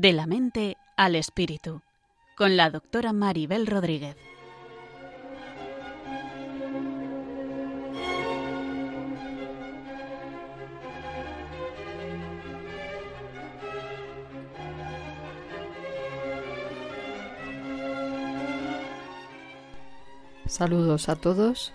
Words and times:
De 0.00 0.12
la 0.12 0.26
mente 0.28 0.76
al 0.96 1.16
espíritu, 1.16 1.82
con 2.36 2.56
la 2.56 2.70
doctora 2.70 3.12
Maribel 3.12 3.66
Rodríguez. 3.66 4.14
Saludos 20.46 21.08
a 21.08 21.16
todos 21.16 21.72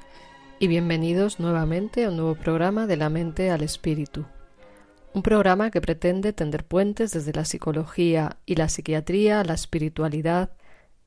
y 0.60 0.68
bienvenidos 0.68 1.42
nuevamente 1.42 2.06
a 2.06 2.10
un 2.10 2.16
nuevo 2.16 2.36
programa 2.36 2.88
de 2.88 2.96
la 2.96 3.10
mente 3.10 3.52
al 3.52 3.64
espíritu. 3.64 4.26
Un 5.14 5.22
programa 5.22 5.70
que 5.70 5.80
pretende 5.80 6.34
tender 6.34 6.66
puentes 6.66 7.12
desde 7.12 7.34
la 7.34 7.46
psicología 7.46 8.38
y 8.48 8.56
la 8.56 8.68
psiquiatría 8.68 9.40
a 9.40 9.44
la 9.44 9.54
espiritualidad 9.54 10.50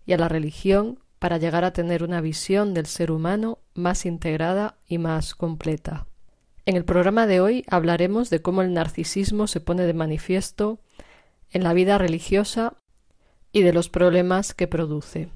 y 0.07 0.13
a 0.13 0.17
la 0.17 0.29
religión 0.29 1.01
para 1.19 1.39
llegar 1.39 1.65
a 1.65 1.73
tener 1.73 2.05
una 2.05 2.21
visión 2.21 2.73
del 2.73 2.87
ser 2.87 3.11
humano 3.11 3.59
más 3.75 4.07
integrada 4.07 4.77
y 4.87 4.99
más 4.99 5.35
completa. 5.35 6.07
En 6.67 6.77
el 6.77 6.85
programa 6.85 7.27
de 7.27 7.41
hoy 7.41 7.65
hablaremos 7.69 8.31
de 8.31 8.41
cómo 8.41 8.63
el 8.63 8.73
narcisismo 8.73 9.49
se 9.49 9.61
pone 9.61 9.87
de 9.87 9.95
manifiesto 9.95 10.79
en 11.51 11.65
la 11.65 11.73
vida 11.73 11.99
religiosa 11.99 12.75
y 13.51 13.63
de 13.63 13.73
los 13.73 13.89
problemas 13.89 14.55
que 14.55 14.69
produce. 14.69 15.31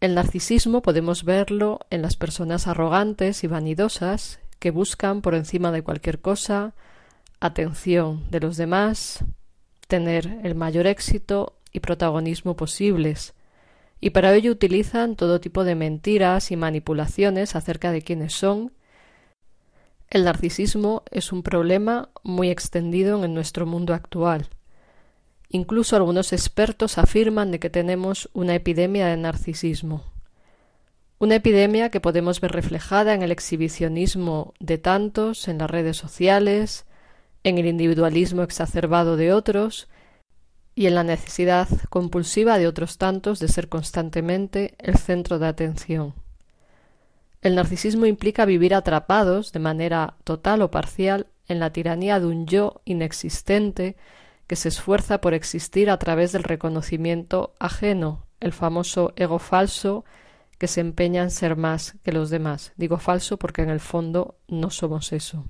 El 0.00 0.14
narcisismo 0.14 0.80
podemos 0.80 1.24
verlo 1.24 1.80
en 1.90 2.00
las 2.00 2.16
personas 2.16 2.66
arrogantes 2.66 3.44
y 3.44 3.46
vanidosas 3.46 4.40
que 4.58 4.70
buscan 4.70 5.20
por 5.20 5.34
encima 5.34 5.70
de 5.70 5.82
cualquier 5.82 6.20
cosa 6.20 6.74
atención 7.40 8.30
de 8.30 8.40
los 8.40 8.56
demás, 8.56 9.24
tener 9.88 10.40
el 10.42 10.54
mayor 10.54 10.86
éxito 10.86 11.58
y 11.72 11.80
protagonismo 11.80 12.56
posibles, 12.56 13.34
y 14.00 14.10
para 14.10 14.34
ello 14.34 14.52
utilizan 14.52 15.16
todo 15.16 15.40
tipo 15.40 15.64
de 15.64 15.74
mentiras 15.74 16.50
y 16.50 16.56
manipulaciones 16.56 17.56
acerca 17.56 17.92
de 17.92 18.02
quiénes 18.02 18.34
son. 18.34 18.72
El 20.08 20.24
narcisismo 20.24 21.02
es 21.10 21.32
un 21.32 21.42
problema 21.42 22.10
muy 22.22 22.50
extendido 22.50 23.24
en 23.24 23.34
nuestro 23.34 23.66
mundo 23.66 23.94
actual. 23.94 24.48
Incluso 25.48 25.96
algunos 25.96 26.32
expertos 26.32 26.98
afirman 26.98 27.50
de 27.50 27.58
que 27.58 27.70
tenemos 27.70 28.28
una 28.32 28.54
epidemia 28.54 29.06
de 29.06 29.16
narcisismo. 29.16 30.04
Una 31.18 31.36
epidemia 31.36 31.90
que 31.90 32.00
podemos 32.00 32.40
ver 32.40 32.52
reflejada 32.52 33.14
en 33.14 33.22
el 33.22 33.30
exhibicionismo 33.30 34.52
de 34.60 34.76
tantos 34.76 35.48
en 35.48 35.58
las 35.58 35.70
redes 35.70 35.96
sociales, 35.96 36.85
en 37.46 37.58
el 37.58 37.66
individualismo 37.66 38.42
exacerbado 38.42 39.16
de 39.16 39.32
otros 39.32 39.86
y 40.74 40.88
en 40.88 40.96
la 40.96 41.04
necesidad 41.04 41.68
compulsiva 41.90 42.58
de 42.58 42.66
otros 42.66 42.98
tantos 42.98 43.38
de 43.38 43.46
ser 43.46 43.68
constantemente 43.68 44.74
el 44.78 44.96
centro 44.96 45.38
de 45.38 45.46
atención. 45.46 46.14
El 47.42 47.54
narcisismo 47.54 48.04
implica 48.04 48.46
vivir 48.46 48.74
atrapados 48.74 49.52
de 49.52 49.60
manera 49.60 50.16
total 50.24 50.60
o 50.60 50.72
parcial 50.72 51.28
en 51.46 51.60
la 51.60 51.72
tiranía 51.72 52.18
de 52.18 52.26
un 52.26 52.46
yo 52.48 52.80
inexistente 52.84 53.94
que 54.48 54.56
se 54.56 54.68
esfuerza 54.68 55.20
por 55.20 55.32
existir 55.32 55.88
a 55.88 56.00
través 56.00 56.32
del 56.32 56.42
reconocimiento 56.42 57.54
ajeno, 57.60 58.26
el 58.40 58.52
famoso 58.52 59.12
ego 59.14 59.38
falso 59.38 60.04
que 60.58 60.66
se 60.66 60.80
empeña 60.80 61.22
en 61.22 61.30
ser 61.30 61.54
más 61.54 61.94
que 62.02 62.10
los 62.10 62.28
demás. 62.28 62.72
Digo 62.76 62.98
falso 62.98 63.36
porque 63.36 63.62
en 63.62 63.70
el 63.70 63.78
fondo 63.78 64.34
no 64.48 64.70
somos 64.70 65.12
eso. 65.12 65.44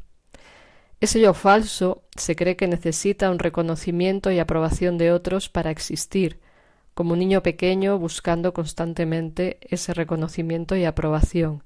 Ese 1.01 1.21
yo 1.21 1.35
falso 1.35 2.05
se 2.17 2.37
cree 2.37 2.57
que 2.57 2.69
necesita 2.69 3.31
un 3.31 3.39
reconocimiento 3.39 4.31
y 4.31 4.39
aprobación 4.39 4.97
de 4.97 5.13
otros 5.13 5.49
para 5.49 5.71
existir, 5.71 6.41
como 6.95 7.13
un 7.13 7.19
niño 7.19 7.43
pequeño 7.43 7.99
buscando 7.99 8.55
constantemente 8.55 9.59
ese 9.61 9.93
reconocimiento 9.93 10.75
y 10.77 10.85
aprobación. 10.85 11.63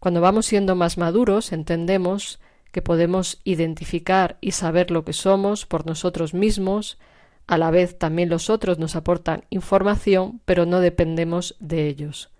Cuando 0.00 0.20
vamos 0.20 0.46
siendo 0.46 0.74
más 0.74 0.98
maduros 0.98 1.52
entendemos 1.52 2.40
que 2.72 2.82
podemos 2.82 3.40
identificar 3.44 4.36
y 4.40 4.50
saber 4.50 4.90
lo 4.90 5.04
que 5.04 5.12
somos 5.12 5.64
por 5.64 5.86
nosotros 5.86 6.34
mismos, 6.34 6.98
a 7.46 7.56
la 7.56 7.70
vez 7.70 7.98
también 7.98 8.28
los 8.28 8.50
otros 8.50 8.80
nos 8.80 8.96
aportan 8.96 9.44
información, 9.50 10.40
pero 10.44 10.66
no 10.66 10.80
dependemos 10.80 11.54
de 11.60 11.86
ellos. 11.86 12.30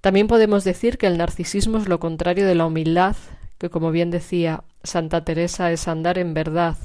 También 0.00 0.26
podemos 0.26 0.64
decir 0.64 0.96
que 0.96 1.06
el 1.06 1.18
narcisismo 1.18 1.76
es 1.76 1.86
lo 1.86 2.00
contrario 2.00 2.46
de 2.46 2.54
la 2.54 2.64
humildad, 2.64 3.14
que 3.62 3.70
como 3.70 3.92
bien 3.92 4.10
decía 4.10 4.64
Santa 4.82 5.24
Teresa 5.24 5.70
es 5.70 5.86
andar 5.86 6.18
en 6.18 6.34
verdad, 6.34 6.76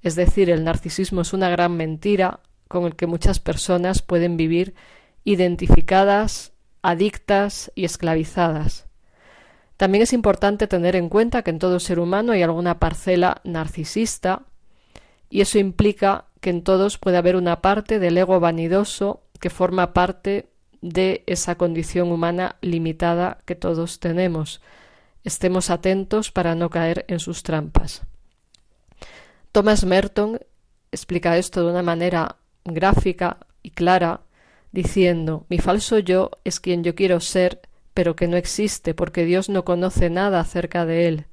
es 0.00 0.16
decir, 0.16 0.48
el 0.48 0.64
narcisismo 0.64 1.20
es 1.20 1.34
una 1.34 1.50
gran 1.50 1.76
mentira 1.76 2.40
con 2.66 2.86
el 2.86 2.96
que 2.96 3.06
muchas 3.06 3.40
personas 3.40 4.00
pueden 4.00 4.38
vivir 4.38 4.74
identificadas, 5.24 6.54
adictas 6.80 7.70
y 7.74 7.84
esclavizadas. 7.84 8.86
También 9.76 10.00
es 10.00 10.14
importante 10.14 10.66
tener 10.66 10.96
en 10.96 11.10
cuenta 11.10 11.42
que 11.42 11.50
en 11.50 11.58
todo 11.58 11.78
ser 11.78 11.98
humano 11.98 12.32
hay 12.32 12.42
alguna 12.42 12.78
parcela 12.78 13.42
narcisista 13.44 14.46
y 15.28 15.42
eso 15.42 15.58
implica 15.58 16.24
que 16.40 16.48
en 16.48 16.62
todos 16.62 16.96
puede 16.96 17.18
haber 17.18 17.36
una 17.36 17.60
parte 17.60 17.98
del 17.98 18.16
ego 18.16 18.40
vanidoso 18.40 19.24
que 19.40 19.50
forma 19.50 19.92
parte 19.92 20.48
de 20.80 21.22
esa 21.26 21.56
condición 21.56 22.10
humana 22.12 22.56
limitada 22.62 23.42
que 23.44 23.56
todos 23.56 24.00
tenemos. 24.00 24.62
Estemos 25.28 25.68
atentos 25.68 26.30
para 26.30 26.54
no 26.54 26.70
caer 26.70 27.04
en 27.06 27.20
sus 27.20 27.42
trampas. 27.42 28.00
Thomas 29.52 29.84
Merton 29.84 30.40
explica 30.90 31.36
esto 31.36 31.62
de 31.62 31.70
una 31.70 31.82
manera 31.82 32.36
gráfica 32.64 33.36
y 33.62 33.72
clara, 33.72 34.22
diciendo 34.72 35.44
Mi 35.50 35.58
falso 35.58 35.98
yo 35.98 36.30
es 36.44 36.60
quien 36.60 36.82
yo 36.82 36.94
quiero 36.94 37.20
ser, 37.20 37.60
pero 37.92 38.16
que 38.16 38.26
no 38.26 38.38
existe, 38.38 38.94
porque 38.94 39.26
Dios 39.26 39.50
no 39.50 39.66
conoce 39.66 40.08
nada 40.08 40.40
acerca 40.40 40.86
de 40.86 41.08
él. 41.08 41.26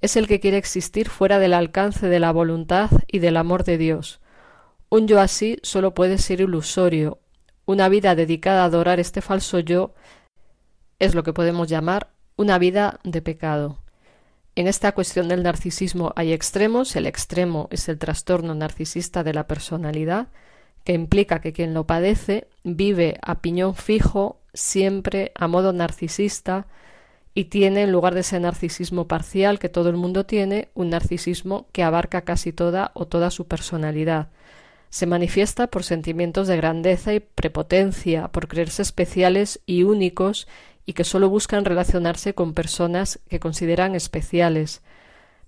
Es 0.00 0.16
el 0.16 0.26
que 0.26 0.40
quiere 0.40 0.56
existir 0.56 1.08
fuera 1.08 1.38
del 1.38 1.54
alcance 1.54 2.08
de 2.08 2.18
la 2.18 2.32
voluntad 2.32 2.90
y 3.06 3.20
del 3.20 3.36
amor 3.36 3.62
de 3.62 3.78
Dios. 3.78 4.20
Un 4.88 5.06
yo 5.06 5.20
así 5.20 5.60
solo 5.62 5.94
puede 5.94 6.18
ser 6.18 6.40
ilusorio. 6.40 7.20
Una 7.66 7.88
vida 7.88 8.16
dedicada 8.16 8.62
a 8.62 8.64
adorar 8.64 8.98
este 8.98 9.20
falso 9.20 9.60
yo 9.60 9.94
es 10.98 11.14
lo 11.14 11.22
que 11.22 11.32
podemos 11.32 11.68
llamar 11.68 12.11
una 12.36 12.58
vida 12.58 13.00
de 13.04 13.22
pecado. 13.22 13.78
En 14.54 14.66
esta 14.66 14.92
cuestión 14.92 15.28
del 15.28 15.42
narcisismo 15.42 16.12
hay 16.14 16.32
extremos. 16.32 16.94
El 16.96 17.06
extremo 17.06 17.68
es 17.70 17.88
el 17.88 17.98
trastorno 17.98 18.54
narcisista 18.54 19.24
de 19.24 19.32
la 19.32 19.46
personalidad, 19.46 20.28
que 20.84 20.92
implica 20.92 21.40
que 21.40 21.52
quien 21.52 21.72
lo 21.74 21.86
padece 21.86 22.48
vive 22.64 23.18
a 23.22 23.40
piñón 23.40 23.74
fijo, 23.74 24.40
siempre 24.52 25.32
a 25.34 25.48
modo 25.48 25.72
narcisista, 25.72 26.66
y 27.34 27.44
tiene, 27.44 27.82
en 27.82 27.92
lugar 27.92 28.12
de 28.12 28.20
ese 28.20 28.38
narcisismo 28.40 29.08
parcial 29.08 29.58
que 29.58 29.70
todo 29.70 29.88
el 29.88 29.96
mundo 29.96 30.26
tiene, 30.26 30.68
un 30.74 30.90
narcisismo 30.90 31.66
que 31.72 31.82
abarca 31.82 32.22
casi 32.22 32.52
toda 32.52 32.90
o 32.92 33.06
toda 33.06 33.30
su 33.30 33.46
personalidad. 33.46 34.28
Se 34.90 35.06
manifiesta 35.06 35.68
por 35.68 35.84
sentimientos 35.84 36.46
de 36.48 36.58
grandeza 36.58 37.14
y 37.14 37.20
prepotencia, 37.20 38.28
por 38.28 38.48
creerse 38.48 38.82
especiales 38.82 39.60
y 39.64 39.84
únicos 39.84 40.46
y 40.84 40.94
que 40.94 41.04
solo 41.04 41.28
buscan 41.28 41.64
relacionarse 41.64 42.34
con 42.34 42.54
personas 42.54 43.20
que 43.28 43.40
consideran 43.40 43.94
especiales. 43.94 44.82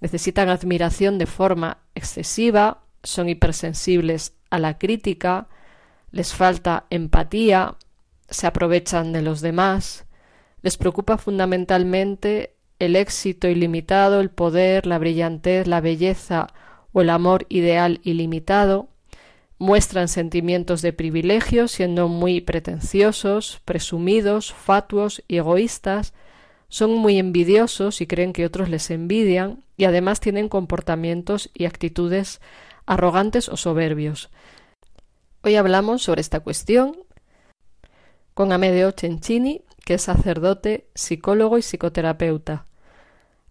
Necesitan 0.00 0.48
admiración 0.48 1.19
de 1.19 1.26
forma 1.26 1.78
excesiva, 1.94 2.82
son 3.02 3.28
hipersensibles 3.28 4.34
a 4.50 4.58
la 4.58 4.78
crítica, 4.78 5.48
les 6.10 6.32
falta 6.32 6.86
empatía, 6.90 7.76
se 8.28 8.46
aprovechan 8.46 9.12
de 9.12 9.22
los 9.22 9.40
demás, 9.40 10.06
les 10.62 10.76
preocupa 10.76 11.19
fundamentalmente 11.19 12.54
el 12.78 12.96
éxito 12.96 13.48
ilimitado, 13.48 14.20
el 14.20 14.30
poder, 14.30 14.87
la 14.87 14.98
brillantez, 14.98 15.66
la 15.66 15.80
belleza 15.80 16.48
o 16.92 17.00
el 17.02 17.10
amor 17.10 17.46
ideal 17.48 18.00
ilimitado, 18.02 18.88
muestran 19.58 20.08
sentimientos 20.08 20.82
de 20.82 20.92
privilegio, 20.92 21.68
siendo 21.68 22.08
muy 22.08 22.40
pretenciosos, 22.40 23.60
presumidos, 23.64 24.52
fatuos 24.52 25.22
y 25.28 25.36
egoístas, 25.36 26.12
son 26.68 26.94
muy 26.96 27.18
envidiosos 27.18 28.00
y 28.00 28.06
creen 28.06 28.32
que 28.32 28.44
otros 28.44 28.68
les 28.68 28.90
envidian, 28.90 29.64
y 29.76 29.84
además 29.84 30.20
tienen 30.20 30.48
comportamientos 30.48 31.50
y 31.54 31.66
actitudes 31.66 32.40
arrogantes 32.86 33.48
o 33.48 33.56
soberbios. 33.56 34.30
Hoy 35.42 35.56
hablamos 35.56 36.02
sobre 36.02 36.20
esta 36.20 36.40
cuestión 36.40 36.96
con 38.34 38.52
Amedeo 38.52 38.92
Cencini, 38.92 39.62
que 39.84 39.94
es 39.94 40.02
sacerdote, 40.02 40.88
psicólogo 40.94 41.58
y 41.58 41.62
psicoterapeuta. 41.62 42.66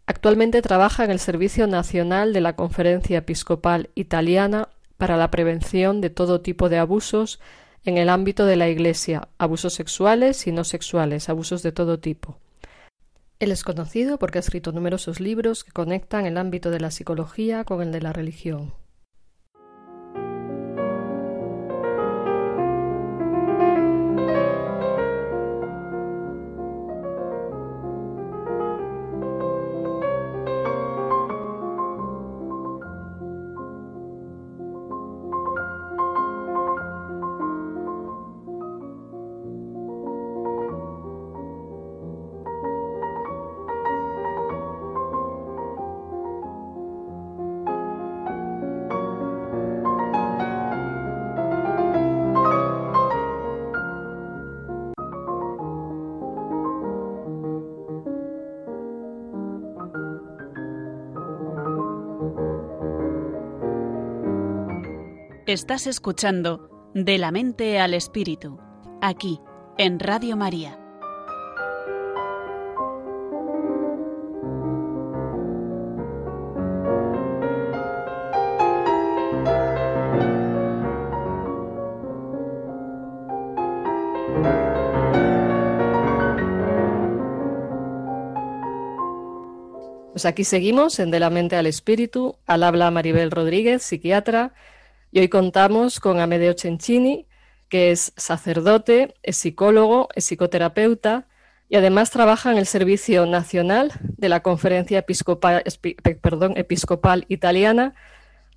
Actualmente 0.06 0.62
trabaja 0.62 1.06
en 1.06 1.12
el 1.12 1.20
Servicio 1.20 1.68
Nacional 1.68 2.34
de 2.34 2.42
la 2.42 2.56
Conferencia 2.56 3.20
Episcopal 3.20 3.90
Italiana 3.96 4.70
para 5.04 5.18
la 5.18 5.32
prevención 5.32 6.00
de 6.00 6.10
todo 6.10 6.40
tipo 6.40 6.70
de 6.70 6.78
abusos 6.78 7.42
en 7.84 7.98
el 7.98 8.08
ámbito 8.08 8.46
de 8.46 8.56
la 8.56 8.70
Iglesia, 8.70 9.28
abusos 9.38 9.74
sexuales 9.74 10.48
y 10.48 10.54
no 10.54 10.64
sexuales, 10.64 11.28
abusos 11.28 11.62
de 11.62 11.74
todo 11.74 12.00
tipo. 12.00 12.40
Él 13.38 13.52
es 13.52 13.66
conocido 13.66 14.18
porque 14.18 14.38
ha 14.38 14.40
escrito 14.40 14.72
numerosos 14.72 15.20
libros 15.20 15.66
que 15.66 15.74
conectan 15.74 16.26
el 16.26 16.38
ámbito 16.38 16.72
de 16.72 16.80
la 16.80 16.90
psicología 16.90 17.66
con 17.66 17.82
el 17.82 17.92
de 17.92 18.00
la 18.00 18.14
religión. 18.14 18.74
Estás 65.54 65.86
escuchando 65.86 66.68
De 66.96 67.20
la 67.20 67.30
mente 67.30 67.80
al 67.80 67.94
espíritu, 67.94 68.60
aquí, 69.04 69.40
en 69.78 70.00
Radio 70.00 70.36
María. 70.36 70.80
Pues 90.14 90.26
aquí 90.26 90.46
seguimos 90.46 90.98
en 90.98 91.12
De 91.12 91.20
la 91.20 91.30
mente 91.30 91.56
al 91.58 91.68
espíritu, 91.68 92.38
al 92.48 92.64
habla 92.64 92.90
Maribel 92.90 93.30
Rodríguez, 93.30 93.84
psiquiatra, 93.84 94.56
y 95.14 95.20
hoy 95.20 95.30
contamos 95.30 96.00
con 96.00 96.20
Amedeo 96.20 96.56
Cencini, 96.58 97.28
que 97.70 97.92
es 97.92 98.14
sacerdote, 98.18 99.14
es 99.22 99.38
psicólogo, 99.38 100.10
es 100.16 100.26
psicoterapeuta 100.26 101.28
y 101.70 101.76
además 101.76 102.10
trabaja 102.10 102.52
en 102.52 102.58
el 102.58 102.66
Servicio 102.66 103.28
Nacional 103.28 103.92
de 104.02 104.28
la 104.28 104.42
Conferencia 104.42 104.98
Episcopal, 104.98 105.64
Italiana 107.28 107.94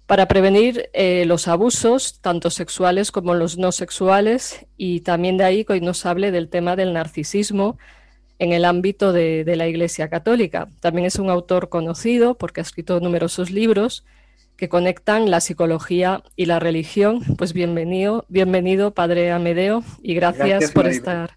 para 0.06 0.28
prevenir 0.28 0.88
eh, 0.94 1.24
los 1.26 1.46
abusos, 1.46 2.20
tanto 2.22 2.48
sexuales 2.48 3.12
como 3.12 3.34
los 3.34 3.58
no 3.58 3.70
sexuales, 3.70 4.64
y 4.78 5.00
también 5.00 5.36
de 5.36 5.44
ahí 5.44 5.64
que 5.66 5.74
hoy 5.74 5.82
nos 5.82 6.06
hable 6.06 6.30
del 6.30 6.48
tema 6.48 6.74
del 6.74 6.94
narcisismo 6.94 7.76
en 8.38 8.54
el 8.54 8.64
ámbito 8.64 9.12
de, 9.12 9.44
la 9.56 9.68
Iglesia 9.68 10.08
Católica. 10.08 10.68
También 10.80 11.06
es 11.06 11.18
un 11.18 11.28
autor 11.28 11.68
conocido 11.68 12.38
porque 12.38 12.60
ha 12.60 12.62
escrito 12.62 12.98
numerosos 13.00 13.50
libros 13.50 14.06
que 14.56 14.68
conectan 14.68 15.30
la 15.30 15.40
psicología 15.40 16.22
y 16.34 16.46
la 16.46 16.58
religión. 16.58 17.20
Pues 17.36 17.52
bienvenido, 17.52 18.24
bienvenido 18.28 18.92
Padre 18.92 19.30
Amedeo, 19.30 19.84
y 20.02 20.14
gracias, 20.14 20.72
por 20.72 20.86
estar. 20.86 21.36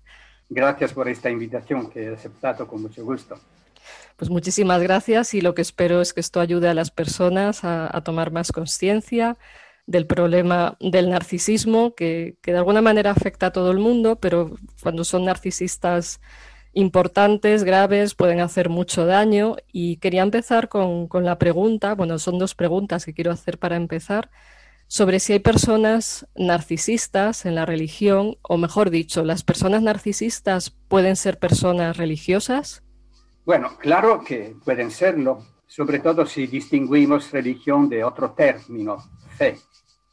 Gracias 0.50 0.94
por 0.94 1.07
esta 1.10 1.30
invitación 1.30 1.89
que 1.89 2.06
he 2.06 2.13
aceptado 2.13 2.68
con 2.68 2.81
mucho 2.81 3.04
gusto. 3.04 3.39
Pues 4.16 4.30
muchísimas 4.30 4.81
gracias 4.81 5.33
y 5.33 5.42
lo 5.42 5.54
que 5.54 5.62
espero 5.62 6.01
es 6.01 6.13
que 6.13 6.19
esto 6.19 6.39
ayude 6.39 6.69
a 6.69 6.74
las 6.74 6.92
personas 6.92 7.63
a, 7.63 8.01
tomar 8.04 8.31
más 8.31 8.51
conciencia 8.51 9.38
del 9.86 10.06
problema 10.06 10.77
del 10.80 11.10
narcisismo, 11.10 11.95
que, 11.95 12.36
que, 12.42 12.51
de 12.51 12.57
alguna 12.57 12.81
manera 12.81 13.12
afecta 13.12 13.48
a 13.48 13.51
todo 13.51 13.71
el 13.71 13.80
mundo, 13.80 14.18
pero 14.18 14.56
cuando 14.81 15.04
son 15.04 15.25
narcisistas 15.25 16.19
importantes, 16.74 17.63
graves, 17.63 18.16
pueden 18.16 18.39
hacer 18.39 18.69
mucho 18.69 19.06
daño. 19.06 19.57
Y 19.71 19.98
quería 19.98 20.24
empezar 20.24 20.69
con, 20.69 21.07
la 21.13 21.38
pregunta, 21.38 21.95
bueno, 21.95 22.19
son 22.19 22.39
dos 22.39 22.56
preguntas 22.56 23.06
que 23.06 23.13
quiero 23.13 23.31
hacer 23.31 23.57
para 23.57 23.75
empezar, 23.75 24.30
sobre 24.88 25.19
si 25.19 25.33
hay 25.33 25.39
personas 25.39 26.27
narcisistas 26.36 27.45
en 27.45 27.56
la 27.56 27.66
religión, 27.66 28.38
o 28.42 28.57
mejor 28.57 28.89
dicho, 28.89 29.24
¿las 29.24 29.44
personas 29.44 29.83
narcisistas 29.83 30.71
pueden 30.88 31.16
ser 31.16 31.38
personas 31.38 31.98
religiosas? 31.98 32.81
Bueno, 33.45 33.77
claro 33.77 34.24
que 34.24 34.56
pueden 34.66 34.89
serlo, 34.89 35.45
sobre 35.68 36.00
todo 36.00 36.25
si 36.25 36.48
distinguimos 36.48 37.31
religión 37.31 37.88
de 37.88 38.04
otro 38.04 38.31
término, 38.31 38.98
fe, 39.38 39.60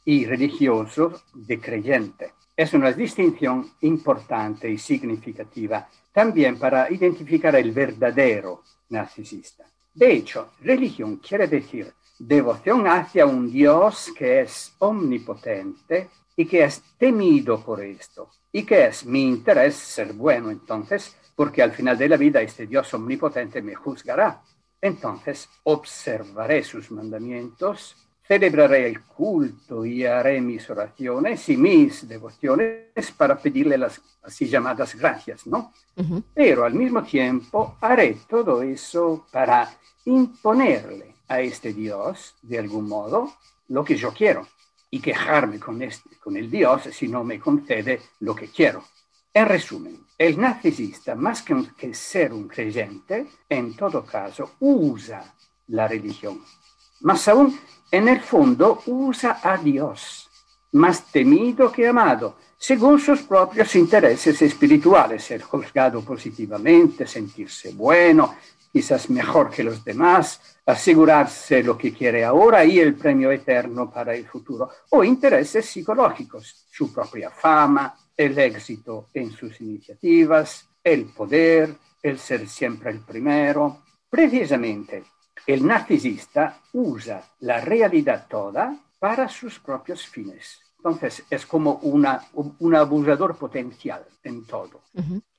y 0.07 0.25
religioso 0.25 1.21
de 1.33 1.59
creyente. 1.59 2.31
Es 2.55 2.73
una 2.73 2.93
distinción 2.93 3.69
importante 3.81 4.69
y 4.69 4.77
significativa 4.77 5.89
también 6.17 6.57
para 6.57 6.91
identificar 6.91 7.55
el 7.57 7.71
verdadero 7.71 8.63
narcisista. 8.89 9.65
De 9.93 10.13
hecho, 10.13 10.53
religión 10.61 11.17
quiere 11.17 11.47
decir 11.47 11.93
devoción 12.17 12.87
hacia 12.87 13.27
un 13.27 13.51
Dios 13.51 14.11
que 14.17 14.41
es 14.41 14.73
omnipotente 14.79 16.09
y 16.35 16.47
que 16.47 16.63
es 16.63 16.81
temido 16.97 17.63
por 17.63 17.83
esto, 17.83 18.31
y 18.51 18.63
que 18.63 18.87
es 18.87 19.05
mi 19.05 19.21
interés 19.27 19.75
ser 19.75 20.13
bueno 20.13 20.49
entonces, 20.49 21.15
porque 21.35 21.61
al 21.61 21.71
final 21.71 21.95
de 21.95 22.09
la 22.09 22.17
vida 22.17 22.41
este 22.41 22.65
Dios 22.65 22.91
omnipotente 22.95 23.61
me 23.61 23.75
juzgará. 23.75 24.41
Entonces 24.81 25.47
observaré 25.65 26.63
sus 26.63 26.89
mandamientos 26.89 27.95
celebraré 28.27 28.87
el 28.87 29.01
culto 29.03 29.85
y 29.85 30.05
haré 30.05 30.41
mis 30.41 30.69
oraciones 30.69 31.47
y 31.49 31.57
mis 31.57 32.07
devociones 32.07 33.11
para 33.15 33.37
pedirle 33.37 33.77
las 33.77 34.01
así 34.23 34.47
llamadas 34.47 34.95
gracias, 34.95 35.47
¿no? 35.47 35.71
Pero 36.33 36.65
al 36.65 36.73
mismo 36.73 37.01
tiempo 37.03 37.77
haré 37.79 38.17
todo 38.29 38.61
eso 38.61 39.25
para 39.31 39.69
imponerle 40.05 41.15
a 41.29 41.41
este 41.41 41.73
Dios, 41.73 42.35
de 42.41 42.59
algún 42.59 42.87
modo, 42.87 43.33
lo 43.69 43.83
que 43.83 43.95
yo 43.95 44.13
quiero 44.13 44.47
y 44.89 44.99
quejarme 44.99 45.59
con, 45.59 45.81
este, 45.81 46.17
con 46.17 46.35
el 46.37 46.49
Dios 46.49 46.83
si 46.91 47.07
no 47.07 47.23
me 47.23 47.39
concede 47.39 48.01
lo 48.19 48.35
que 48.35 48.49
quiero. 48.49 48.83
En 49.33 49.45
resumen, 49.45 50.05
el 50.17 50.39
narcisista, 50.39 51.15
más 51.15 51.41
que, 51.41 51.55
que 51.77 51.93
ser 51.93 52.33
un 52.33 52.47
creyente, 52.47 53.27
en 53.47 53.75
todo 53.75 54.03
caso, 54.03 54.53
usa 54.59 55.33
la 55.67 55.87
religión. 55.87 56.41
Más 57.01 57.27
aún, 57.27 57.57
en 57.91 58.07
el 58.07 58.21
fondo 58.21 58.81
usa 58.87 59.39
a 59.43 59.57
Dios, 59.57 60.29
más 60.73 61.05
temido 61.11 61.71
que 61.71 61.87
amado, 61.87 62.37
según 62.57 62.99
sus 62.99 63.21
propios 63.21 63.75
intereses 63.75 64.41
espirituales, 64.41 65.23
ser 65.23 65.41
juzgado 65.41 66.01
positivamente, 66.03 67.05
sentirse 67.05 67.71
bueno, 67.73 68.35
quizás 68.71 69.09
mejor 69.09 69.49
que 69.49 69.63
los 69.63 69.83
demás, 69.83 70.57
asegurarse 70.65 71.63
lo 71.63 71.77
que 71.77 71.93
quiere 71.93 72.25
ahora 72.25 72.65
y 72.65 72.79
el 72.79 72.95
premio 72.95 73.31
eterno 73.31 73.89
para 73.89 74.15
el 74.15 74.25
futuro, 74.25 74.69
o 74.89 75.03
intereses 75.03 75.65
psicológicos, 75.65 76.65
su 76.69 76.91
propia 76.91 77.29
fama, 77.29 77.95
el 78.15 78.37
éxito 78.37 79.09
en 79.13 79.31
sus 79.31 79.61
iniciativas, 79.61 80.67
el 80.83 81.05
poder, 81.05 81.75
el 82.01 82.17
ser 82.17 82.47
siempre 82.47 82.91
el 82.91 83.01
primero. 83.01 83.83
Precisamente 84.09 85.03
el 85.47 85.65
narcisista 85.65 86.59
usa 86.73 87.23
la 87.39 87.61
realidad 87.61 88.27
toda 88.29 88.77
para 88.99 89.29
sus 89.29 89.59
propios 89.59 90.05
fines. 90.05 90.59
Entonces 90.77 91.23
es 91.29 91.45
como 91.45 91.75
una, 91.83 92.21
un 92.33 92.75
abusador 92.75 93.37
potencial 93.37 94.05
en 94.23 94.45
todo. 94.45 94.81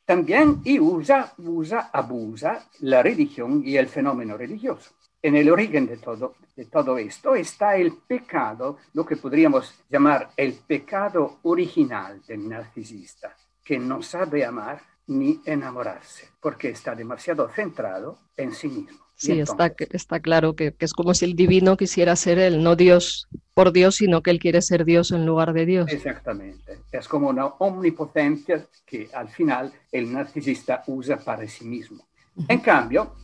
También 0.07 0.63
y 0.65 0.81
usa, 0.81 1.35
usa, 1.37 1.91
abusa 1.93 2.69
la 2.81 3.03
religión 3.03 3.63
y 3.65 3.77
el 3.77 3.89
fenómeno 3.89 4.39
religioso. 4.39 4.93
En 5.21 5.37
el 5.37 5.51
origen 5.51 5.87
de 5.87 5.99
todo, 5.99 6.37
de 6.57 6.65
todo 6.65 6.97
esto 6.97 7.35
está 7.35 7.77
el 7.77 7.93
pecado, 8.07 8.79
lo 8.95 9.05
que 9.05 9.17
podríamos 9.17 9.75
llamar 9.91 10.31
el 10.37 10.55
pecado 10.55 11.41
original 11.43 12.23
del 12.27 12.49
narcisista, 12.49 13.37
que 13.63 13.79
no 13.79 14.01
sabe 14.01 14.45
amar 14.45 14.81
ni 15.09 15.41
enamorarse, 15.45 16.31
porque 16.41 16.71
está 16.71 16.95
demasiado 16.95 17.49
centrado 17.49 18.19
en 18.37 18.53
sí 18.55 18.69
mismo. 18.69 19.08
Sí, 19.19 19.41
está, 19.41 19.75
está 19.91 20.21
claro 20.21 20.55
que, 20.55 20.77
es 20.79 20.93
como 20.93 21.13
si 21.13 21.25
el 21.25 21.35
divino 21.35 21.77
quisiera 21.77 22.15
ser 22.15 22.39
él, 22.39 22.63
no 22.63 22.77
Dios 22.77 23.27
por 23.53 23.73
Dios, 23.73 23.97
sino 23.97 24.23
que 24.23 24.31
él 24.31 24.39
quiere 24.39 24.63
ser 24.63 24.85
Dios 24.85 25.11
en 25.11 25.27
lugar 25.27 25.53
de 25.53 25.67
Dios. 25.67 25.91
Exactamente. 25.91 26.79
Es 26.93 27.09
como 27.09 27.29
una 27.29 27.47
omnipotencia 27.47 28.69
que 28.87 29.11
al 29.13 29.29
final 29.29 29.73
el 29.91 30.13
narcisista 30.13 30.85
usa 30.87 31.17
para 31.17 31.49
sí 31.49 31.65
mismo. 31.65 32.07
En 32.47 32.61
cambio, 32.61 33.17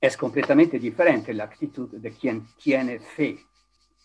es 0.00 0.16
completamente 0.16 0.80
diferente 0.80 1.32
la 1.32 1.44
actitud 1.44 1.90
de 1.90 2.10
quien 2.10 2.48
tiene 2.60 2.98
fe. 2.98 3.38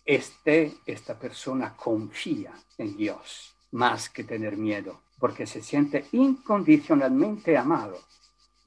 Este, 0.06 0.74
esta 0.86 1.18
persona 1.18 1.76
confía 1.76 2.54
en 2.78 2.96
Dios 2.96 3.56
más 3.72 4.12
que 4.12 4.26
tener 4.26 4.58
miedo, 4.58 5.02
porque 5.18 5.48
se 5.48 5.64
siente 5.64 6.06
incondicionalmente 6.12 7.58
amado 7.58 7.98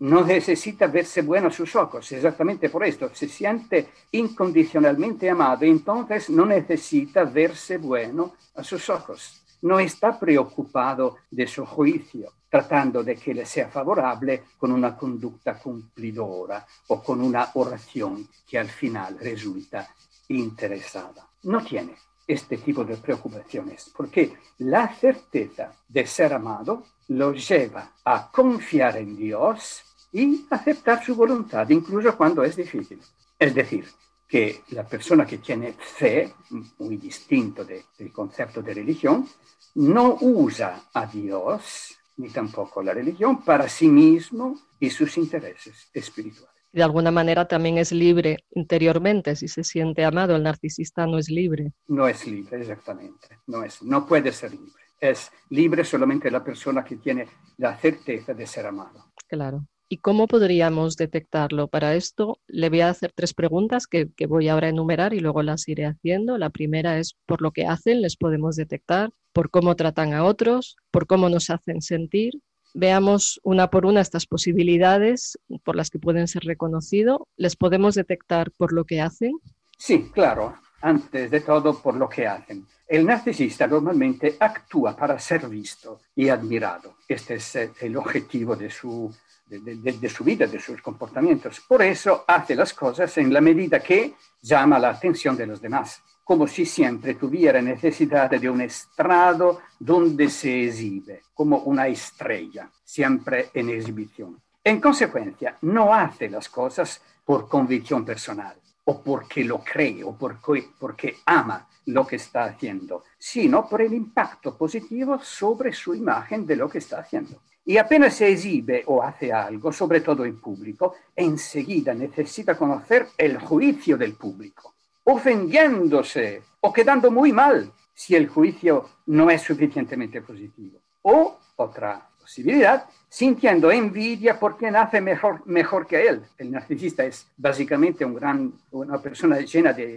no 0.01 0.25
necesita 0.25 0.87
verse 0.87 1.23
bueno 1.23 1.49
a 1.49 1.53
sus 1.53 1.77
ojos, 1.77 2.11
exactamente 2.13 2.69
por 2.69 2.85
esto, 2.85 3.11
se 3.15 3.29
siente 3.29 3.89
incondicionalmente 4.13 5.31
amado, 5.31 5.65
entonces 5.65 6.31
no 6.31 6.45
necesita 6.45 7.25
verse 7.25 7.79
bueno 7.79 8.35
a 8.55 8.65
sus 8.65 8.89
ojos. 8.91 9.41
No 9.63 9.79
está 9.79 10.19
preocupado 10.19 11.17
de 11.31 11.47
su 11.47 11.65
juicio, 11.65 12.33
tratando 12.51 13.03
de 13.03 13.17
que 13.17 13.33
le 13.33 13.47
sea 13.47 13.69
favorable 13.69 14.45
con 14.59 14.73
una 14.73 14.95
conducta 14.95 15.59
cumplidora 15.59 16.67
o 16.89 17.03
con 17.03 17.21
una 17.23 17.51
oración 17.55 18.29
que 18.47 18.59
al 18.59 18.69
final 18.69 19.19
resulta 19.19 19.89
interesada. 20.29 21.27
No 21.45 21.65
tiene 21.65 21.97
este 22.27 22.59
tipo 22.59 22.85
de 22.85 22.97
preocupaciones, 22.97 23.91
porque 23.97 24.35
la 24.59 24.95
certeza 24.95 25.73
de 25.89 26.07
ser 26.07 26.33
amado 26.33 26.85
lo 27.09 27.35
lleva 27.35 27.93
a 28.05 28.31
confiar 28.31 28.97
en 28.97 29.17
Dios 29.17 29.83
y 30.13 30.47
aceptar 30.51 31.05
su 31.05 31.15
voluntad, 31.15 31.69
incluso 31.71 32.17
cuando 32.17 32.45
es 32.45 32.57
difícil. 32.57 33.01
Es 33.39 33.55
decir, 33.55 33.87
que 34.29 34.63
la 34.71 34.87
persona 34.87 35.27
que 35.27 35.39
tiene 35.39 35.75
fe, 35.75 36.35
muy 36.79 36.97
distinto 36.97 37.65
del 37.65 38.13
concepto 38.13 38.63
de 38.63 38.75
religión, 38.75 39.29
no 39.75 40.17
usa 40.21 40.85
a 40.93 41.07
Dios 41.07 41.97
ni 42.17 42.31
tampoco 42.31 42.83
la 42.83 42.95
religión 42.95 43.43
para 43.43 43.69
sí 43.69 43.89
mismo 43.89 44.61
y 44.79 44.89
sus 44.91 45.17
intereses 45.19 45.89
espirituales. 45.93 46.54
De 46.75 46.83
alguna 46.83 47.13
manera 47.13 47.47
también 47.47 47.79
es 47.79 47.93
libre 47.93 48.45
interiormente. 48.51 49.37
Si 49.37 49.47
se 49.47 49.63
siente 49.63 50.05
amado, 50.05 50.35
el 50.35 50.43
narcisista 50.43 51.07
no 51.07 51.19
es 51.19 51.31
libre. 51.31 51.73
No 51.87 52.09
es 52.09 52.27
libre, 52.27 52.61
exactamente. 52.61 53.39
No, 53.47 53.63
es, 53.63 53.81
no 53.81 54.07
puede 54.07 54.33
ser 54.33 54.51
libre. 54.51 54.83
Es 55.01 55.31
libre 55.51 55.85
solamente 55.85 56.31
la 56.33 56.43
persona 56.43 56.85
que 56.85 56.97
tiene 56.97 57.29
la 57.59 57.77
certeza 57.79 58.35
de 58.35 58.47
ser 58.47 58.67
amado. 58.67 59.13
Claro. 59.29 59.69
¿Y 59.89 59.99
cómo 59.99 60.27
podríamos 60.27 60.97
detectarlo? 60.97 61.69
Para 61.69 61.95
esto 61.95 62.41
le 62.49 62.71
voy 62.71 62.81
a 62.81 62.89
hacer 62.89 63.13
tres 63.15 63.35
preguntas 63.35 63.87
que, 63.87 64.11
que, 64.17 64.27
voy 64.27 64.49
ahora 64.49 64.67
a 64.67 64.71
enumerar 64.71 65.15
y 65.15 65.21
luego 65.21 65.45
las 65.45 65.69
iré 65.69 65.87
haciendo. 65.87 66.39
La 66.39 66.51
primera 66.51 66.99
es 66.99 67.17
por 67.27 67.41
lo 67.41 67.53
que 67.53 67.67
hacen, 67.67 68.03
les 68.03 68.17
podemos 68.17 68.57
detectar, 68.57 69.11
por 69.33 69.51
cómo 69.51 69.77
tratan 69.77 70.13
a 70.13 70.25
otros, 70.25 70.77
por 70.91 71.07
cómo 71.07 71.29
nos 71.29 71.51
hacen 71.51 71.83
sentir 71.83 72.41
veamos 72.75 73.41
una 73.45 73.71
por 73.71 73.87
una 73.87 74.01
estas 74.01 74.27
posibilidades 74.27 75.39
por 75.65 75.77
las 75.77 75.91
que 75.91 75.99
pueden 75.99 76.29
ser 76.29 76.43
reconocidos. 76.43 77.21
¿Les 77.37 77.57
podemos 77.57 77.95
detectar 77.95 78.51
por 78.51 78.73
lo 78.73 78.85
que 78.85 79.01
hacen? 79.01 79.33
Sí, 79.79 80.11
claro. 80.13 80.57
Antes 80.83 81.31
de 81.31 81.41
todo, 81.41 81.81
por 81.81 81.95
lo 81.95 82.09
que 82.09 82.27
hacen. 82.27 82.67
El 82.87 83.07
narcisista 83.07 83.67
normalmente 83.67 84.37
actúa 84.39 84.95
para 84.95 85.19
ser 85.19 85.49
visto 85.49 86.01
y 86.15 86.29
admirado. 86.29 86.97
Este 87.09 87.37
es 87.37 87.57
eh, 87.57 87.73
el 87.81 87.97
objetivo 87.97 88.55
de 88.55 88.69
su, 88.69 89.11
de, 89.47 90.09
su 90.11 90.25
vida, 90.25 90.47
de 90.47 90.61
sus 90.61 90.83
comportamientos. 90.83 91.61
Por 91.67 91.83
eso 91.83 92.25
hace 92.27 92.55
las 92.55 92.75
cosas 92.75 93.17
en 93.17 93.33
la 93.33 93.41
medida 93.41 93.81
que 93.81 94.15
llama 94.43 94.79
la 94.79 94.91
atención 94.91 95.37
de 95.37 95.47
los 95.47 95.63
demás 95.63 96.03
como 96.25 96.47
si 96.47 96.65
siempre 96.65 97.15
tuviera 97.15 97.61
necesidad 97.61 98.31
de 98.31 98.49
un 98.49 98.63
estrado 98.63 99.61
donde 99.79 100.31
se 100.31 100.65
exhibe, 100.65 101.25
como 101.35 101.59
una 101.59 101.87
estrella, 101.87 102.71
siempre 102.83 103.51
en 103.53 103.69
exhibición. 103.69 104.41
En 104.65 104.81
consecuencia, 104.81 105.59
no 105.63 105.93
hace 105.93 106.31
las 106.31 106.49
cosas 106.49 107.03
por 107.23 107.47
convicción 107.47 108.07
personal, 108.07 108.57
o 108.85 109.03
porque 109.03 109.45
lo 109.45 109.63
cree, 109.63 110.03
o 110.03 110.17
porque, 110.17 110.71
porque 110.79 111.17
ama 111.27 111.69
lo 111.87 112.07
que 112.07 112.17
está 112.17 112.45
haciendo, 112.45 113.05
sino 113.19 113.69
por 113.69 113.83
el 113.83 113.93
impacto 113.93 114.57
positivo 114.57 115.19
sobre 115.19 115.73
su 115.75 115.95
imagen 115.95 116.47
de 116.47 116.57
lo 116.57 116.71
que 116.71 116.79
está 116.79 117.01
haciendo. 117.01 117.43
Y 117.67 117.77
apenas 117.77 118.15
se 118.15 118.29
exhibe 118.29 118.83
o 118.87 119.03
hace 119.03 119.31
algo, 119.31 119.73
sobre 119.73 120.01
todo 120.01 120.25
en 120.25 120.41
público, 120.41 120.95
enseguida 121.15 121.93
necesita 121.93 122.57
conocer 122.57 123.09
el 123.19 123.39
juicio 123.39 123.99
del 123.99 124.15
público 124.15 124.74
ofendiéndose 125.05 126.43
o 126.61 126.73
quedando 126.73 127.11
muy 127.11 127.33
mal 127.33 127.71
si 127.93 128.17
el 128.17 128.29
juicio 128.29 128.89
no 129.07 129.31
es 129.31 129.43
suficientemente 129.43 130.21
positivo. 130.23 130.79
O, 131.03 131.39
otra 131.57 132.09
posibilidad, 132.19 132.87
sintiendo 133.09 133.71
envidia 133.71 134.41
por 134.41 134.57
quien 134.57 134.75
hace 134.75 135.01
mejor, 135.01 135.47
mejor 135.47 135.87
que 135.87 136.09
él. 136.09 136.23
El 136.39 136.51
narcisista 136.51 137.05
es 137.05 137.29
básicamente 137.37 138.05
un 138.05 138.15
gran, 138.15 138.53
una 138.73 139.01
persona 139.01 139.39
llena 139.41 139.73
de, 139.73 139.97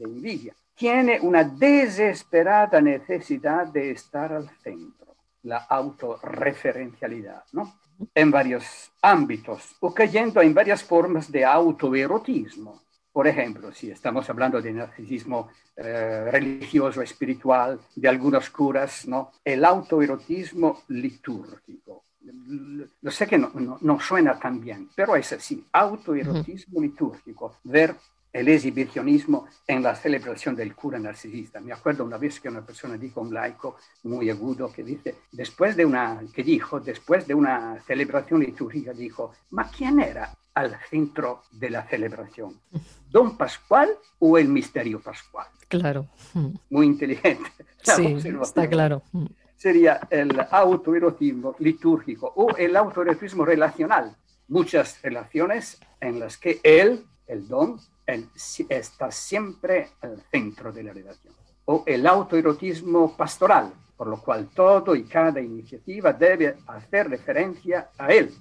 envidia. 0.00 0.54
Tiene 0.74 1.18
una 1.20 1.44
desesperada 1.44 2.80
necesidad 2.80 3.68
de 3.68 3.92
estar 3.92 4.32
al 4.32 4.50
centro, 4.62 5.14
la 5.44 5.58
autorreferencialidad, 5.58 7.44
¿no? 7.52 7.74
En 8.14 8.30
varios 8.30 8.92
ámbitos, 9.02 9.74
o 9.80 9.92
cayendo 9.92 10.40
en 10.40 10.54
varias 10.54 10.84
formas 10.84 11.32
de 11.32 11.44
autoerotismo 11.44 12.82
por 13.12 13.26
ejemplo, 13.26 13.72
si 13.72 13.90
estamos 13.90 14.28
hablando 14.30 14.60
de 14.60 14.72
narcisismo 14.72 15.48
eh, 15.76 16.28
religioso, 16.30 17.02
espiritual, 17.02 17.80
de 17.94 18.08
algunas 18.08 18.50
curas, 18.50 19.06
¿no? 19.06 19.32
el 19.44 19.64
autoerotismo 19.64 20.82
litúrgico. 20.88 22.04
Lo 23.00 23.10
sé 23.10 23.26
que 23.26 23.38
no, 23.38 23.50
no, 23.54 23.78
no, 23.80 24.00
suena 24.00 24.38
tan 24.38 24.60
bien, 24.60 24.90
pero 24.94 25.16
es 25.16 25.32
así, 25.32 25.64
autoerotismo 25.72 26.80
litúrgico, 26.80 27.56
ver 27.64 27.94
el 28.32 28.48
exhibicionismo 28.48 29.46
en 29.66 29.82
la 29.82 29.94
celebración 29.94 30.54
del 30.54 30.74
cura 30.74 30.98
narcisista. 30.98 31.60
Me 31.60 31.72
acuerdo 31.72 32.04
una 32.04 32.18
vez 32.18 32.40
que 32.40 32.48
una 32.48 32.64
persona 32.64 32.96
dijo, 32.96 33.20
un 33.20 33.32
laico 33.32 33.76
muy 34.04 34.30
agudo, 34.30 34.72
que 34.72 34.82
dice, 34.82 35.14
después 35.32 35.76
de 35.76 35.84
una, 35.84 36.20
que 36.32 36.42
dijo, 36.42 36.80
después 36.80 37.26
de 37.26 37.34
una 37.34 37.80
celebración 37.86 38.40
litúrgica, 38.40 38.92
dijo, 38.92 39.32
¿ma 39.50 39.70
quién 39.70 40.00
era 40.00 40.34
al 40.54 40.76
centro 40.90 41.42
de 41.52 41.70
la 41.70 41.86
celebración? 41.86 42.60
¿Don 43.08 43.36
Pascual 43.36 43.90
o 44.18 44.36
el 44.36 44.48
misterio 44.48 45.00
pascual? 45.00 45.46
Claro. 45.68 46.08
Muy 46.70 46.86
inteligente. 46.86 47.50
Sí, 47.80 48.16
está 48.42 48.68
claro. 48.68 49.02
Sería 49.56 50.00
el 50.10 50.38
autoerotismo 50.50 51.54
litúrgico 51.60 52.30
o 52.36 52.54
el 52.56 52.76
autoerotismo 52.76 53.46
relacional. 53.46 54.14
Muchas 54.48 55.00
relaciones 55.00 55.80
en 56.00 56.18
las 56.18 56.36
que 56.36 56.60
él, 56.64 57.06
el 57.26 57.48
don, 57.48 57.80
él 58.08 58.28
está 58.68 59.10
siempre 59.10 59.90
al 60.00 60.22
centro 60.30 60.72
de 60.72 60.82
la 60.82 60.92
relación. 60.92 61.34
O 61.66 61.84
el 61.86 62.06
autoerotismo 62.06 63.14
pastoral, 63.16 63.72
por 63.96 64.06
lo 64.06 64.20
cual 64.22 64.48
todo 64.54 64.96
y 64.96 65.04
cada 65.04 65.40
iniciativa 65.40 66.12
debe 66.12 66.56
hacer 66.66 67.10
referencia 67.10 67.90
a 67.98 68.08
él. 68.12 68.34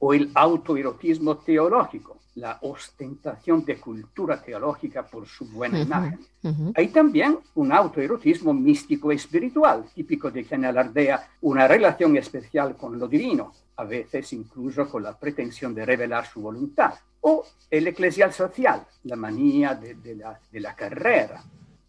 O 0.00 0.12
el 0.12 0.32
autoerotismo 0.34 1.38
teológico, 1.38 2.18
la 2.34 2.58
ostentación 2.62 3.64
de 3.64 3.78
cultura 3.78 4.42
teológica 4.42 5.06
por 5.06 5.26
su 5.26 5.46
buena 5.48 5.78
imagen. 5.78 6.18
Uh 6.42 6.48
-huh. 6.48 6.72
Hay 6.74 6.88
también 6.88 7.38
un 7.54 7.72
autoerotismo 7.72 8.52
místico 8.52 9.12
espiritual, 9.12 9.84
típico 9.94 10.32
de 10.32 10.44
quien 10.44 10.64
alardea 10.64 11.28
una 11.42 11.68
relación 11.68 12.16
especial 12.16 12.76
con 12.76 12.98
lo 12.98 13.06
divino, 13.06 13.52
a 13.76 13.84
veces 13.84 14.32
incluso 14.32 14.88
con 14.88 15.04
la 15.04 15.16
pretensión 15.16 15.72
de 15.72 15.86
revelar 15.86 16.26
su 16.26 16.40
voluntad. 16.40 16.94
O 17.26 17.42
el 17.70 17.86
eclesial 17.88 18.32
social, 18.34 18.86
la 19.04 19.16
manía 19.16 19.74
de, 19.74 19.94
de, 19.94 20.14
la, 20.14 20.38
de 20.52 20.60
la 20.60 20.74
carrera. 20.76 21.42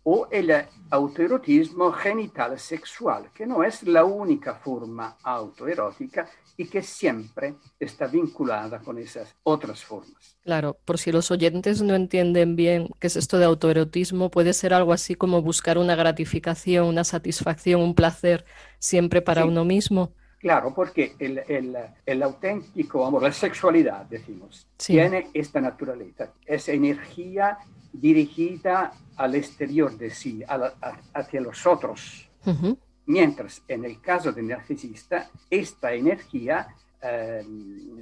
O 0.03 0.27
el 0.31 0.51
autoerotismo 0.91 1.91
genital 1.91 2.57
sexual, 2.57 3.31
que 3.33 3.45
no 3.45 3.63
es 3.63 3.83
la 3.83 4.05
única 4.05 4.55
forma 4.55 5.17
autoerótica 5.23 6.29
y 6.55 6.67
que 6.67 6.81
siempre 6.81 7.55
está 7.79 8.07
vinculada 8.07 8.79
con 8.79 8.97
esas 8.97 9.35
otras 9.43 9.83
formas. 9.83 10.37
Claro, 10.43 10.77
por 10.85 10.99
si 10.99 11.11
los 11.11 11.31
oyentes 11.31 11.81
no 11.81 11.95
entienden 11.95 12.55
bien 12.55 12.87
qué 12.99 13.07
es 13.07 13.17
esto 13.17 13.37
de 13.37 13.45
autoerotismo, 13.45 14.31
puede 14.31 14.53
ser 14.53 14.73
algo 14.73 14.93
así 14.93 15.15
como 15.15 15.41
buscar 15.41 15.77
una 15.77 15.95
gratificación, 15.95 16.85
una 16.85 17.03
satisfacción, 17.03 17.81
un 17.81 17.95
placer 17.95 18.45
siempre 18.79 19.21
para 19.21 19.41
sí, 19.41 19.47
uno 19.49 19.65
mismo. 19.65 20.13
Claro, 20.45 20.75
porque 20.75 21.15
el, 21.17 21.39
el, 21.47 21.75
el 22.05 22.21
auténtico 22.21 23.03
amor, 23.03 23.23
la 23.23 23.31
sexualidad, 23.31 24.05
decimos, 24.05 24.67
sí. 24.77 24.93
tiene 24.93 25.29
esta 25.33 25.59
naturaleza, 25.59 26.33
es 26.45 26.69
energía 26.69 27.57
dirigida 27.91 28.91
al 29.15 29.33
exterior 29.33 29.97
de 29.97 30.11
sí, 30.11 30.43
a 30.47 30.55
la, 30.59 30.73
a, 30.79 30.99
hacia 31.15 31.41
los 31.41 31.65
otros. 31.65 32.29
Uh 32.45 32.51
-huh. 32.51 32.77
Mientras 33.07 33.63
en 33.67 33.85
el 33.85 33.99
caso 33.99 34.31
del 34.31 34.45
narcisista, 34.49 35.31
esta 35.49 35.91
energía 35.93 36.67
eh, 37.01 37.43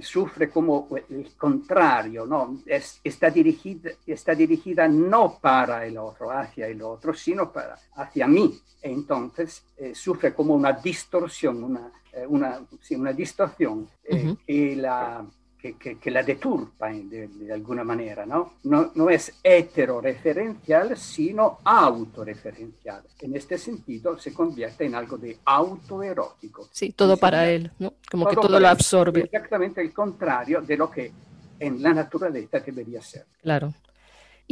sufre 0.01 0.49
como 0.49 0.89
el 1.09 1.31
contrario, 1.37 2.25
¿no? 2.25 2.61
Es, 2.65 2.99
está, 3.05 3.29
dirigida, 3.29 3.91
está 4.05 4.35
dirigida 4.35 4.85
no 4.89 5.39
para 5.39 5.85
el 5.85 5.97
otro, 5.97 6.29
hacia 6.29 6.67
el 6.67 6.81
otro, 6.81 7.13
sino 7.13 7.53
para, 7.53 7.79
hacia 7.95 8.27
mí. 8.27 8.59
Entonces 8.81 9.63
eh, 9.77 9.95
sufre 9.95 10.33
como 10.33 10.53
una 10.53 10.73
distorsión, 10.73 11.63
una, 11.63 11.89
una, 12.27 12.61
sí, 12.81 12.95
una 12.95 13.13
distorsión 13.13 13.79
uh 14.09 14.15
-huh. 14.15 14.37
que 14.45 14.75
la 14.75 15.25
que, 15.63 15.77
que, 15.77 15.97
que, 15.97 16.11
la 16.11 16.23
deturpa 16.23 16.89
de, 16.89 17.29
de, 17.29 17.53
alguna 17.53 17.85
manera, 17.85 18.25
¿no? 18.25 18.55
¿no? 18.63 18.91
No 18.95 19.09
es 19.09 19.39
heteroreferencial, 19.41 20.97
sino 20.97 21.59
autorreferencial. 21.63 23.01
En 23.21 23.33
este 23.37 23.57
sentido, 23.57 24.19
se 24.19 24.33
convierte 24.33 24.83
en 24.83 24.93
algo 24.93 25.17
de 25.17 25.37
autoerótico. 25.45 26.67
Sí, 26.69 26.91
todo 26.91 27.15
para 27.15 27.49
él, 27.49 27.71
¿no? 27.79 27.93
Como 28.11 28.25
todo 28.25 28.41
que 28.41 28.47
todo 28.47 28.59
lo 28.59 28.67
absorbe. 28.67 29.21
Exactamente 29.21 29.79
el 29.79 29.93
contrario 29.93 30.61
de 30.61 30.75
lo 30.75 30.91
que 30.91 31.13
en 31.59 31.81
la 31.81 31.93
naturaleza 31.93 32.59
debería 32.59 33.01
ser. 33.01 33.25
Claro. 33.41 33.73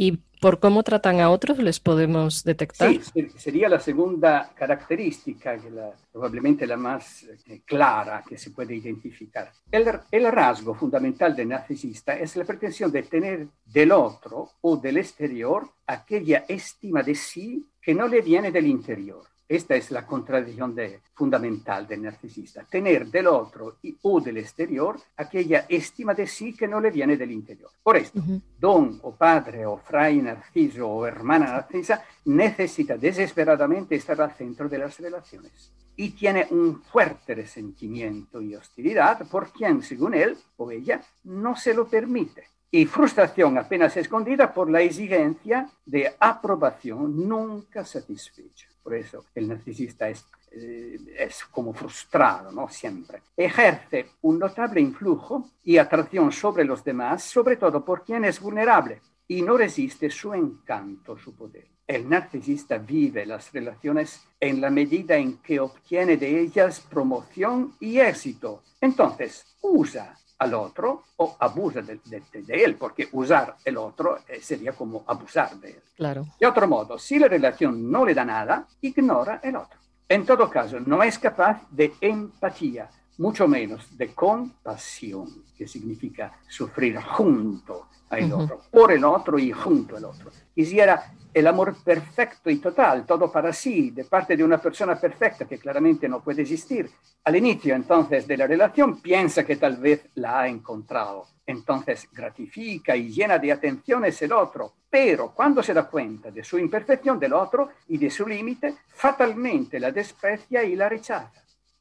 ¿Y 0.02 0.18
por 0.40 0.58
cómo 0.58 0.82
tratan 0.82 1.20
a 1.20 1.30
otros 1.30 1.58
les 1.58 1.78
podemos 1.78 2.42
detectar? 2.42 2.90
Sí, 2.90 3.28
sería 3.36 3.68
la 3.68 3.78
segunda 3.78 4.50
característica, 4.52 5.54
la, 5.70 5.92
probablemente 6.10 6.66
la 6.66 6.76
más 6.76 7.22
eh, 7.22 7.60
clara 7.64 8.24
que 8.28 8.36
se 8.36 8.50
puede 8.50 8.74
identificar. 8.74 9.52
El, 9.70 9.86
el, 10.10 10.32
rasgo 10.32 10.74
fundamental 10.74 11.36
del 11.36 11.50
narcisista 11.50 12.18
es 12.18 12.34
la 12.34 12.44
pretensión 12.44 12.90
de 12.90 13.04
tener 13.04 13.46
del 13.64 13.92
otro 13.92 14.50
o 14.62 14.76
del 14.76 14.96
exterior 14.96 15.70
aquella 15.86 16.46
estima 16.48 17.04
de 17.04 17.14
sí 17.14 17.64
que 17.80 17.94
no 17.94 18.08
le 18.08 18.22
viene 18.22 18.50
del 18.50 18.66
interior. 18.66 19.22
Esta 19.52 19.74
es 19.74 19.90
la 19.90 20.06
contradicción 20.06 20.74
de, 20.74 21.00
fundamental 21.12 21.86
del 21.86 22.00
narcisista, 22.00 22.64
tener 22.64 23.08
del 23.08 23.26
otro 23.26 23.76
y, 23.82 23.94
o 24.00 24.18
del 24.18 24.38
exterior 24.38 24.98
aquella 25.18 25.66
estima 25.68 26.14
de 26.14 26.26
sí 26.26 26.54
que 26.54 26.66
no 26.66 26.80
le 26.80 26.90
viene 26.90 27.18
del 27.18 27.32
interior. 27.32 27.70
Por 27.82 27.98
esto, 27.98 28.18
uh 28.18 28.22
-huh. 28.22 28.40
don 28.58 28.98
o 29.02 29.14
padre 29.14 29.66
o 29.66 29.76
fray 29.76 30.22
narciso 30.22 30.88
o 30.88 31.06
hermana 31.06 31.52
narcisa 31.52 32.02
necesita 32.24 32.96
desesperadamente 32.96 33.94
estar 33.94 34.18
al 34.22 34.32
centro 34.32 34.70
de 34.70 34.78
las 34.78 34.98
relaciones 34.98 35.70
y 35.96 36.12
tiene 36.12 36.46
un 36.48 36.80
fuerte 36.80 37.34
resentimiento 37.34 38.40
y 38.40 38.54
hostilidad 38.54 39.28
por 39.28 39.52
quien, 39.52 39.82
según 39.82 40.14
él 40.14 40.34
o 40.56 40.70
ella, 40.70 41.02
no 41.24 41.56
se 41.56 41.74
lo 41.74 41.86
permite. 41.86 42.44
y 42.74 42.86
frustración 42.86 43.58
apenas 43.58 43.98
escondida 43.98 44.54
por 44.54 44.70
la 44.70 44.80
exigencia 44.80 45.68
de 45.84 46.10
aprobación 46.18 47.28
nunca 47.28 47.84
satisfecha. 47.84 48.71
Por 48.82 48.94
eso 48.94 49.24
el 49.34 49.48
narcisista 49.48 50.08
es, 50.08 50.26
eh, 50.50 50.98
es 51.18 51.44
como 51.44 51.72
frustrado, 51.72 52.50
¿no? 52.50 52.68
Siempre. 52.68 53.22
Ejerce 53.36 54.06
un 54.22 54.38
notable 54.38 54.80
influjo 54.80 55.50
y 55.62 55.78
atracción 55.78 56.32
sobre 56.32 56.64
los 56.64 56.82
demás, 56.82 57.22
sobre 57.22 57.56
todo 57.56 57.84
por 57.84 58.04
quien 58.04 58.24
es 58.24 58.40
vulnerable 58.40 59.00
y 59.28 59.42
no 59.42 59.56
resiste 59.56 60.10
su 60.10 60.34
encanto, 60.34 61.16
su 61.16 61.34
poder. 61.34 61.66
El 61.86 62.08
narcisista 62.08 62.78
vive 62.78 63.26
las 63.26 63.52
relaciones 63.52 64.26
en 64.38 64.60
la 64.60 64.70
medida 64.70 65.16
en 65.16 65.38
que 65.38 65.60
obtiene 65.60 66.16
de 66.16 66.40
ellas 66.40 66.80
promoción 66.80 67.74
y 67.80 67.98
éxito. 67.98 68.62
Entonces, 68.80 69.56
usa 69.62 70.16
al 70.42 70.54
otro 70.54 71.04
o 71.16 71.36
abusa 71.38 71.82
de, 71.82 72.00
él, 72.48 72.76
porque 72.76 73.08
usar 73.12 73.56
el 73.64 73.76
otro 73.76 74.18
eh, 74.28 74.40
sería 74.40 74.72
como 74.72 75.04
abusar 75.06 75.56
de 75.56 75.70
él. 75.70 75.82
Claro. 75.96 76.26
De 76.38 76.46
otro 76.46 76.66
modo, 76.66 76.98
si 76.98 77.18
la 77.18 77.28
relación 77.28 77.90
no 77.90 78.04
le 78.04 78.12
da 78.12 78.24
nada, 78.24 78.66
ignora 78.80 79.40
el 79.42 79.56
otro. 79.56 79.78
En 80.08 80.26
todo 80.26 80.50
caso, 80.50 80.80
no 80.80 81.02
es 81.02 81.18
capaz 81.18 81.62
de 81.70 81.94
empatía, 82.00 82.90
mucho 83.18 83.46
menos 83.46 83.96
de 83.96 84.12
compasión, 84.12 85.44
que 85.56 85.68
significa 85.68 86.32
sufrir 86.48 87.00
junto 87.00 87.86
al 88.10 88.32
otro, 88.32 88.62
por 88.70 88.92
el 88.92 89.04
otro 89.04 89.38
y 89.38 89.52
junto 89.52 89.96
al 89.96 90.04
otro. 90.04 90.30
Quisiera 90.54 91.14
el 91.34 91.46
amor 91.46 91.76
perfecto 91.82 92.50
y 92.50 92.56
total, 92.56 93.06
todo 93.06 93.32
para 93.32 93.52
sí, 93.52 93.90
de 93.90 94.04
parte 94.04 94.36
de 94.36 94.44
una 94.44 94.58
persona 94.58 95.00
perfecta 95.00 95.46
que 95.46 95.58
claramente 95.58 96.08
no 96.08 96.22
puede 96.22 96.42
existir. 96.42 96.90
Al 97.24 97.36
inicio 97.36 97.74
entonces 97.74 98.26
de 98.26 98.36
la 98.36 98.46
relación 98.46 99.00
piensa 99.00 99.44
que 99.44 99.56
tal 99.56 99.78
vez 99.78 100.10
la 100.14 100.40
ha 100.40 100.48
encontrado. 100.48 101.28
Entonces 101.46 102.08
gratifica 102.12 102.94
y 102.94 103.10
llena 103.10 103.38
de 103.38 103.52
atenciones 103.52 104.20
el 104.22 104.32
otro, 104.32 104.74
pero 104.90 105.32
cuando 105.32 105.62
se 105.62 105.74
da 105.74 105.88
cuenta 105.88 106.30
de 106.30 106.44
su 106.44 106.58
imperfección 106.58 107.18
del 107.18 107.32
otro 107.32 107.70
y 107.88 107.96
de 107.96 108.10
su 108.10 108.26
límite, 108.26 108.74
fatalmente 108.88 109.80
la 109.80 109.90
desprecia 109.90 110.62
y 110.64 110.76
la 110.76 110.88
rechaza. 110.88 111.32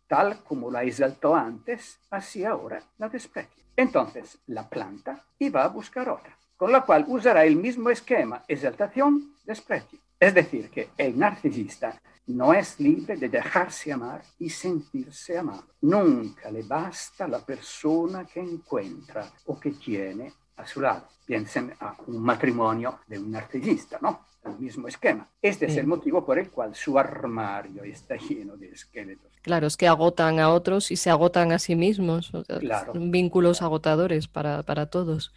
Tal 0.07 0.43
como 0.43 0.71
la 0.71 0.83
exaltó 0.83 1.35
antes, 1.35 1.99
así 2.09 2.45
ahora 2.45 2.81
la 2.97 3.09
desprecia. 3.09 3.63
Entonces 3.75 4.39
la 4.47 4.67
planta 4.67 5.25
y 5.39 5.49
va 5.49 5.63
a 5.63 5.69
buscar 5.69 6.09
otra 6.09 6.37
con 6.61 6.71
la 6.71 6.81
cual 6.81 7.05
usará 7.07 7.43
el 7.43 7.55
mismo 7.55 7.89
esquema 7.89 8.43
exaltación, 8.47 9.33
desprecio. 9.43 9.97
Es 10.19 10.31
decir, 10.35 10.69
que 10.69 10.89
el 10.95 11.17
narcisista 11.17 11.99
no 12.27 12.53
es 12.53 12.79
libre 12.79 13.17
de 13.17 13.29
dejarse 13.29 13.91
amar 13.91 14.21
y 14.37 14.47
sentirse 14.47 15.39
amado. 15.39 15.63
Nunca 15.81 16.51
le 16.51 16.61
basta 16.61 17.27
la 17.27 17.39
persona 17.39 18.27
que 18.31 18.41
encuentra 18.41 19.27
o 19.47 19.59
que 19.59 19.71
tiene 19.71 20.31
a 20.57 20.67
su 20.67 20.81
lado. 20.81 21.07
Piensen 21.25 21.73
a 21.79 21.95
un 22.05 22.21
matrimonio 22.21 22.99
de 23.07 23.17
un 23.17 23.31
narcisista, 23.31 23.97
¿no? 23.99 24.27
El 24.45 24.59
mismo 24.59 24.87
esquema. 24.87 25.27
Este 25.41 25.65
es 25.65 25.77
el 25.77 25.87
motivo 25.87 26.23
por 26.23 26.37
el 26.37 26.51
cual 26.51 26.75
su 26.75 26.99
armario 26.99 27.83
está 27.83 28.17
lleno 28.17 28.55
de 28.55 28.67
esqueletos. 28.67 29.31
Claro, 29.41 29.65
es 29.65 29.77
que 29.77 29.87
agotan 29.87 30.39
a 30.39 30.49
otros 30.49 30.91
y 30.91 30.95
se 30.95 31.09
agotan 31.09 31.53
a 31.53 31.57
sí 31.57 31.75
mismos. 31.75 32.31
claro. 32.59 32.93
Vínculos 32.93 33.63
agotadores 33.63 34.27
para, 34.27 34.61
para 34.61 34.85
todos. 34.85 35.33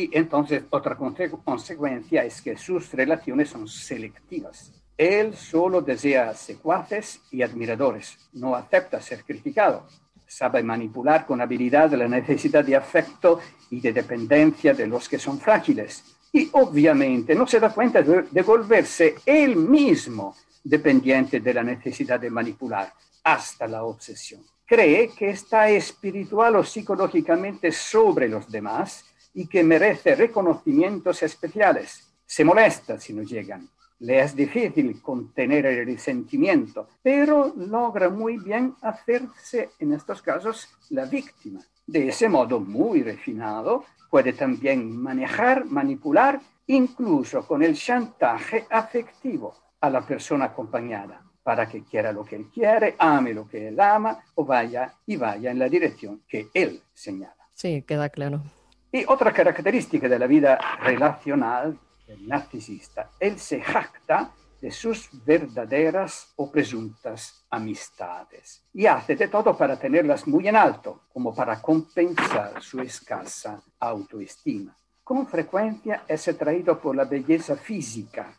Y 0.00 0.08
entonces 0.14 0.62
otra 0.70 0.96
consecuencia 0.96 2.24
es 2.24 2.40
que 2.40 2.56
sus 2.56 2.90
relaciones 2.94 3.50
son 3.50 3.68
selectivas. 3.68 4.72
Él 4.96 5.34
solo 5.34 5.82
desea 5.82 6.32
secuaces 6.32 7.20
y 7.30 7.42
admiradores, 7.42 8.16
no 8.32 8.56
acepta 8.56 8.98
ser 9.02 9.22
criticado. 9.24 9.86
Sabe 10.26 10.62
manipular 10.62 11.26
con 11.26 11.42
habilidad 11.42 11.92
la 11.92 12.08
necesidad 12.08 12.64
de 12.64 12.76
afecto 12.76 13.40
y 13.68 13.82
de 13.82 13.92
dependencia 13.92 14.72
de 14.72 14.86
los 14.86 15.06
que 15.06 15.18
son 15.18 15.38
frágiles. 15.38 16.02
Y 16.32 16.48
obviamente 16.52 17.34
no 17.34 17.46
se 17.46 17.60
da 17.60 17.68
cuenta 17.68 18.00
de, 18.00 18.42
volverse 18.42 19.16
él 19.26 19.54
mismo 19.54 20.34
dependiente 20.64 21.40
de 21.40 21.52
la 21.52 21.62
necesidad 21.62 22.18
de 22.18 22.30
manipular 22.30 22.90
hasta 23.24 23.66
la 23.66 23.84
obsesión. 23.84 24.40
Cree 24.64 25.10
que 25.10 25.28
está 25.28 25.68
espiritual 25.68 26.56
o 26.56 26.64
psicológicamente 26.64 27.70
sobre 27.70 28.28
los 28.30 28.50
demás 28.50 29.04
y 29.34 29.46
que 29.46 29.62
merece 29.62 30.14
reconocimientos 30.14 31.22
especiales. 31.22 32.08
Se 32.26 32.44
molesta 32.44 32.98
si 32.98 33.12
no 33.12 33.22
llegan. 33.22 33.68
Le 34.00 34.20
es 34.20 34.34
difícil 34.34 35.00
contener 35.02 35.66
el 35.66 35.84
resentimiento, 35.84 36.88
pero 37.02 37.52
logra 37.54 38.08
muy 38.08 38.38
bien 38.38 38.74
hacerse 38.80 39.70
en 39.78 39.92
estos 39.92 40.22
casos 40.22 40.68
la 40.88 41.04
víctima. 41.04 41.60
De 41.86 42.08
ese 42.08 42.28
modo 42.28 42.60
muy 42.60 43.02
refinado, 43.02 43.84
puede 44.08 44.32
también 44.32 44.96
manejar, 44.96 45.66
manipular, 45.66 46.40
incluso 46.68 47.46
con 47.46 47.62
el 47.62 47.74
chantaje 47.74 48.66
afectivo 48.70 49.54
a 49.80 49.90
la 49.90 50.00
persona 50.00 50.46
acompañada, 50.46 51.22
para 51.42 51.68
que 51.68 51.82
quiera 51.82 52.12
lo 52.12 52.24
que 52.24 52.36
él 52.36 52.46
quiere, 52.52 52.94
ame 52.98 53.34
lo 53.34 53.48
que 53.48 53.68
él 53.68 53.80
ama 53.80 54.18
o 54.34 54.44
vaya 54.44 54.94
y 55.04 55.16
vaya 55.16 55.50
en 55.50 55.58
la 55.58 55.68
dirección 55.68 56.22
que 56.26 56.48
él 56.54 56.80
señala. 56.94 57.48
Sí, 57.54 57.82
queda 57.82 58.08
claro. 58.08 58.42
Y 58.92 59.04
otra 59.06 59.32
característica 59.32 60.08
de 60.08 60.18
la 60.18 60.26
vida 60.26 60.58
relacional 60.80 61.78
del 62.06 62.26
narcisista, 62.26 63.10
él 63.20 63.38
se 63.38 63.60
jacta 63.60 64.32
de 64.60 64.70
sus 64.70 65.08
verdaderas 65.24 66.32
o 66.36 66.50
presuntas 66.50 67.44
amistades 67.50 68.62
y 68.74 68.86
hace 68.86 69.16
de 69.16 69.28
todo 69.28 69.56
para 69.56 69.78
tenerlas 69.78 70.26
muy 70.26 70.48
en 70.48 70.56
alto, 70.56 71.02
como 71.12 71.34
para 71.34 71.62
compensar 71.62 72.60
su 72.60 72.80
escasa 72.80 73.62
autoestima. 73.78 74.76
Con 75.02 75.26
frecuencia 75.26 76.02
es 76.06 76.28
atraído 76.28 76.78
por 76.78 76.94
la 76.94 77.04
belleza 77.04 77.56
física, 77.56 78.34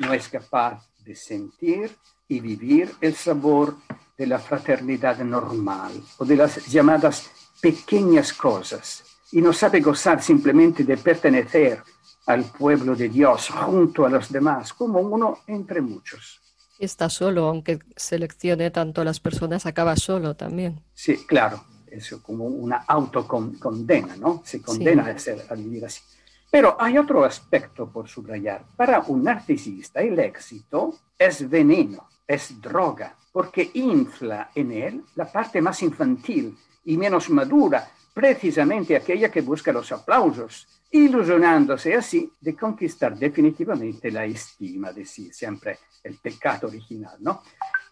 no 0.00 0.12
es 0.12 0.28
capaz 0.28 0.86
de 1.02 1.16
sentir 1.16 1.96
y 2.28 2.40
vivir 2.40 2.94
el 3.00 3.14
sabor 3.14 3.76
de 4.16 4.26
la 4.26 4.38
fraternidad 4.38 5.18
normal 5.18 5.92
o 6.18 6.24
de 6.24 6.36
las 6.36 6.66
llamadas 6.66 7.30
pequeñas 7.60 8.32
cosas 8.32 9.13
y 9.32 9.40
no 9.40 9.52
sabe 9.52 9.80
gozar 9.80 10.22
simplemente 10.22 10.84
de 10.84 10.96
pertenecer 10.96 11.82
al 12.26 12.44
pueblo 12.44 12.94
de 12.94 13.08
Dios 13.08 13.48
junto 13.50 14.06
a 14.06 14.08
los 14.08 14.30
demás, 14.30 14.72
como 14.72 15.00
uno 15.00 15.38
entre 15.46 15.80
muchos. 15.80 16.40
Está 16.78 17.08
solo, 17.08 17.46
aunque 17.46 17.78
seleccione 17.96 18.70
tanto 18.70 19.00
a 19.00 19.04
las 19.04 19.20
personas, 19.20 19.66
acaba 19.66 19.96
solo 19.96 20.34
también. 20.34 20.80
Sí, 20.94 21.24
claro, 21.26 21.64
es 21.86 22.10
como 22.22 22.46
una 22.46 22.84
autocondena, 22.88 24.16
¿no? 24.16 24.42
Se 24.44 24.60
condena 24.60 25.06
a, 25.06 25.18
ser, 25.18 25.44
a 25.48 25.54
vivir 25.54 25.84
así. 25.84 26.02
Pero 26.50 26.76
hay 26.78 26.98
otro 26.98 27.24
aspecto 27.24 27.90
por 27.90 28.08
subrayar. 28.08 28.64
Para 28.76 29.00
un 29.00 29.24
narcisista 29.24 30.00
el 30.00 30.18
éxito 30.18 30.94
es 31.18 31.48
veneno, 31.48 32.08
es 32.26 32.60
droga, 32.60 33.16
porque 33.32 33.70
infla 33.74 34.50
en 34.54 34.72
él 34.72 35.04
la 35.16 35.30
parte 35.30 35.60
más 35.60 35.82
infantil 35.82 36.56
y 36.84 36.96
menos 36.96 37.30
madura 37.30 37.90
precisamente 38.14 38.94
aquella 38.94 39.28
que 39.28 39.40
busca 39.40 39.72
los 39.72 39.90
aplausos, 39.90 40.68
ilusionándose 40.92 41.94
así 41.94 42.32
de 42.40 42.54
conquistar 42.54 43.18
definitivamente 43.18 44.10
la 44.12 44.24
estima 44.24 44.92
de 44.92 45.04
sí, 45.04 45.32
siempre 45.32 45.80
el 46.04 46.16
pecado 46.18 46.68
original, 46.68 47.16
¿no? 47.18 47.42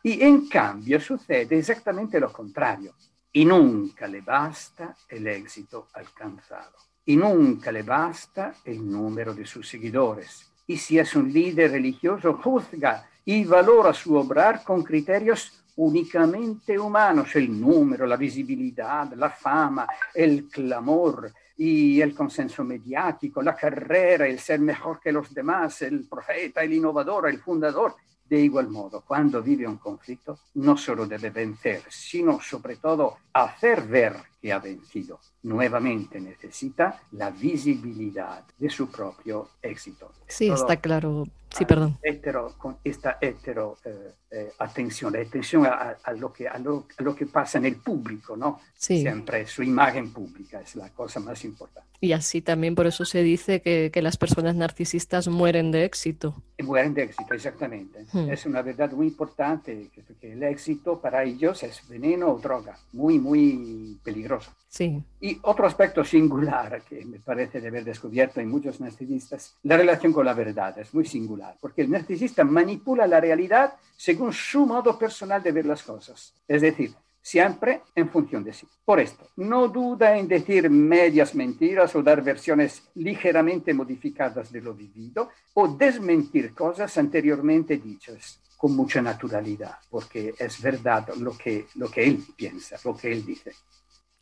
Y 0.05 0.23
en 0.23 0.49
cambio 0.49 1.01
sucede 1.01 1.59
exactamente 1.59 2.21
lo 2.21 2.33
contrario, 2.33 2.95
y 3.33 3.45
nunca 3.45 4.07
le 4.07 4.21
basta 4.21 4.97
el 5.09 5.27
éxito 5.27 5.89
alcanzado, 5.95 6.77
y 7.05 7.17
nunca 7.17 7.73
le 7.73 7.83
basta 7.83 8.55
el 8.65 8.89
número 8.89 9.35
de 9.35 9.45
sus 9.45 9.69
seguidores, 9.69 10.53
y 10.69 10.77
si 10.77 11.01
es 11.01 11.17
un 11.17 11.33
líder 11.33 11.73
religioso, 11.73 12.35
juzga 12.35 13.09
y 13.25 13.45
valora 13.45 13.93
su 13.93 14.15
obrar 14.15 14.63
con 14.63 14.83
criterios 14.85 15.62
únicamente 15.77 16.79
humanos, 16.79 17.35
el 17.37 17.61
número, 17.61 18.07
la 18.07 18.17
visibilidad, 18.17 19.13
la 19.15 19.31
fama, 19.31 19.87
el 20.15 20.49
clamor 20.49 21.33
y 21.57 22.01
el 22.01 22.15
consenso 22.15 22.65
mediático, 22.65 23.43
la 23.43 23.55
carrera, 23.55 24.27
el 24.27 24.39
ser 24.39 24.61
mejor 24.61 25.01
que 25.01 25.13
los 25.13 25.33
demás, 25.33 25.83
el 25.83 26.07
profeta, 26.09 26.63
el 26.63 26.73
innovador, 26.73 27.29
el 27.29 27.39
fundador. 27.39 27.95
De 28.29 28.41
igual 28.41 28.69
modo, 28.69 29.03
cuando 29.07 29.43
vive 29.43 29.67
un 29.67 29.77
conflicto, 29.77 30.39
no 30.55 30.77
solo 30.77 31.07
debe 31.07 31.29
vencer, 31.29 31.83
sino 31.91 32.41
sobre 32.41 32.77
todo 32.77 33.19
hacer 33.35 33.83
ver 33.83 34.17
que 34.41 34.53
ha 34.53 34.59
vencido. 34.59 35.21
Nuevamente 35.43 36.19
necesita 36.19 37.03
la 37.13 37.31
visibilidad 37.31 38.43
de 38.57 38.71
su 38.71 38.91
propio 38.91 39.51
éxito. 39.61 40.13
Sí, 40.27 40.49
está 40.49 40.77
claro. 40.79 41.27
Sí, 41.57 41.67
perdón. 41.67 41.99
Hetero, 42.03 42.55
con 42.57 42.79
esta 42.83 43.19
hetero 43.21 43.77
eh, 43.85 44.13
eh, 44.31 44.53
atención, 44.59 45.15
atención 45.15 45.67
a, 45.67 45.97
lo 46.17 46.33
que, 46.33 46.49
a, 46.49 46.59
lo, 46.59 46.87
que 47.15 47.27
pasa 47.27 47.59
en 47.59 47.67
el 47.67 47.77
público, 47.77 48.37
¿no? 48.37 48.61
Sí. 48.75 49.03
Siempre 49.03 49.47
su 49.47 49.63
imagen 49.63 50.13
pública 50.13 50.61
es 50.63 50.77
la 50.77 50.89
cosa 50.89 51.21
más 51.21 51.45
importante. 51.45 51.91
Y 52.01 52.13
así 52.13 52.41
también 52.41 52.75
por 52.75 52.87
eso 52.87 53.05
se 53.05 53.23
dice 53.23 53.61
que, 53.61 53.91
que 53.93 54.03
las 54.03 54.17
personas 54.17 54.57
narcisistas 54.57 55.29
mueren 55.29 55.71
de 55.71 55.85
éxito. 55.85 56.43
Mueren 56.63 56.95
de 56.95 57.05
éxito, 57.05 57.35
exactamente. 57.35 58.07
Hmm. 58.13 58.31
Es 58.31 58.47
una 58.47 58.63
verdad 58.63 58.91
muy 58.93 59.09
importante 59.09 59.91
que, 60.21 60.33
el 60.33 60.43
éxito 60.45 61.01
para 61.01 61.23
ellos 61.25 61.63
es 61.63 61.87
veneno 61.89 62.33
o 62.33 62.39
droga, 62.39 62.79
muy, 62.93 63.19
muy 63.19 63.99
peligroso. 64.03 64.51
Sí. 64.73 65.05
Y 65.21 65.39
otro 65.43 65.67
aspecto 65.67 66.03
singular 66.03 66.81
que 66.89 67.05
me 67.05 67.19
parece 67.19 67.61
de 67.61 67.69
haber 67.69 67.85
descubierto 67.85 68.41
en 68.41 68.49
muchos 68.49 68.81
narcisistas, 68.81 69.55
la 69.65 69.77
relación 69.77 70.15
con 70.15 70.25
la 70.25 70.33
verdad 70.33 70.79
es 70.79 70.95
muy 70.95 71.05
singular, 71.05 71.59
porque 71.61 71.83
el 71.83 71.91
narcisista 71.91 72.43
manipula 72.43 73.07
la 73.07 73.21
realidad 73.21 73.75
según 73.95 74.33
su 74.33 74.65
modo 74.65 74.99
personal 74.99 75.43
de 75.43 75.53
ver 75.53 75.67
las 75.67 75.83
cosas. 75.83 76.33
Es 76.49 76.63
decir, 76.63 76.95
siempre 77.21 77.83
en 77.95 78.09
función 78.09 78.43
de 78.43 78.55
sí. 78.55 78.67
Por 78.83 78.99
esto, 78.99 79.29
no 79.37 79.69
duda 79.69 80.17
en 80.17 80.27
decir 80.27 80.71
medias 80.71 81.35
mentiras 81.35 81.95
o 81.95 82.03
dar 82.03 82.23
versiones 82.23 82.83
ligeramente 82.95 83.75
modificadas 83.75 84.51
de 84.51 84.63
lo 84.63 84.73
vivido 84.73 85.29
o 85.53 85.69
desmentir 85.69 86.55
cosas 86.55 86.97
anteriormente 86.97 87.77
dichas 87.77 88.41
con 88.57 88.75
mucha 88.75 89.03
naturalidad, 89.03 89.77
porque 89.91 90.33
es 90.39 90.63
verdad 90.63 91.09
lo 91.19 91.37
que, 91.37 91.67
lo 91.75 91.91
que 91.91 92.05
él 92.05 92.25
piensa, 92.35 92.79
lo 92.85 92.97
que 92.97 93.13
él 93.13 93.27
dice. 93.27 93.53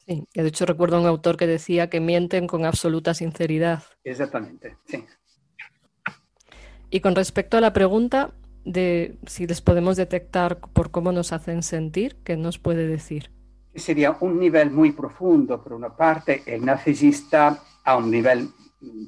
Sí, 0.07 0.27
de 0.35 0.47
hecho 0.47 0.67
recuerdo 0.67 0.97
a 0.97 1.01
un 1.01 1.07
autor 1.07 1.37
que 1.37 1.47
decía 1.47 1.89
que 1.89 2.01
mienten 2.01 2.47
con 2.47 2.65
absoluta 2.65 3.15
sinceridad. 3.15 3.83
Exactamente, 4.05 4.77
sí. 4.87 5.05
Y 6.91 7.01
con 7.01 7.15
respecto 7.15 7.57
a 7.57 7.61
la 7.61 7.73
pregunta 7.73 8.33
de 8.65 9.19
si 9.27 9.47
les 9.47 9.61
podemos 9.61 9.97
detectar 9.97 10.59
por 10.59 10.91
cómo 10.91 11.13
nos 11.13 11.33
hacen 11.33 11.63
sentir, 11.63 12.17
¿qué 12.25 12.37
nos 12.37 12.59
puede 12.59 12.87
decir? 12.87 13.31
Sería 13.75 14.17
un 14.21 14.41
nivel 14.41 14.71
muy 14.71 14.91
profundo. 14.93 15.63
Por 15.63 15.75
una 15.75 15.97
parte, 15.97 16.43
el 16.47 16.65
narcisista, 16.65 17.63
a 17.85 17.97
un 17.97 18.11
nivel 18.11 18.49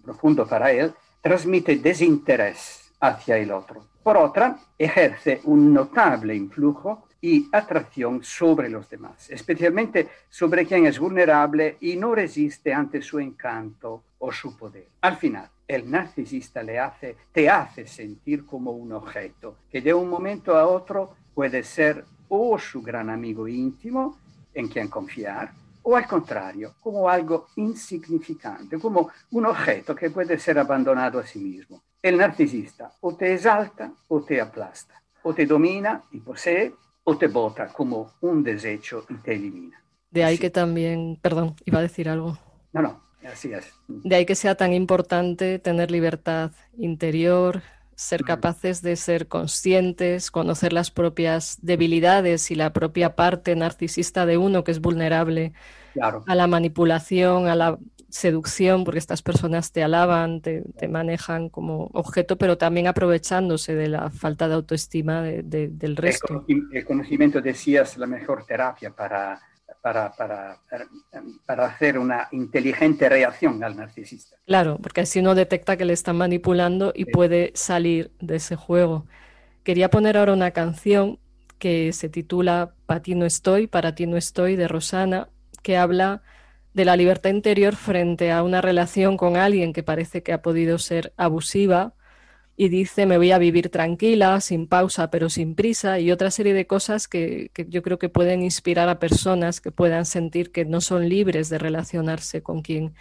profundo 0.05 0.47
para 0.47 0.71
él, 0.71 0.93
transmite 1.21 1.77
desinterés 1.77 2.93
hacia 3.01 3.37
el 3.39 3.51
otro 3.51 3.93
por 4.03 4.17
otra, 4.17 4.59
ejerce 4.77 5.41
un 5.45 5.73
notable 5.73 6.35
influjo 6.35 7.05
y 7.25 7.49
atracción 7.53 8.23
sobre 8.25 8.69
los 8.69 8.91
demás, 8.91 9.31
especialmente 9.31 10.09
sobre 10.29 10.67
quien 10.67 10.87
es 10.87 10.99
vulnerable 10.99 11.77
y 11.81 11.97
no 11.97 12.15
resiste 12.15 12.75
ante 12.75 13.01
su 13.01 13.21
encanto 13.21 14.03
o 14.19 14.33
su 14.33 14.57
poder. 14.57 14.89
Al 15.01 15.17
final, 15.17 15.49
el 15.69 15.89
narcisista 15.89 16.65
le 16.65 16.81
hace, 16.81 17.17
te 17.31 17.49
hace 17.49 17.87
sentir 17.87 18.45
como 18.45 18.73
un 18.73 18.93
objeto 18.93 19.59
que 19.71 19.81
de 19.81 19.95
un 19.95 20.11
momento 20.11 20.57
a 20.57 20.67
otro 20.67 21.15
puede 21.33 21.63
ser 21.63 22.05
o 22.29 22.59
su 22.59 22.83
gran 22.83 23.09
amigo 23.09 23.47
íntimo 23.47 24.19
en 24.53 24.67
quien 24.69 24.89
confiar, 24.89 25.53
o 25.85 25.97
al 25.97 26.07
contrario, 26.07 26.75
como 26.81 27.09
algo 27.09 27.49
insignificante, 27.57 28.79
como 28.79 29.11
un 29.31 29.47
objeto 29.47 29.95
que 29.95 30.11
puede 30.11 30.39
ser 30.39 30.59
abandonado 30.59 31.21
a 31.21 31.27
sí 31.27 31.39
mismo. 31.39 31.83
El 32.03 32.19
narcisista 32.19 32.93
o 33.01 33.15
te 33.15 33.35
exalta 33.35 33.93
o 34.09 34.23
te 34.23 34.41
aplasta, 34.41 35.03
o 35.23 35.33
te 35.33 35.47
domina 35.47 36.03
y 36.11 36.21
posee, 36.21 36.75
o 37.05 37.17
te 37.17 37.27
bota 37.27 37.69
como 37.69 38.13
un 38.21 38.43
desecho 38.43 39.05
y 39.09 39.15
te 39.15 39.35
elimina. 39.35 39.83
De 40.11 40.25
ahí 40.25 40.39
que 40.39 40.51
también, 40.51 41.19
perdón, 41.21 41.57
iba 41.65 41.79
a 41.79 41.83
decir 41.83 42.09
algo. 42.09 42.39
No, 42.73 42.83
no, 42.83 43.01
así 43.27 43.53
es. 43.53 43.73
De 43.89 44.15
ahí 44.15 44.27
que 44.27 44.35
sea 44.35 44.55
tan 44.55 44.73
importante 44.73 45.59
tener 45.59 45.91
libertad 45.91 46.53
interior, 46.77 47.63
ser 47.95 48.25
capaces 48.25 48.83
de 48.83 48.97
ser 48.97 49.29
conscientes, 49.29 50.31
conocer 50.31 50.73
las 50.73 50.91
propias 50.91 51.59
debilidades 51.63 52.51
y 52.51 52.55
la 52.55 52.73
propia 52.73 53.15
parte 53.15 53.55
narcisista 53.55 54.27
de 54.27 54.39
uno 54.39 54.65
que 54.65 54.73
es 54.73 54.81
vulnerable 54.81 55.53
a 56.27 56.35
la 56.35 56.47
manipulación, 56.47 57.49
a 57.49 57.55
la 57.55 57.79
seducción, 58.13 58.85
porque 58.85 58.99
estas 58.99 59.23
personas 59.23 59.73
te 59.73 59.83
alaban, 59.83 60.43
te, 60.43 60.63
manejan 60.87 61.49
como 61.49 61.89
objeto, 61.95 62.37
pero 62.37 62.59
también 62.59 62.87
aprovechándose 62.87 63.75
de 63.75 63.89
la 63.89 64.11
falta 64.11 64.49
de 64.49 64.55
autoestima 64.55 65.23
del 65.23 65.97
resto. 65.97 66.45
El 66.47 66.85
conocimiento, 66.85 67.41
decías, 67.41 67.97
la 67.97 68.07
mejor 68.07 68.45
terapia 68.45 68.91
para 68.91 69.41
para, 69.81 70.13
para, 70.13 70.61
para, 71.45 71.67
hacer 71.67 71.99
una 71.99 72.29
inteligente 72.31 73.09
reacción 73.09 73.65
al 73.65 73.75
narcisista. 73.75 74.37
Claro, 74.47 74.79
porque 74.81 75.01
así 75.01 75.19
uno 75.19 75.35
detecta 75.35 75.77
que 75.77 75.85
le 75.85 75.93
están 75.93 76.17
manipulando 76.17 76.93
y 76.95 77.07
puede 77.07 77.51
salir 77.57 78.13
de 78.21 78.37
ese 78.37 78.55
juego. 78.55 79.07
Quería 79.65 79.91
poner 79.91 80.17
ahora 80.17 80.35
una 80.35 80.53
canción 80.53 81.19
que 81.59 81.93
se 81.93 82.09
titula 82.09 82.75
Para 82.87 83.03
ti 83.03 83.17
no 83.17 83.27
estoy, 83.27 83.67
para 83.67 83.97
ti 83.97 84.07
no 84.07 84.17
estoy, 84.17 84.55
de 84.55 84.69
Rosana, 84.69 85.31
que 85.63 85.77
habla 85.77 86.23
de 86.75 86.85
la 86.85 86.97
libertad 86.97 87.31
interior 87.31 87.77
frente 87.77 88.31
a 88.31 88.43
una 88.43 88.61
relación 88.61 89.17
con 89.17 89.37
alguien 89.37 89.73
que 89.73 89.83
parece 89.83 90.23
que 90.23 90.33
ha 90.33 90.43
podido 90.43 90.79
ser 90.79 91.13
abusiva 91.17 91.95
y 92.57 92.69
dice 92.69 93.07
me 93.07 93.17
voy 93.17 93.33
a 93.33 93.39
vivir 93.39 93.71
tranquila, 93.71 94.41
sin 94.41 94.67
pausa 94.67 95.11
pero 95.11 95.31
sin 95.31 95.55
prisa 95.55 95.99
y 96.01 96.11
otra 96.11 96.31
serie 96.31 96.55
de 96.55 96.67
cosas 96.67 97.09
que, 97.09 97.51
yo 97.69 97.83
creo 97.83 97.99
que 97.99 98.09
pueden 98.09 98.43
inspirar 98.43 98.89
a 98.89 98.99
personas 98.99 99.61
que 99.61 99.71
puedan 99.71 100.07
sentir 100.07 100.53
que 100.53 100.65
no 100.65 100.81
son 100.81 101.09
libres 101.09 101.49
de 101.49 101.59
relacionarse 101.59 102.43
con 102.43 102.63
quien 102.63 102.95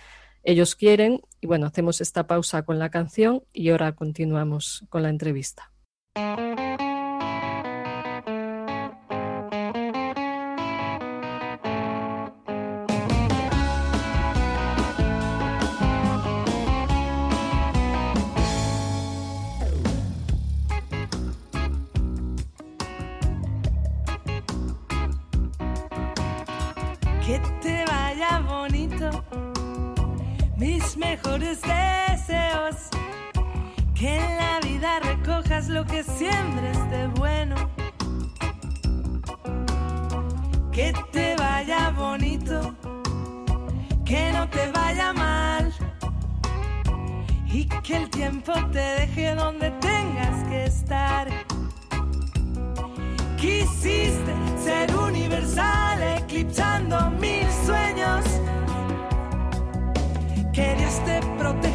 ellos 0.43 0.75
quieren. 0.75 1.21
Y 1.39 1.47
bueno, 1.47 1.67
hacemos 1.67 2.01
esta 2.01 2.27
pausa 2.27 2.63
con 2.63 2.79
la 2.79 2.89
canción 2.89 3.43
y 3.53 3.69
ahora 3.69 3.93
continuamos 3.93 4.85
con 4.89 5.03
la 5.03 5.09
entrevista. 5.09 5.71
Que 35.85 36.03
siembres 36.03 36.77
de 36.89 37.07
bueno. 37.07 37.55
Que 40.71 40.93
te 41.11 41.35
vaya 41.35 41.89
bonito, 41.91 42.75
que 44.05 44.31
no 44.31 44.47
te 44.49 44.71
vaya 44.71 45.13
mal. 45.13 45.73
Y 47.45 47.65
que 47.65 47.97
el 47.97 48.09
tiempo 48.09 48.53
te 48.71 48.79
deje 48.79 49.35
donde 49.35 49.71
tengas 49.81 50.43
que 50.49 50.65
estar. 50.65 51.27
Quisiste 53.37 54.33
ser 54.63 54.95
universal, 54.95 56.01
eclipsando 56.19 57.09
mil 57.11 57.47
sueños 57.65 58.23
que 60.53 60.75
Dios 60.75 60.99
te 61.05 61.19
proteja 61.37 61.70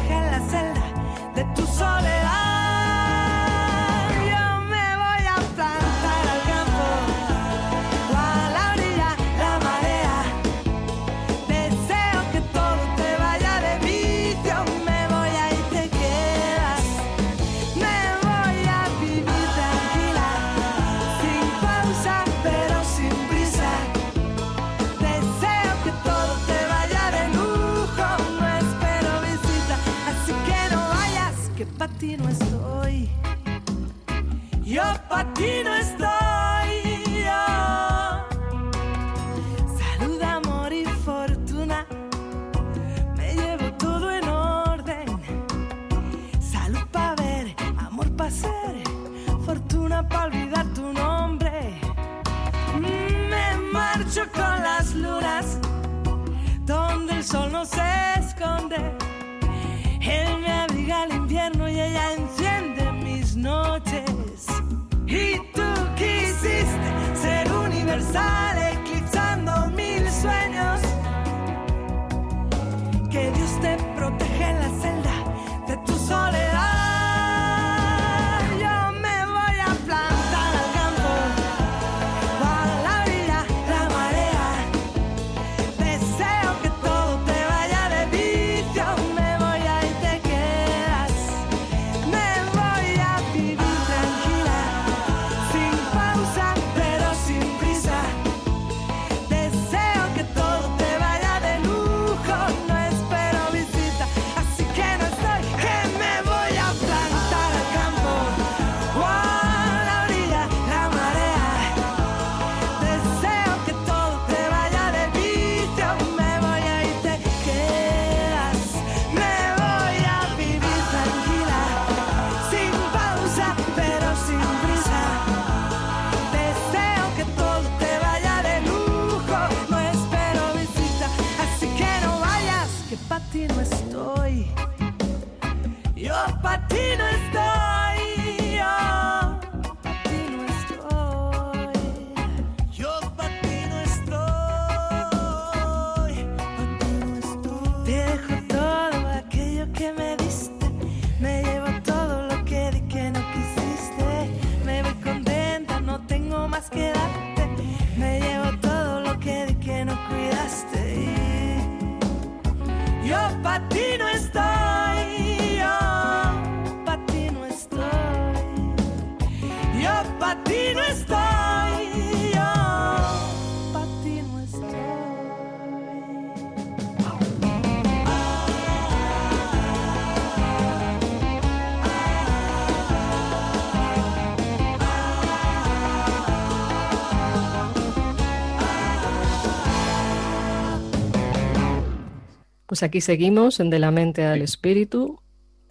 Pues 192.77 192.83
aquí 192.83 193.01
seguimos 193.01 193.59
en 193.59 193.71
De 193.71 193.79
la 193.79 193.89
mente 193.89 194.23
al 194.23 194.43
espíritu. 194.43 195.19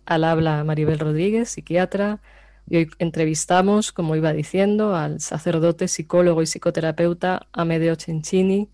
Al 0.07 0.25
habla 0.25 0.65
Maribel 0.65 0.99
Rodríguez, 0.99 1.49
psiquiatra. 1.51 2.21
Y 2.69 2.79
hoy 2.79 2.89
entrevistamos, 2.99 3.93
como 3.93 4.17
iba 4.17 4.33
diciendo, 4.33 4.97
al 4.97 5.21
sacerdote, 5.21 5.87
psicólogo 5.87 6.43
y 6.43 6.47
psicoterapeuta 6.47 7.47
Amedeo 7.53 7.95
Cencini. 7.95 8.73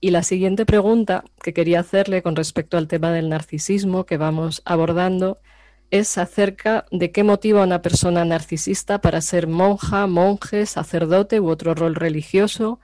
Y 0.00 0.12
la 0.12 0.22
siguiente 0.22 0.64
pregunta 0.64 1.24
que 1.42 1.52
quería 1.52 1.80
hacerle 1.80 2.22
con 2.22 2.36
respecto 2.36 2.78
al 2.78 2.88
tema 2.88 3.12
del 3.12 3.28
narcisismo 3.28 4.06
que 4.06 4.16
vamos 4.16 4.62
abordando 4.64 5.40
es 5.90 6.16
acerca 6.16 6.86
de 6.90 7.12
qué 7.12 7.22
motiva 7.22 7.60
a 7.60 7.66
una 7.66 7.82
persona 7.82 8.24
narcisista 8.24 9.02
para 9.02 9.20
ser 9.20 9.46
monja, 9.46 10.06
monje, 10.06 10.64
sacerdote 10.64 11.38
u 11.38 11.50
otro 11.50 11.74
rol 11.74 11.96
religioso. 11.96 12.80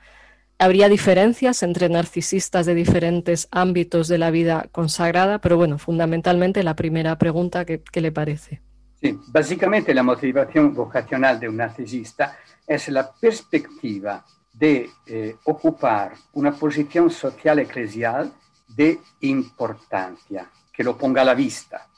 Habría 0.62 0.90
diferencias 0.90 1.62
entre 1.62 1.88
narcisistas 1.88 2.66
de 2.66 2.74
diferentes 2.74 3.48
ámbitos 3.50 4.08
de 4.08 4.18
la 4.18 4.30
vida 4.30 4.68
consagrada, 4.72 5.38
pero 5.38 5.56
bueno, 5.56 5.78
fundamentalmente 5.78 6.62
la 6.62 6.76
primera 6.76 7.16
pregunta, 7.16 7.64
¿qué, 7.64 7.80
le 7.94 8.12
parece? 8.12 8.60
Sí, 9.00 9.18
básicamente 9.28 9.94
la 9.94 10.02
motivación 10.02 10.74
vocacional 10.74 11.40
de 11.40 11.48
un 11.48 11.56
narcisista 11.56 12.36
es 12.66 12.90
la 12.90 13.10
perspectiva 13.10 14.22
de 14.52 14.90
eh, 15.06 15.34
ocupar 15.44 16.12
una 16.34 16.52
posición 16.52 17.10
social 17.10 17.60
eclesial 17.60 18.30
de 18.68 18.98
importancia, 19.22 20.50
que 20.70 20.84
lo 20.84 20.98
ponga 20.98 21.22
a 21.22 21.24
la 21.24 21.32
vista, 21.32 21.88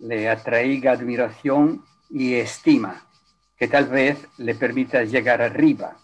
le 0.00 0.28
atraiga 0.28 0.92
admiración 0.92 1.86
y 2.10 2.34
estima, 2.34 3.02
que 3.56 3.66
tal 3.66 3.86
vez 3.86 4.18
le 4.36 4.54
permita 4.56 5.04
llegar 5.04 5.40
arriba. 5.40 5.96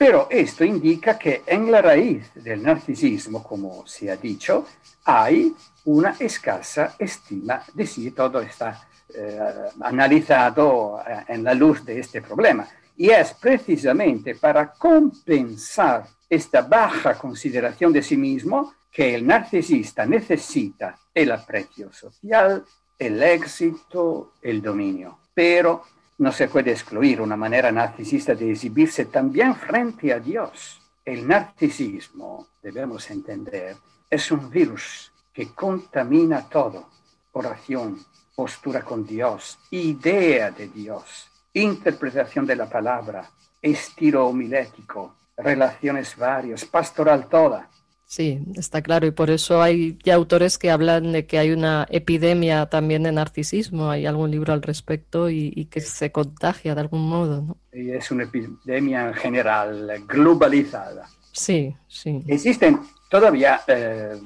Pero 0.00 0.28
esto 0.30 0.64
indica 0.64 1.18
que 1.18 1.42
en 1.44 1.70
la 1.70 1.82
raíz 1.82 2.32
del 2.32 2.62
narcisismo, 2.62 3.42
como 3.42 3.86
se 3.86 4.10
ha 4.10 4.16
dicho, 4.16 4.66
hay 5.04 5.54
una 5.84 6.16
escasa 6.18 6.96
estima 6.98 7.62
de 7.74 7.86
sí. 7.86 8.10
Todo 8.12 8.40
está 8.40 8.88
eh, 9.14 9.38
analizado 9.82 11.02
eh, 11.06 11.24
en 11.28 11.44
la 11.44 11.52
luz 11.52 11.84
de 11.84 12.00
este 12.00 12.22
problema. 12.22 12.66
Y 12.96 13.10
es 13.10 13.34
precisamente 13.34 14.36
para 14.36 14.72
compensar 14.72 16.06
esta 16.30 16.62
baja 16.62 17.18
consideración 17.18 17.92
de 17.92 18.02
sí 18.02 18.16
mismo 18.16 18.72
que 18.90 19.14
el 19.14 19.26
narcisista 19.26 20.06
necesita 20.06 20.98
el 21.12 21.30
aprecio 21.30 21.92
social, 21.92 22.64
el 22.98 23.22
éxito, 23.22 24.32
el 24.40 24.62
dominio. 24.62 25.18
Pero 25.34 25.82
no 26.20 26.32
se 26.32 26.48
puede 26.48 26.72
excluir 26.72 27.18
una 27.18 27.34
manera 27.34 27.72
narcisista 27.72 28.34
de 28.34 28.50
exhibirse 28.50 29.06
también 29.06 29.54
frente 29.54 30.12
a 30.12 30.20
Dios. 30.20 30.78
El 31.02 31.26
narcisismo, 31.26 32.48
debemos 32.62 33.10
entender, 33.10 33.76
es 34.10 34.30
un 34.30 34.50
virus 34.50 35.10
que 35.32 35.54
contamina 35.54 36.46
todo. 36.46 36.90
Oración, 37.32 38.04
postura 38.36 38.82
con 38.82 39.06
Dios, 39.06 39.58
idea 39.70 40.50
de 40.50 40.68
Dios, 40.68 41.30
interpretación 41.54 42.44
de 42.44 42.56
la 42.56 42.68
palabra, 42.68 43.30
estilo 43.62 44.26
homilético, 44.26 45.14
relaciones 45.38 46.14
varias, 46.18 46.66
pastoral 46.66 47.28
toda. 47.28 47.70
Sí, 48.10 48.42
está 48.56 48.82
claro, 48.82 49.06
y 49.06 49.12
por 49.12 49.30
eso 49.30 49.62
hay 49.62 49.96
ya 50.02 50.16
autores 50.16 50.58
que 50.58 50.72
hablan 50.72 51.12
de 51.12 51.26
que 51.26 51.38
hay 51.38 51.52
una 51.52 51.86
epidemia 51.90 52.66
también 52.66 53.04
de 53.04 53.12
narcisismo, 53.12 53.88
hay 53.88 54.04
algún 54.04 54.32
libro 54.32 54.52
al 54.52 54.62
respecto 54.62 55.30
y, 55.30 55.52
y 55.54 55.66
que 55.66 55.80
se 55.80 56.10
contagia 56.10 56.74
de 56.74 56.80
algún 56.80 57.08
modo, 57.08 57.40
¿no? 57.40 57.56
Y 57.72 57.92
es 57.92 58.10
una 58.10 58.24
epidemia 58.24 59.06
en 59.06 59.14
general, 59.14 60.04
globalizada. 60.08 61.08
Sí, 61.30 61.72
sí. 61.86 62.24
Existen 62.26 62.80
todavía, 63.08 63.60
eh, 63.68 64.18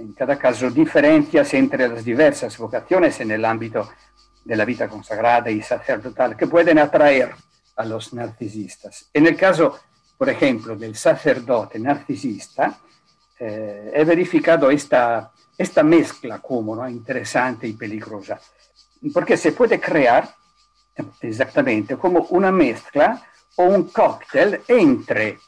en 0.00 0.12
cada 0.14 0.36
caso, 0.36 0.68
diferencias 0.68 1.54
entre 1.54 1.86
las 1.86 2.04
diversas 2.04 2.58
vocaciones 2.58 3.20
en 3.20 3.30
el 3.30 3.44
ámbito 3.44 3.90
de 4.44 4.56
la 4.56 4.64
vida 4.64 4.88
consagrada 4.88 5.52
y 5.52 5.62
sacerdotal 5.62 6.36
que 6.36 6.48
pueden 6.48 6.80
atraer 6.80 7.30
a 7.76 7.84
los 7.84 8.12
narcisistas. 8.12 9.08
En 9.14 9.28
el 9.28 9.36
caso 9.36 9.78
por 10.22 10.30
ejemplo, 10.30 10.76
del 10.76 10.94
sacerdote 10.94 11.80
narcisista, 11.80 12.78
eh, 13.40 13.90
he 13.92 14.04
verificado 14.04 14.70
esta, 14.70 15.32
esta 15.58 15.82
mezcla 15.82 16.38
como 16.38 16.76
¿no? 16.76 16.88
interesante 16.88 17.66
y 17.66 17.72
peligrosa, 17.72 18.40
porque 19.12 19.36
se 19.36 19.50
puede 19.50 19.80
crear 19.80 20.32
exactamente 21.22 21.96
como 21.96 22.20
una 22.30 22.52
mezcla 22.52 23.20
o 23.56 23.64
un 23.64 23.88
cóctel 23.88 24.60
entre 24.68 25.40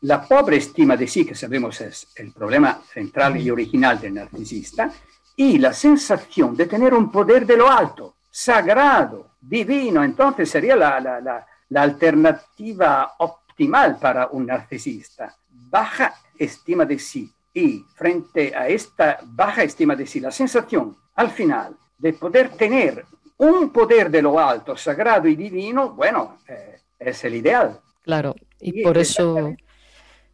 la 0.00 0.20
pobre 0.20 0.56
estima 0.56 0.96
de 0.96 1.06
sí, 1.06 1.24
que 1.24 1.36
sabemos 1.36 1.80
es 1.80 2.08
el 2.16 2.32
problema 2.32 2.80
central 2.92 3.36
y 3.36 3.48
original 3.50 4.00
del 4.00 4.14
narcisista, 4.14 4.90
y 5.36 5.58
la 5.58 5.72
sensación 5.72 6.56
de 6.56 6.66
tener 6.66 6.92
un 6.92 7.08
poder 7.08 7.46
de 7.46 7.56
lo 7.56 7.70
alto, 7.70 8.16
sagrado, 8.28 9.36
divino. 9.40 10.02
Entonces 10.02 10.50
sería 10.50 10.74
la, 10.74 10.98
la, 10.98 11.20
la, 11.20 11.46
la 11.68 11.82
alternativa 11.82 13.14
optimal 13.56 13.98
para 13.98 14.28
un 14.28 14.46
narcisista. 14.46 15.34
Baja 15.48 16.14
estima 16.38 16.84
de 16.84 16.98
sí. 16.98 17.32
Y 17.54 17.82
frente 17.94 18.54
a 18.54 18.68
esta 18.68 19.18
baja 19.24 19.62
estima 19.62 19.96
de 19.96 20.06
sí, 20.06 20.20
la 20.20 20.30
sensación 20.30 20.94
al 21.14 21.30
final 21.30 21.74
de 21.96 22.12
poder 22.12 22.50
tener 22.50 23.06
un 23.38 23.70
poder 23.70 24.10
de 24.10 24.20
lo 24.20 24.38
alto, 24.38 24.76
sagrado 24.76 25.26
y 25.26 25.36
divino, 25.36 25.94
bueno, 25.94 26.38
eh, 26.46 26.80
es 26.98 27.24
el 27.24 27.36
ideal. 27.36 27.80
Claro, 28.02 28.34
y, 28.60 28.80
y 28.80 28.82
por 28.82 28.98
eso, 28.98 29.54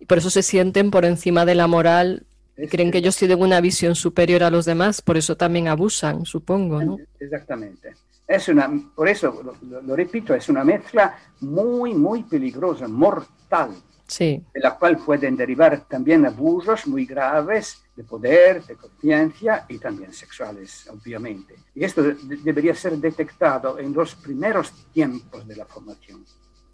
y 0.01 0.07
por 0.07 0.19
eso 0.19 0.31
se 0.31 0.43
sienten 0.43 0.91
por 0.91 1.05
encima 1.05 1.45
de 1.45 1.55
la 1.55 1.69
moral, 1.69 2.27
es 2.57 2.69
creen 2.71 2.91
que 2.91 2.99
ellos 2.99 3.17
tienen 3.17 3.41
una 3.41 3.61
visión 3.61 3.95
superior 3.95 4.43
a 4.43 4.51
los 4.51 4.65
demás, 4.65 5.01
por 5.01 5.17
eso 5.17 5.37
también 5.37 5.69
abusan, 5.69 6.27
supongo, 6.27 6.83
¿no? 6.83 6.99
Exactamente. 7.21 7.95
Es 8.27 8.49
una, 8.49 8.71
por 8.95 9.09
eso, 9.09 9.43
lo, 9.63 9.83
lo, 9.83 9.97
repito, 9.97 10.35
es 10.35 10.49
una 10.49 10.65
mezcla 10.65 11.19
muy, 11.41 11.93
muy 11.93 12.23
peligrosa, 12.23 12.89
mortal, 12.89 13.71
sí. 14.07 14.43
de 14.55 14.61
la 14.61 14.79
cual 14.79 14.99
pueden 14.99 15.37
derivar 15.37 15.87
también 15.89 16.25
abusos 16.25 16.87
muy 16.87 17.05
graves 17.05 17.83
de 17.95 18.05
poder, 18.05 18.65
de 18.65 18.77
conciencia 18.77 19.67
y 19.69 19.79
también 19.79 20.13
sexuales, 20.13 20.89
obviamente. 20.89 21.57
Y 21.75 21.85
esto 21.85 22.03
de, 22.03 22.15
debería 22.43 22.75
ser 22.75 22.97
detectado 22.97 23.79
en 23.79 23.93
los 23.93 24.15
primeros 24.15 24.73
tiempos 24.93 25.47
de 25.47 25.57
la 25.57 25.67
formación. 25.67 26.25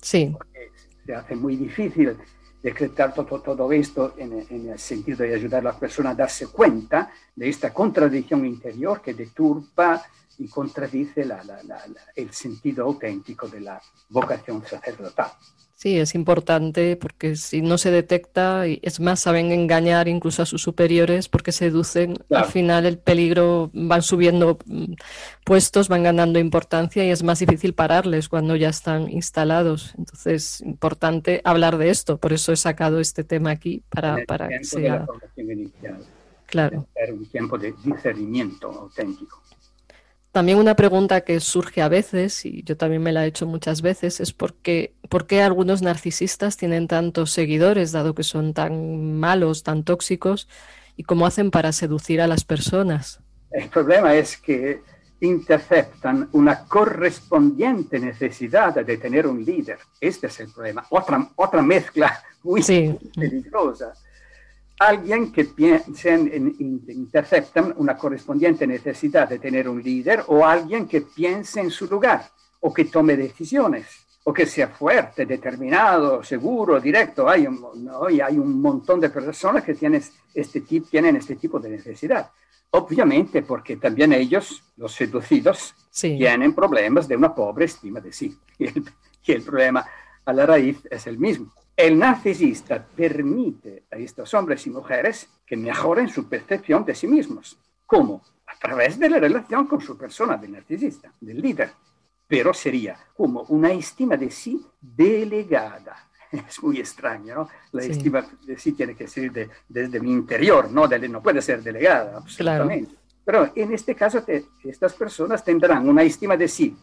Sí. 0.01 0.33
Porque 0.37 0.71
se 1.05 1.15
hace 1.15 1.35
muy 1.35 1.57
difícil 1.57 2.17
decretar 2.63 3.15
todo, 3.15 3.41
todo 3.41 3.73
esto 3.73 4.15
en, 4.17 4.47
en, 4.51 4.69
el 4.71 4.79
sentido 4.79 5.19
de 5.19 5.35
ayudar 5.35 5.61
a 5.61 5.73
la 5.73 5.79
persona 5.79 6.11
a 6.11 6.15
darse 6.15 6.49
cuenta 6.49 7.11
de 7.35 7.49
esta 7.49 7.73
contradicción 7.73 8.45
interior 8.45 9.01
que 9.01 9.15
deturpa 9.15 10.05
y 10.39 10.49
contradice 10.49 11.25
la, 11.25 11.43
la, 11.45 11.63
la, 11.65 11.85
el 12.15 12.33
sentido 12.33 12.85
auténtico 12.85 13.49
de 13.49 13.61
la 13.61 13.83
vocación 14.09 14.65
sacerdotal. 14.65 15.33
Sí, 15.79 15.97
es 15.97 16.17
importante 16.17 16.97
porque 16.97 17.37
si 17.37 17.63
no 17.63 17.79
se 17.79 17.93
detecta, 17.93 18.67
es 18.67 18.99
más, 18.99 19.21
saben 19.21 19.53
engañar 19.53 20.09
incluso 20.09 20.43
a 20.43 20.47
sus 20.47 20.61
superiores 20.61 21.29
porque 21.29 21.53
seducen, 21.53 22.17
claro. 22.17 22.47
al 22.47 22.51
final 22.51 22.85
el 22.85 22.99
peligro, 22.99 23.71
van 23.73 24.03
subiendo 24.03 24.59
puestos, 25.45 25.87
van 25.87 26.03
ganando 26.03 26.41
importancia 26.41 27.05
y 27.05 27.11
es 27.11 27.23
más 27.23 27.39
difícil 27.39 27.75
pararles 27.75 28.29
cuando 28.29 28.57
ya 28.57 28.71
están 28.71 29.09
instalados. 29.09 29.95
Entonces, 29.97 30.57
es 30.57 30.61
importante 30.63 31.43
hablar 31.45 31.79
de 31.79 31.91
esto, 31.91 32.19
por 32.19 32.33
eso 32.33 32.51
he 32.51 32.57
sacado 32.57 32.99
este 32.99 33.23
tema 33.23 33.53
aquí 33.53 33.85
para, 33.89 34.25
para 34.27 34.49
que 34.49 34.65
sea... 34.65 35.07
Claro. 36.47 36.89
un 37.13 37.27
tiempo 37.27 37.57
de 37.57 37.75
discernimiento 37.85 38.69
auténtico. 38.69 39.43
También 40.39 40.61
una 40.61 40.77
pregunta 40.77 41.23
que 41.23 41.41
surge 41.41 41.83
a 41.83 41.89
veces, 41.89 42.47
y 42.47 42.63
yo 42.63 42.77
también 42.77 43.03
me 43.03 43.11
la 43.11 43.25
he 43.25 43.29
hecho 43.29 43.45
muchas 43.45 43.83
veces, 43.83 44.21
es 44.21 44.33
por 44.33 44.55
qué, 44.55 44.95
por 45.09 45.27
qué 45.27 45.43
algunos 45.43 45.83
narcisistas 45.83 46.57
tienen 46.57 46.87
tantos 46.87 47.33
seguidores, 47.33 47.91
dado 47.91 48.15
que 48.15 48.23
son 48.23 48.55
tan 48.55 49.19
malos, 49.19 49.65
tan 49.65 49.83
tóxicos, 49.83 50.47
y 50.97 51.03
cómo 51.03 51.27
hacen 51.27 51.51
para 51.51 51.73
seducir 51.73 52.21
a 52.21 52.29
las 52.29 52.45
personas. 52.45 53.19
El 53.51 53.69
problema 53.69 54.15
es 54.15 54.37
que 54.37 54.81
interceptan 55.23 56.29
una 56.31 56.67
correspondiente 56.67 57.99
necesidad 57.99 58.77
de 58.77 58.97
tener 58.97 59.27
un 59.27 59.45
líder. 59.45 59.79
Este 60.01 60.29
es 60.29 60.39
el 60.39 60.53
problema. 60.53 60.87
Otra, 60.91 61.33
otra 61.35 61.63
mezcla 61.63 62.23
muy 62.45 62.63
peligrosa. 62.63 63.93
Alguien 64.81 65.33
que 65.33 65.45
piensa 65.45 66.11
en, 66.11 66.55
interceptan 66.59 67.75
una 67.79 67.97
correspondiente 67.97 68.67
necesidad 68.67 69.29
de 69.29 69.39
tener 69.39 69.69
un 69.69 69.83
líder 69.83 70.23
o 70.29 70.47
alguien 70.47 70.87
que 70.87 71.01
piense 71.01 71.61
en 71.61 71.71
su 71.71 71.87
lugar 71.87 72.31
o 72.61 72.73
que 72.73 72.85
tome 72.85 73.17
decisiones 73.17 73.87
o 74.25 74.33
que 74.33 74.47
sea 74.47 74.69
fuerte, 74.69 75.25
determinado, 75.25 76.23
seguro, 76.23 76.79
directo. 76.79 77.29
Hay 77.29 77.47
un, 77.47 77.91
hay 78.23 78.39
un 78.39 78.61
montón 78.61 79.01
de 79.01 79.09
personas 79.09 79.65
que 79.65 79.75
tienen 79.75 80.03
este, 80.35 80.61
tienen 80.61 81.17
este 81.17 81.37
tipo 81.37 81.59
de 81.59 81.71
necesidad. 81.71 82.31
Obviamente 82.71 83.43
porque 83.43 83.77
también 83.77 84.13
ellos, 84.13 84.63
los 84.77 84.93
seducidos, 84.93 85.75
tienen 85.99 86.55
problemas 86.55 87.09
de 87.09 87.17
una 87.17 87.35
pobre 87.35 87.65
estima 87.65 88.01
de 88.01 88.13
sí. 88.13 88.37
Y 88.59 88.67
el, 88.67 88.85
y 89.25 89.33
el 89.33 89.43
problema 89.43 89.87
a 90.25 90.33
la 90.33 90.45
raíz 90.45 90.87
es 90.91 91.07
el 91.07 91.19
mismo. 91.19 91.53
El 91.79 91.97
narcisista 91.97 92.85
permite 92.85 93.85
a 93.93 93.97
estos 93.99 94.35
hombres 94.35 94.67
y 94.67 94.71
mujeres 94.71 95.29
que 95.47 95.57
mejoren 95.57 96.09
su 96.09 96.29
percepción 96.29 96.85
de 96.85 96.93
sí 96.93 97.07
mismos. 97.07 97.57
¿Cómo? 97.87 98.21
A 98.49 98.59
través 98.59 98.99
de 98.99 99.09
la 99.09 99.21
relación 99.21 99.69
con 99.69 99.81
su 99.81 99.97
persona 99.97 100.37
de 100.37 100.49
narcisista, 100.49 101.13
del 101.21 101.41
líder. 101.41 101.71
Pero 102.27 102.53
sería 102.53 102.99
como 103.17 103.43
una 103.43 103.71
estima 103.71 104.17
de 104.17 104.29
sí 104.29 104.61
delegada, 104.81 106.09
es 106.33 106.61
muy 106.65 106.81
extraño, 106.81 107.37
¿no? 107.37 107.49
La 107.71 107.85
estima 107.85 108.29
de 108.45 108.59
sí 108.59 108.73
tiene 108.73 108.97
que 108.97 109.07
ser 109.07 109.49
desde 109.69 110.01
mi 110.01 110.11
interior, 110.11 110.73
¿no? 110.73 110.89
no 110.89 111.23
puede 111.23 111.41
ser 111.41 111.63
delegada, 111.63 112.17
absolutamente. 112.17 112.97
Pero 113.25 113.53
en 113.55 113.73
este 113.73 113.95
caso, 113.95 114.25
estas 114.65 114.95
personas 114.95 115.45
tendrán 115.45 115.89
una 115.89 116.03
estima 116.03 116.37
de 116.37 116.49
sí 116.49 116.77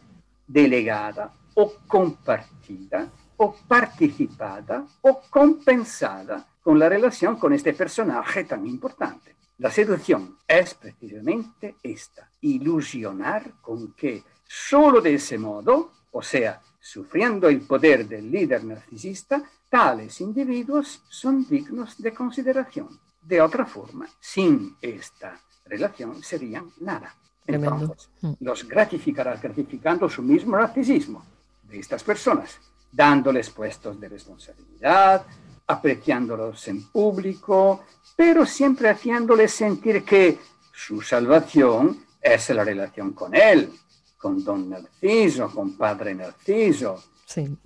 delegada 0.46 1.34
o 1.52 1.74
compartida 1.86 3.10
o 3.38 3.54
participada 3.66 4.86
o 5.02 5.22
compensada 5.30 6.46
con 6.62 6.78
la 6.78 6.88
relación 6.88 7.36
con 7.36 7.52
este 7.52 7.72
personaje 7.74 8.44
tan 8.44 8.66
importante. 8.66 9.36
La 9.58 9.70
seducción 9.70 10.38
es 10.46 10.74
precisamente 10.74 11.76
esta, 11.82 12.28
ilusionar 12.42 13.52
con 13.60 13.92
que 13.92 14.22
solo 14.46 15.00
de 15.00 15.14
ese 15.14 15.38
modo, 15.38 15.92
o 16.12 16.22
sea, 16.22 16.60
sufriendo 16.78 17.48
el 17.48 17.62
poder 17.62 18.06
del 18.06 18.30
líder 18.30 18.64
narcisista, 18.64 19.42
tales 19.68 20.20
individuos 20.20 21.02
son 21.08 21.46
dignos 21.48 22.00
de 22.00 22.12
consideración. 22.12 23.00
De 23.22 23.40
otra 23.40 23.64
forma, 23.64 24.06
sin 24.20 24.76
esta 24.80 25.40
relación 25.64 26.22
serían 26.22 26.70
nada. 26.80 27.14
Entonces, 27.46 28.10
los 28.40 28.68
gratificará 28.68 29.36
gratificando 29.36 30.08
su 30.08 30.22
mismo 30.22 30.56
narcisismo 30.56 31.24
de 31.62 31.78
estas 31.78 32.04
personas, 32.04 32.60
dándoles 32.90 33.50
puestos 33.50 34.00
de 34.00 34.08
responsabilidad, 34.08 35.24
apreciándolos 35.66 36.68
en 36.68 36.84
público, 36.88 37.84
pero 38.16 38.46
siempre 38.46 38.88
haciéndoles 38.88 39.52
sentir 39.52 40.04
que 40.04 40.38
su 40.72 41.02
salvación 41.02 42.04
es 42.20 42.50
la 42.50 42.64
relación 42.64 43.12
con 43.12 43.34
él, 43.34 43.72
con 44.16 44.42
don 44.42 44.70
Narciso, 44.70 45.50
con 45.50 45.76
padre 45.76 46.14
Narciso. 46.14 47.02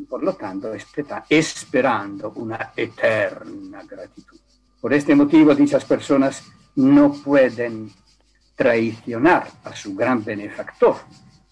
Por 0.09 0.22
lo 0.22 0.35
tanto, 0.35 0.72
esperando 1.28 2.33
una 2.37 2.72
eterna 2.74 3.83
gratitud. 3.85 4.38
Por 4.80 4.94
este 4.94 5.14
motivo, 5.14 5.54
dichas 5.54 5.85
personas 5.85 6.42
no 6.76 7.12
pueden 7.12 7.92
traicionar 8.56 9.48
a 9.64 9.76
su 9.76 9.94
gran 9.94 10.24
benefactor 10.24 10.96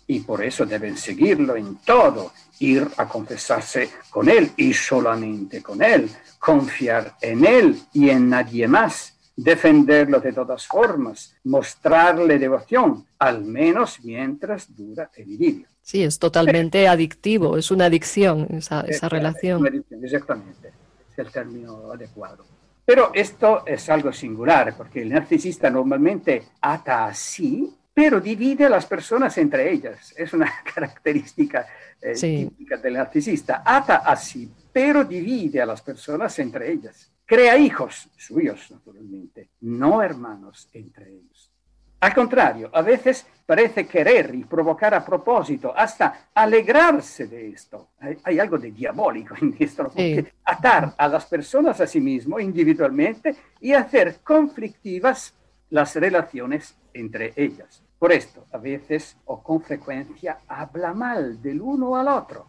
y 0.09 0.21
por 0.21 0.43
eso 0.43 0.67
deben 0.67 0.97
seguirlo 0.97 1.55
en 1.55 1.77
todo, 1.77 2.33
ir 2.59 2.89
a 2.97 3.07
confesarse 3.07 3.89
con 4.11 4.29
él 4.29 4.51
y 4.57 4.75
solamente 4.75 5.63
con 5.63 5.81
él, 5.83 6.11
confiar 6.41 7.15
en 7.21 7.45
él 7.45 7.81
y 7.93 8.11
en 8.11 8.29
nadie 8.29 8.67
más 8.67 9.15
defenderlo 9.39 10.19
de 10.19 10.33
todas 10.33 10.67
formas, 10.67 11.37
mostrarle 11.45 12.41
devoción, 12.41 13.07
al 13.21 13.45
menos 13.45 14.01
mientras 14.03 14.75
dura 14.75 15.13
el 15.15 15.31
idilio. 15.31 15.69
Sí, 15.81 16.03
es 16.03 16.19
totalmente 16.19 16.89
adictivo, 16.89 17.57
es 17.57 17.71
una 17.71 17.85
adicción 17.85 18.49
esa, 18.51 18.81
esa 18.81 19.09
relación. 19.09 19.65
exactamente, 20.03 20.73
es 21.13 21.19
el 21.19 21.31
término 21.31 21.93
adecuado. 21.93 22.45
Pero 22.85 23.13
esto 23.15 23.63
es 23.65 23.89
algo 23.89 24.13
singular, 24.13 24.75
porque 24.77 25.03
el 25.03 25.11
narcisista 25.11 25.71
normalmente 25.71 26.43
ata 26.61 27.07
así, 27.07 27.73
pero 27.99 28.21
divide 28.21 28.67
a 28.67 28.69
las 28.69 28.87
personas 28.87 29.37
entre 29.39 29.73
ellas. 29.73 30.15
Es 30.17 30.33
una 30.33 30.53
característica 30.75 31.67
eh, 32.01 32.15
típica 32.15 32.77
del 32.77 32.95
narcisista. 32.95 33.65
Ata 33.65 33.97
así, 33.97 34.49
pero 34.73 35.03
divide 35.05 35.61
a 35.61 35.67
las 35.67 35.83
personas 35.83 36.39
entre 36.39 36.71
ellas 36.71 37.11
crea 37.29 37.59
hijos 37.59 38.09
suyos, 38.17 38.71
naturalmente, 38.71 39.51
no 39.61 40.03
hermanos 40.03 40.71
entre 40.73 41.11
ellos. 41.11 41.53
Al 42.01 42.15
contrario, 42.15 42.71
a 42.73 42.81
veces 42.81 43.27
parece 43.45 43.87
querer 43.87 44.35
y 44.35 44.45
provocar 44.45 44.95
a 44.95 45.05
propósito, 45.05 45.75
hasta 45.77 46.31
alegrarse 46.33 47.27
de 47.27 47.51
esto. 47.51 47.91
Hay, 48.23 48.39
algo 48.39 48.57
de 48.57 48.71
diabólico 48.71 49.35
en 49.43 49.55
esto, 49.59 49.85
porque 49.85 50.33
atar 50.45 50.95
a 50.97 51.09
las 51.09 51.27
personas 51.27 51.81
a 51.83 51.87
sí 51.87 52.01
mismo 52.01 52.41
individualmente 52.41 53.37
y 53.61 53.73
hacer 53.73 54.21
conflictivas 54.23 55.35
las 55.69 55.97
relaciones 55.97 56.77
entre 56.95 57.35
ellas. 57.37 57.83
Por 57.99 58.13
esto, 58.13 58.47
a 58.53 58.59
veces 58.59 59.17
o 59.27 59.43
con 59.43 59.61
frecuencia 59.61 60.39
habla 60.47 60.95
mal 60.95 61.43
del 61.43 61.61
uno 61.61 61.97
al 61.97 62.09
otro, 62.09 62.47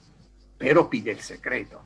pero 0.58 0.90
pide 0.90 1.12
el 1.12 1.20
secreto 1.20 1.82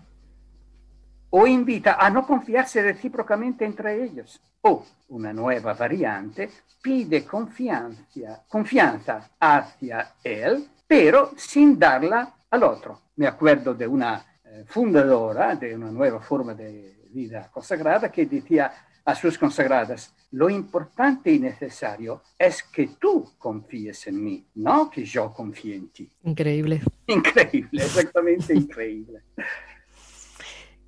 o 1.36 1.48
invita 1.48 1.96
a 1.96 2.12
no 2.12 2.28
confiarse 2.28 2.84
recíprocamente 2.84 3.66
entre 3.66 4.04
ellos. 4.04 4.40
O, 4.62 4.86
una 5.10 5.34
nueva 5.34 5.74
variante, 5.74 6.48
pide 6.80 7.26
confianza, 7.26 8.44
confianza 8.48 9.32
hacia 9.40 10.14
él, 10.24 10.70
pero 10.88 11.32
sin 11.36 11.80
darla 11.80 12.36
al 12.52 12.62
otro. 12.62 13.02
Me 13.16 13.26
acuerdo 13.26 13.74
de 13.74 13.88
una 13.88 14.24
eh, 14.46 14.64
fundadora 14.68 15.56
de 15.56 15.76
una 15.76 15.90
nueva 15.90 16.20
forma 16.20 16.54
de 16.54 17.08
vida 17.10 17.50
consagrada 17.52 18.12
que 18.12 18.28
decía 18.28 18.72
a 19.06 19.16
sus 19.16 19.38
consagradas, 19.38 20.14
lo 20.32 20.50
importante 20.50 21.32
y 21.32 21.40
necesario 21.40 22.22
es 22.38 22.64
que 22.64 22.92
tú 23.00 23.34
confíes 23.38 24.08
en 24.08 24.24
mí, 24.24 24.46
no 24.56 24.90
que 24.90 25.06
yo 25.06 25.34
confíe 25.34 25.76
en 25.76 25.90
ti. 25.90 26.10
Increíble. 26.24 26.82
Increíble, 27.08 27.84
exactamente 27.84 28.54
increíble. 28.54 29.22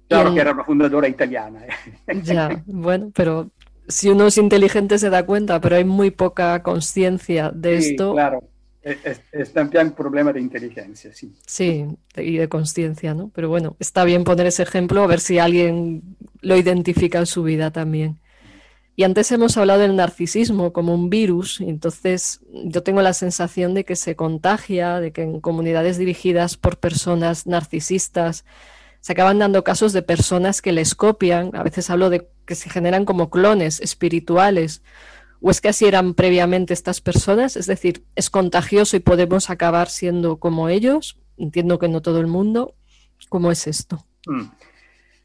Claro 0.07 0.35
que 0.35 0.39
era 0.39 0.51
una 0.51 0.63
fundadora 0.63 1.07
italiana. 1.07 1.65
¿eh? 1.65 2.21
Ya, 2.23 2.63
bueno, 2.67 3.11
pero 3.15 3.49
si 3.87 4.09
uno 4.09 4.27
es 4.27 4.37
inteligente 4.37 4.99
se 4.99 5.09
da 5.09 5.25
cuenta, 5.25 5.59
pero 5.59 5.77
hay 5.77 5.83
muy 5.83 6.11
poca 6.11 6.61
conciencia 6.61 7.49
de 7.49 7.81
sí, 7.81 7.89
esto. 7.91 8.13
Claro, 8.13 8.43
es, 8.85 9.51
también 9.51 9.87
un 9.87 9.93
problema 9.93 10.31
de 10.31 10.39
inteligencia, 10.39 11.11
sí. 11.11 11.33
Sí, 11.47 11.85
y 12.15 12.37
de 12.37 12.47
conciencia, 12.47 13.15
¿no? 13.15 13.31
Pero 13.33 13.49
bueno, 13.49 13.75
está 13.79 14.03
bien 14.03 14.23
poner 14.23 14.45
ese 14.45 14.61
ejemplo, 14.61 15.01
a 15.01 15.07
ver 15.07 15.19
si 15.19 15.39
alguien 15.39 16.15
lo 16.41 16.55
identifica 16.55 17.17
en 17.17 17.25
su 17.25 17.41
vida 17.41 17.71
también. 17.71 18.19
Y 18.95 19.03
antes 19.03 19.31
hemos 19.31 19.57
hablado 19.57 19.81
del 19.81 19.95
narcisismo 19.95 20.71
como 20.71 20.93
un 20.93 21.09
virus, 21.09 21.59
y 21.61 21.67
entonces 21.67 22.41
yo 22.53 22.83
tengo 22.83 23.01
la 23.01 23.13
sensación 23.13 23.73
de 23.73 23.85
que 23.85 23.95
se 23.95 24.15
contagia, 24.15 24.99
de 24.99 25.11
que 25.11 25.23
en 25.23 25.41
comunidades 25.41 25.97
dirigidas 25.97 26.55
por 26.55 26.77
personas 26.77 27.47
narcisistas, 27.47 28.45
se 29.01 29.13
acaban 29.13 29.39
dando 29.39 29.63
casos 29.63 29.93
de 29.93 30.03
personas 30.03 30.61
que 30.61 30.71
les 30.71 30.93
copian, 30.93 31.51
a 31.55 31.63
veces 31.63 31.89
hablo 31.89 32.09
de 32.09 32.27
que 32.45 32.55
se 32.55 32.69
generan 32.69 33.03
como 33.03 33.29
clones 33.29 33.81
espirituales, 33.81 34.81
o 35.47 35.51
es 35.51 35.61
que 35.61 35.69
así 35.69 35.85
eran 35.85 36.15
previamente 36.15 36.73
estas 36.73 37.01
personas, 37.01 37.55
es 37.55 37.67
decir, 37.67 38.03
es 38.15 38.31
contagioso 38.31 38.97
y 38.97 38.99
podemos 38.99 39.51
acabar 39.51 39.89
siendo 39.89 40.37
como 40.37 40.69
ellos, 40.69 41.19
entiendo 41.37 41.77
que 41.77 41.87
no 41.87 42.01
todo 42.01 42.19
el 42.19 42.25
mundo, 42.25 42.73
¿cómo 43.29 43.51
es 43.51 43.67
esto? 43.67 44.07
Mm. 44.25 44.45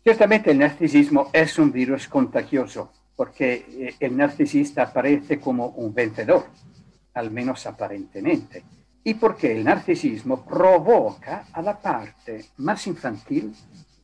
Ciertamente 0.03 0.51
el 0.51 0.59
narcisismo 0.59 1.31
es 1.33 1.59
un 1.59 1.73
virus 1.73 2.07
contagioso, 2.07 2.93
porque 3.17 3.65
eh, 3.71 3.95
el 3.99 4.15
narcisista 4.15 4.83
aparece 4.83 5.41
como 5.41 5.69
un 5.69 5.95
vencedor, 5.95 6.45
al 7.15 7.31
menos 7.31 7.65
aparentemente. 7.65 8.63
Y 9.03 9.15
porque 9.15 9.53
el 9.53 9.65
narcisismo 9.65 10.45
provoca 10.45 11.47
a 11.51 11.63
la 11.63 11.81
parte 11.81 12.45
más 12.59 12.87
infantil 12.87 13.55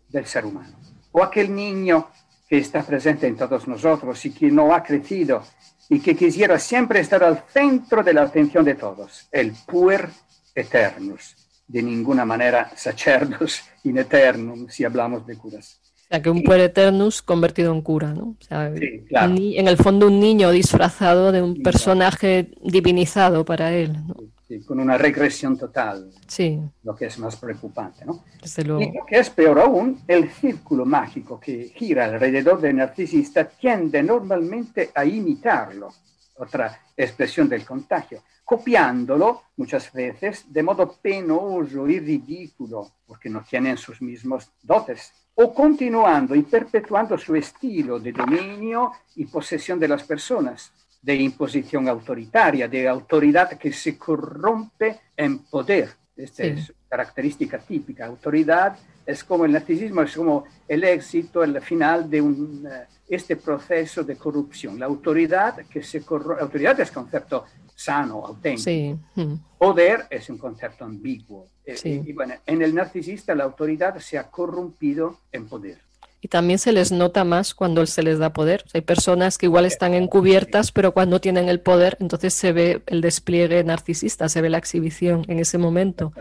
del 0.09 0.25
ser 0.25 0.47
humano, 0.47 0.79
o 1.13 1.23
aquel 1.23 1.55
niño 1.55 2.09
que 2.49 2.57
está 2.57 2.83
presente 2.83 3.27
en 3.27 3.37
todos 3.37 3.69
nosotros 3.69 4.25
y 4.25 4.31
que 4.31 4.51
no 4.51 4.73
ha 4.73 4.83
crecido 4.83 5.43
y 5.89 6.01
que 6.01 6.17
quisiera 6.17 6.59
siempre 6.59 7.01
estar 7.01 7.23
al 7.23 7.45
centro 7.53 8.03
de 8.03 8.15
la 8.15 8.23
atención 8.23 8.65
de 8.65 8.75
todos, 8.75 9.29
el 9.31 9.53
puer 9.67 10.09
eternus, 10.55 11.37
de 11.67 11.83
ninguna 11.83 12.25
manera 12.25 12.71
sacerdos 12.77 13.63
in 13.85 13.99
eternum 13.99 14.69
si 14.69 14.85
hablamos 14.85 15.27
de 15.27 15.37
curas. 15.37 15.81
O 15.95 16.09
sea, 16.09 16.23
que 16.23 16.31
un 16.31 16.45
puer 16.45 16.61
eternus 16.61 17.21
convertido 17.21 17.73
en 17.73 17.83
cura, 17.83 18.15
¿no? 18.15 18.37
O 18.41 18.45
sea, 18.47 18.69
en 18.69 19.69
el 19.69 19.77
fondo 19.77 20.07
un 20.07 20.21
niño 20.21 20.53
disfrazado 20.53 21.33
de 21.33 21.43
un 21.43 21.63
personaje 21.63 22.53
divinizado 22.63 23.45
para 23.45 23.73
él. 23.73 23.93
¿no? 24.07 24.15
Sí, 24.47 24.61
con 24.61 24.79
una 24.79 24.97
regresión 24.97 25.59
total, 25.59 26.13
sí. 26.29 26.61
lo 26.85 26.95
que 26.95 27.07
es 27.07 27.19
más 27.19 27.35
preocupante. 27.35 28.05
¿no? 28.05 28.23
Desde 28.41 28.63
luego. 28.63 28.81
Y 28.81 28.97
lo 28.97 29.05
que 29.05 29.19
es 29.19 29.29
peor 29.31 29.59
aún, 29.59 30.03
el 30.07 30.31
círculo 30.31 30.85
mágico 30.85 31.41
que 31.41 31.73
gira 31.75 32.05
alrededor 32.05 32.61
del 32.61 32.77
narcisista 32.77 33.49
tiende 33.49 34.03
normalmente 34.05 34.91
a 34.95 35.05
imitarlo, 35.05 35.93
otra 36.37 36.81
expresión 36.97 37.49
del 37.49 37.65
contagio, 37.65 38.23
copiándolo 38.45 39.43
muchas 39.57 39.93
veces 39.93 40.45
de 40.47 40.63
modo 40.63 40.97
penoso 41.03 41.89
y 41.89 41.99
ridículo, 41.99 42.93
porque 43.05 43.29
no 43.29 43.43
tienen 43.43 43.77
sus 43.77 44.01
mismos 44.01 44.53
dotes, 44.63 45.13
o 45.35 45.53
continuando 45.53 46.37
y 46.37 46.43
perpetuando 46.43 47.19
su 47.19 47.35
estilo 47.35 47.99
de 47.99 48.13
dominio 48.13 48.93
y 49.17 49.27
posesión 49.27 49.81
de 49.81 49.89
las 49.89 50.05
personas, 50.05 50.73
de 51.03 51.15
imposición 51.15 51.89
autoritaria, 51.89 52.69
de 52.69 52.89
autoridad 52.89 53.51
que 53.59 53.73
se 53.73 53.97
corrompe 53.97 55.01
en 55.17 55.39
poder. 55.41 55.91
Esta 56.17 56.43
Sí. 56.45 56.49
es 56.51 56.73
característica 56.89 57.59
típica. 57.59 58.07
Autoridad 58.07 58.77
es 59.05 59.23
como 59.23 59.45
el 59.45 59.53
narcisismo, 59.53 60.03
es 60.03 60.17
como 60.17 60.45
el 60.67 60.83
éxito, 60.85 61.45
el 61.45 61.61
final 61.61 62.09
de 62.09 62.21
un, 62.23 62.67
eh, 62.67 62.87
este 63.09 63.37
proceso 63.37 64.03
de 64.03 64.17
corrupción. 64.17 64.79
La 64.79 64.87
autoridad 64.87 65.57
que 65.67 65.83
se 65.83 66.01
corrompe, 66.03 66.43
autoridad 66.43 66.81
es 66.81 66.91
concepto 66.91 67.45
sano, 67.75 68.25
auténtico. 68.25 68.65
Sí. 68.65 68.97
mm. 69.15 69.35
Poder 69.59 70.07
es 70.11 70.29
un 70.31 70.39
concepto 70.39 70.85
ambiguo. 70.85 71.49
Eh, 71.65 71.77
Sí. 71.77 72.03
Y, 72.05 72.11
y 72.11 72.13
bueno, 72.15 72.35
en 72.47 72.63
el 72.63 72.75
narcisista 72.75 73.35
la 73.35 73.45
autoridad 73.45 73.99
se 73.99 74.17
ha 74.19 74.31
corrompido 74.31 75.21
en 75.31 75.47
poder. 75.47 75.79
Y 76.27 76.29
también 76.29 76.59
se 76.59 76.73
les 76.73 76.91
nota 76.91 77.23
más 77.23 77.55
cuando 77.55 77.87
se 77.87 78.03
les 78.03 78.19
da 78.19 78.33
poder. 78.33 78.65
O 78.67 78.69
sea, 78.69 78.81
hay 78.81 78.85
personas 78.85 79.39
que 79.39 79.47
igual 79.47 79.65
están 79.65 79.95
encubiertas, 79.95 80.73
pero 80.73 80.91
cuando 80.91 81.21
tienen 81.21 81.49
el 81.49 81.61
poder, 81.61 81.97
entonces 82.01 82.35
se 82.35 82.51
ve 82.51 82.83
el 82.87 83.01
despliegue 83.01 83.63
narcisista, 83.63 84.29
se 84.29 84.41
ve 84.41 84.51
la 84.51 84.59
exhibición 84.59 85.25
en 85.29 85.39
ese 85.39 85.57
momento. 85.57 86.13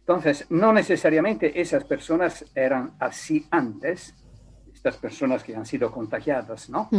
Entonces, 0.00 0.46
no 0.50 0.72
necesariamente 0.72 1.60
esas 1.60 1.84
personas 1.84 2.44
eran 2.56 2.96
así 2.98 3.46
antes, 3.52 4.16
estas 4.74 4.96
personas 4.96 5.44
que 5.44 5.54
han 5.54 5.64
sido 5.64 5.92
contagiadas, 5.92 6.68
¿no? 6.68 6.90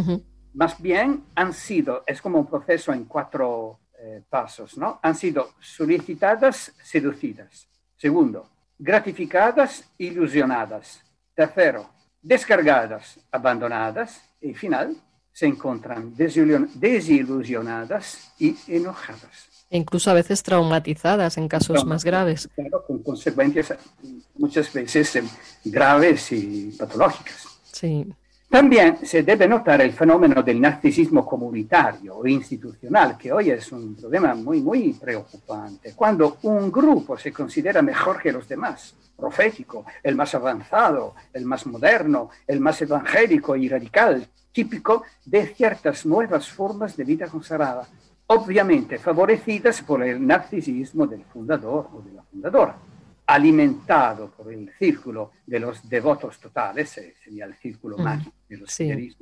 Más 0.54 0.80
bien 0.80 1.24
han 1.34 1.52
sido, 1.52 2.02
es 2.06 2.22
como 2.22 2.38
un 2.38 2.46
proceso 2.46 2.94
en 2.94 3.04
cuatro 3.04 3.80
eh, 3.98 4.22
pasos, 4.26 4.78
¿no? 4.78 5.00
Han 5.02 5.14
sido 5.14 5.50
solicitadas, 5.60 6.72
seducidas. 6.82 7.68
Segundo, 7.94 8.48
gratificadas, 8.78 9.84
ilusionadas. 9.98 11.02
Tercero, 11.34 11.90
descargadas, 12.26 13.18
abandonadas. 13.30 14.20
Y 14.40 14.54
final, 14.54 14.96
se 15.32 15.46
encuentran 15.46 16.14
desilusion- 16.16 16.70
desilusionadas 16.74 18.32
y 18.38 18.56
enojadas. 18.68 19.48
E 19.70 19.76
incluso 19.76 20.10
a 20.10 20.14
veces 20.14 20.42
traumatizadas 20.42 21.36
en 21.38 21.48
casos 21.48 21.84
más 21.84 22.04
graves. 22.04 22.48
Claro, 22.54 22.84
con 22.86 23.02
consecuencias 23.02 23.72
eh, 23.72 23.76
muchas 24.36 24.72
veces 24.72 25.16
eh, 25.16 25.24
graves 25.64 26.30
y 26.32 26.74
patológicas. 26.78 27.46
Sí. 27.72 28.06
También 28.48 29.04
se 29.04 29.24
debe 29.24 29.48
notar 29.48 29.80
el 29.80 29.92
fenómeno 29.92 30.40
del 30.42 30.60
narcisismo 30.60 31.26
comunitario 31.26 32.16
o 32.16 32.26
institucional, 32.26 33.18
que 33.18 33.32
hoy 33.32 33.50
es 33.50 33.72
un 33.72 33.96
problema 33.96 34.34
muy, 34.36 34.60
muy 34.60 34.92
preocupante. 34.92 35.94
Cuando 35.94 36.38
un 36.42 36.70
grupo 36.70 37.18
se 37.18 37.32
considera 37.32 37.82
mejor 37.82 38.22
que 38.22 38.32
los 38.32 38.48
demás, 38.48 38.94
profético, 39.16 39.84
el 40.00 40.14
más 40.14 40.34
avanzado, 40.36 41.16
el 41.32 41.44
más 41.44 41.66
moderno, 41.66 42.30
el 42.46 42.60
más 42.60 42.80
evangélico 42.80 43.56
y 43.56 43.68
radical, 43.68 44.28
típico 44.52 45.02
de 45.24 45.48
ciertas 45.48 46.06
nuevas 46.06 46.48
formas 46.48 46.96
de 46.96 47.04
vida 47.04 47.26
consagrada, 47.26 47.88
obviamente 48.28 48.98
favorecidas 48.98 49.82
por 49.82 50.04
el 50.04 50.24
narcisismo 50.24 51.06
del 51.06 51.24
fundador 51.24 51.88
o 51.92 52.00
de 52.00 52.12
la 52.12 52.22
fundadora 52.22 52.76
alimentado 53.26 54.30
por 54.30 54.52
el 54.52 54.70
círculo 54.78 55.32
de 55.46 55.60
los 55.60 55.88
devotos 55.88 56.38
totales, 56.38 56.96
eh, 56.98 57.14
sería 57.22 57.44
el 57.44 57.54
círculo 57.54 57.98
Mm, 57.98 58.02
mágico 58.02 58.36
de 58.48 58.56
los 58.58 58.70
sí. 58.70 59.16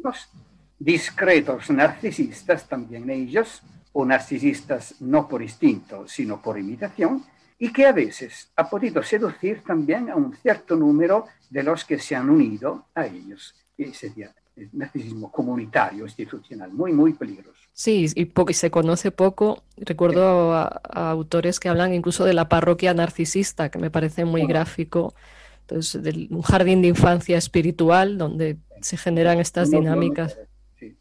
discretos 0.79 1.71
narcisistas 1.71 2.69
también 2.69 3.09
ellos, 3.11 3.63
o 3.93 4.05
narcisistas 4.05 5.01
no 5.01 5.29
por 5.29 5.41
instinto, 5.41 6.07
sino 6.09 6.43
por 6.43 6.59
imitación, 6.59 7.25
y 7.59 7.73
que 7.73 7.87
a 7.87 7.93
veces 7.93 8.51
ha 8.57 8.69
podido 8.69 9.03
seducir 9.03 9.63
también 9.63 10.11
a 10.11 10.17
un 10.17 10.37
cierto 10.37 10.75
número 10.77 11.27
de 11.49 11.63
los 11.63 11.85
que 11.85 11.99
se 11.99 12.17
han 12.17 12.29
unido 12.29 12.87
a 12.95 13.07
ellos. 13.07 13.55
Y 13.77 13.87
sería 13.95 14.35
narcisismo 14.73 15.31
comunitario, 15.33 16.05
institucional, 16.05 16.73
muy, 16.73 16.93
muy 16.93 17.13
peligroso. 17.15 17.59
Sí, 17.73 18.07
y, 18.15 18.53
se 18.53 18.71
conoce 18.71 19.11
poco. 19.11 19.63
Recuerdo 19.77 20.53
a, 20.55 20.81
a 20.85 21.11
autores 21.11 21.59
que 21.59 21.69
hablan 21.69 21.93
incluso 21.93 22.25
de 22.25 22.35
la 22.35 22.49
parroquia 22.49 22.95
narcisista, 22.95 23.69
que 23.69 23.79
me 23.79 23.91
parece 23.91 24.25
muy 24.25 24.47
gráfico. 24.47 25.15
Entonces, 25.63 26.03
de 26.03 26.29
un 26.31 26.43
jardín 26.43 26.83
de 26.83 26.89
infancia 26.89 27.37
espiritual 27.37 28.19
donde 28.19 28.59
se 28.81 28.97
generan 28.97 29.41
estas 29.41 29.71
no, 29.71 29.81
dinámicas. 29.81 30.39
sí. 30.79 30.97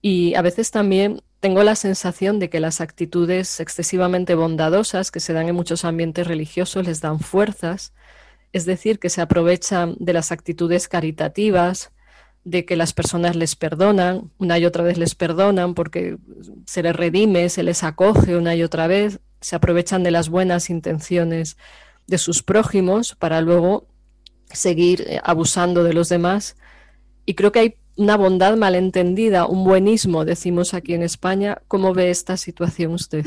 Y 0.00 0.34
a 0.34 0.42
veces 0.42 0.70
también 0.70 1.22
tengo 1.40 1.64
la 1.64 1.74
sensación 1.74 2.38
de 2.38 2.48
que 2.48 2.60
las 2.60 2.80
actitudes 2.80 3.58
excesivamente 3.58 4.36
bondadosas 4.36 5.10
que 5.10 5.18
se 5.18 5.32
dan 5.32 5.48
en 5.48 5.56
muchos 5.56 5.84
ambientes 5.84 6.26
religiosos 6.28 6.86
les 6.86 7.00
dan 7.00 7.18
fuerzas, 7.18 7.92
es 8.52 8.64
decir, 8.64 9.00
que 9.00 9.10
se 9.10 9.20
aprovechan 9.20 9.96
de 9.98 10.12
las 10.12 10.30
actitudes 10.30 10.86
caritativas, 10.86 11.90
de 12.44 12.64
que 12.64 12.76
las 12.76 12.92
personas 12.92 13.36
les 13.36 13.54
perdonan, 13.54 14.30
una 14.38 14.58
y 14.58 14.64
otra 14.64 14.82
vez 14.82 14.98
les 14.98 15.14
perdonan 15.14 15.74
porque 15.74 16.16
se 16.66 16.82
les 16.82 16.94
redime, 16.94 17.48
se 17.48 17.62
les 17.62 17.84
acoge 17.84 18.36
una 18.36 18.54
y 18.54 18.62
otra 18.62 18.86
vez, 18.86 19.20
se 19.40 19.56
aprovechan 19.56 20.02
de 20.02 20.10
las 20.10 20.28
buenas 20.28 20.70
intenciones 20.70 21.56
de 22.06 22.18
sus 22.18 22.42
prójimos 22.42 23.14
para 23.14 23.40
luego 23.40 23.86
seguir 24.52 25.02
eh, 25.02 25.20
abusando 25.22 25.84
de 25.84 25.92
los 25.92 26.08
demás. 26.08 26.56
Y 27.24 27.34
creo 27.34 27.52
que 27.52 27.58
hay 27.60 27.76
una 27.96 28.16
bondad 28.16 28.56
malentendida, 28.56 29.46
un 29.46 29.64
buenismo, 29.64 30.24
decimos 30.24 30.74
aquí 30.74 30.94
en 30.94 31.02
España. 31.02 31.58
¿Cómo 31.68 31.94
ve 31.94 32.10
esta 32.10 32.36
situación 32.36 32.92
usted? 32.92 33.24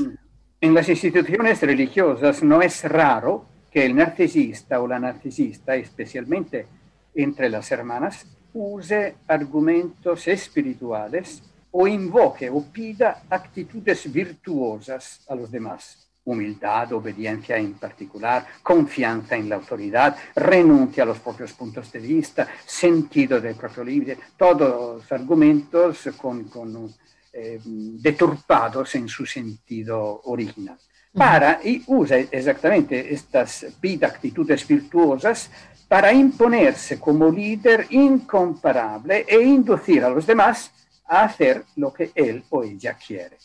En 0.61 0.73
las 0.73 0.89
instituciones 0.89 1.61
religiosas 1.61 2.43
no 2.43 2.61
es 2.61 2.83
raro 2.83 3.45
que 3.71 3.85
el 3.85 3.95
narcisista 3.95 4.81
o 4.81 4.87
la 4.87 4.99
narcisista, 4.99 5.75
especialmente 5.75 6.65
entre 7.13 7.49
las 7.49 7.71
hermanas, 7.71 8.25
use 8.55 9.15
argumentos 9.27 10.27
espirituales 10.27 11.43
o 11.71 11.85
invoque 11.87 12.49
o 12.49 12.63
pida 12.71 13.23
actitudes 13.29 14.11
virtuosas 14.11 15.21
a 15.27 15.35
los 15.35 15.51
demás. 15.51 16.07
Humildad, 16.23 16.93
obediencia 16.93 17.57
en 17.57 17.73
particular, 17.73 18.47
confianza 18.63 19.35
en 19.35 19.49
la 19.49 19.57
autoridad, 19.57 20.17
renuncia 20.35 21.03
a 21.03 21.05
los 21.05 21.19
propios 21.19 21.53
puntos 21.53 21.91
de 21.91 21.99
vista, 21.99 22.47
sentido 22.65 23.39
del 23.39 23.55
propio 23.55 23.83
libre, 23.83 24.17
todos 24.35 25.11
argumentos 25.11 26.09
con, 26.17 26.45
con 26.45 26.91
eh, 27.31 27.59
deturpados 27.63 28.95
en 28.95 29.07
su 29.07 29.25
sentido 29.25 30.21
original. 30.23 30.77
Para, 31.13 31.59
y 31.63 31.83
usa 31.87 32.17
exactamente 32.17 33.13
estas 33.13 33.67
pida 33.79 34.07
actitudes 34.07 34.67
virtuosas 34.67 35.49
para 35.87 36.11
imponerse 36.11 36.99
como 36.99 37.29
líder 37.29 37.87
incomparable 37.89 39.25
e 39.27 39.41
inducir 39.41 40.03
a 40.03 40.09
los 40.09 40.25
demás 40.25 40.71
a 41.05 41.23
hacer 41.23 41.63
lo 41.75 41.93
que 41.93 42.11
él 42.15 42.43
o 42.49 42.63
ella 42.63 42.95
quiere. 42.95 43.37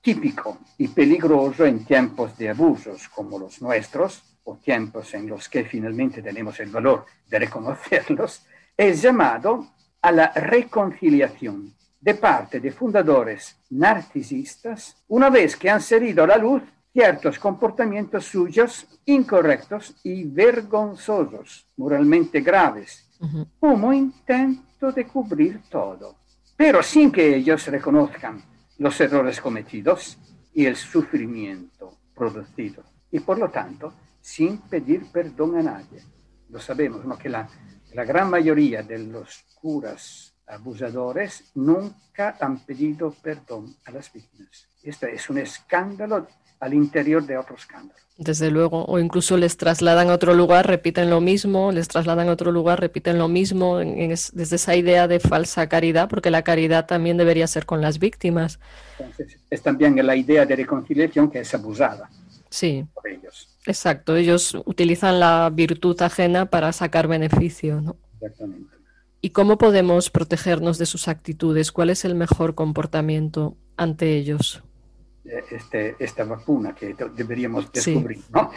Típico 0.00 0.58
y 0.78 0.88
peligroso 0.88 1.66
en 1.66 1.84
tiempos 1.84 2.36
de 2.38 2.50
abusos 2.50 3.08
como 3.08 3.38
los 3.38 3.60
nuestros, 3.60 4.22
o 4.44 4.56
tiempos 4.56 5.12
en 5.14 5.28
los 5.28 5.48
que 5.48 5.64
finalmente 5.64 6.22
tenemos 6.22 6.58
el 6.60 6.70
valor 6.70 7.06
de 7.28 7.38
reconocerlos, 7.38 8.46
es 8.76 9.02
llamado 9.02 9.74
a 10.00 10.12
la 10.12 10.32
reconciliación 10.32 11.74
de 12.00 12.14
parte 12.14 12.60
de 12.60 12.72
fundadores 12.72 13.56
narcisistas 13.70 14.96
una 15.08 15.28
vez 15.28 15.56
que 15.56 15.68
han 15.68 15.82
salido 15.82 16.24
a 16.24 16.28
la 16.28 16.38
luz 16.38 16.62
ciertos 16.92 17.38
comportamientos 17.38 18.24
suyos 18.24 18.86
incorrectos 19.06 19.94
y 20.02 20.24
vergonzosos, 20.24 21.66
moralmente 21.76 22.40
graves, 22.40 23.06
Ujú. 23.20 23.46
como 23.58 23.92
intento 23.92 24.90
de 24.92 25.06
cubrir 25.06 25.60
todo, 25.68 26.16
pero 26.56 26.82
sin 26.82 27.12
que 27.12 27.36
ellos 27.36 27.66
reconozcan 27.66 28.42
los 28.78 28.98
errores 29.00 29.40
cometidos 29.40 30.18
y 30.54 30.64
el 30.64 30.74
sufrimiento 30.76 31.98
producido, 32.14 32.82
y 33.10 33.20
por 33.20 33.38
lo 33.38 33.50
tanto, 33.50 33.92
sin 34.20 34.58
pedir 34.62 35.10
perdón 35.12 35.56
a 35.58 35.62
nadie. 35.62 36.02
Lo 36.48 36.58
sabemos, 36.58 37.04
¿no? 37.04 37.16
que 37.18 37.28
la, 37.28 37.48
la 37.94 38.04
gran 38.04 38.28
mayoría 38.30 38.82
de 38.82 38.98
los 38.98 39.44
curas 39.54 40.34
abusadores 40.46 41.50
nunca 41.54 42.36
han 42.40 42.58
pedido 42.64 43.12
perdón 43.22 43.74
a 43.84 43.90
las 43.92 44.12
víctimas. 44.12 44.66
Esto 44.82 45.06
es 45.06 45.28
un 45.30 45.38
escándalo 45.38 46.26
al 46.60 46.74
interior 46.74 47.24
de 47.26 47.36
otro 47.38 47.56
escándalo. 47.56 47.98
Desde 48.18 48.50
luego, 48.50 48.84
o 48.84 48.98
incluso 48.98 49.38
les 49.38 49.56
trasladan 49.56 50.10
a 50.10 50.14
otro 50.14 50.34
lugar, 50.34 50.66
repiten 50.66 51.08
lo 51.08 51.22
mismo, 51.22 51.72
les 51.72 51.88
trasladan 51.88 52.28
a 52.28 52.32
otro 52.32 52.52
lugar, 52.52 52.78
repiten 52.78 53.16
lo 53.18 53.28
mismo, 53.28 53.80
en- 53.80 53.98
en 53.98 54.10
es- 54.10 54.30
desde 54.34 54.56
esa 54.56 54.76
idea 54.76 55.08
de 55.08 55.20
falsa 55.20 55.66
caridad, 55.70 56.06
porque 56.10 56.30
la 56.30 56.42
caridad 56.42 56.84
también 56.86 57.16
debería 57.16 57.46
ser 57.46 57.64
con 57.64 57.80
las 57.80 57.98
víctimas. 57.98 58.60
Entonces, 58.98 59.38
es 59.48 59.62
también 59.62 59.96
la 60.06 60.14
idea 60.16 60.44
de 60.44 60.54
reconciliación 60.54 61.30
que 61.30 61.40
es 61.40 61.54
abusada 61.54 62.10
Sí, 62.50 62.84
por 62.92 63.08
ellos. 63.08 63.56
exacto. 63.64 64.14
Ellos 64.16 64.54
utilizan 64.66 65.18
la 65.18 65.48
virtud 65.50 65.98
ajena 66.02 66.44
para 66.44 66.72
sacar 66.72 67.08
beneficio, 67.08 67.80
¿no? 67.80 67.96
Exactamente. 68.20 68.68
¿Y 69.22 69.30
cómo 69.30 69.56
podemos 69.56 70.10
protegernos 70.10 70.76
de 70.76 70.84
sus 70.84 71.08
actitudes? 71.08 71.72
¿Cuál 71.72 71.88
es 71.88 72.04
el 72.04 72.14
mejor 72.14 72.54
comportamiento 72.54 73.56
ante 73.78 74.14
ellos? 74.16 74.62
Eh, 75.24 75.44
Este, 75.50 75.96
esta 75.98 76.24
vacuna 76.24 76.74
que 76.74 76.94
deberíamos 77.14 77.64
Sí. 77.72 77.92
descubrir. 77.92 78.22
¿no? 78.30 78.50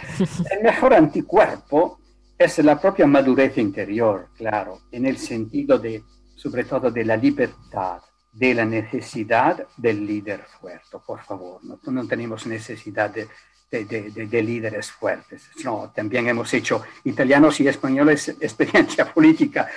El 0.51 0.64
mejor 0.64 0.93
anticuerpo 0.93 1.99
es 2.38 2.57
la 2.59 2.80
propia 2.80 3.05
madurez 3.05 3.57
interior, 3.57 4.30
claro, 4.38 4.80
en 4.91 5.05
el 5.05 5.18
sentido 5.18 5.78
de, 5.78 6.03
sobre 6.36 6.64
todo, 6.64 6.89
de 6.89 7.03
la 7.05 7.18
libertad, 7.18 7.99
de 8.32 8.53
la 8.53 8.66
necesidad 8.66 9.68
del 9.78 10.05
líder 10.07 10.45
fuerte. 10.59 10.97
Por 11.05 11.20
favor, 11.22 11.59
no, 11.64 11.80
no 11.91 12.07
tenemos 12.07 12.47
necesidad 12.47 13.09
de, 13.11 13.28
de- 13.70 13.86
de- 13.86 14.09
de- 14.11 14.28
de 14.28 14.41
líderes 14.43 14.91
fuertes. 14.91 15.49
No, 15.64 15.91
también 15.93 16.28
hemos 16.28 16.53
hecho 16.53 16.82
italianos 17.03 17.59
y 17.59 17.68
españoles 17.68 18.30
experiencia 18.41 19.14
política 19.14 19.64
de, 19.66 19.70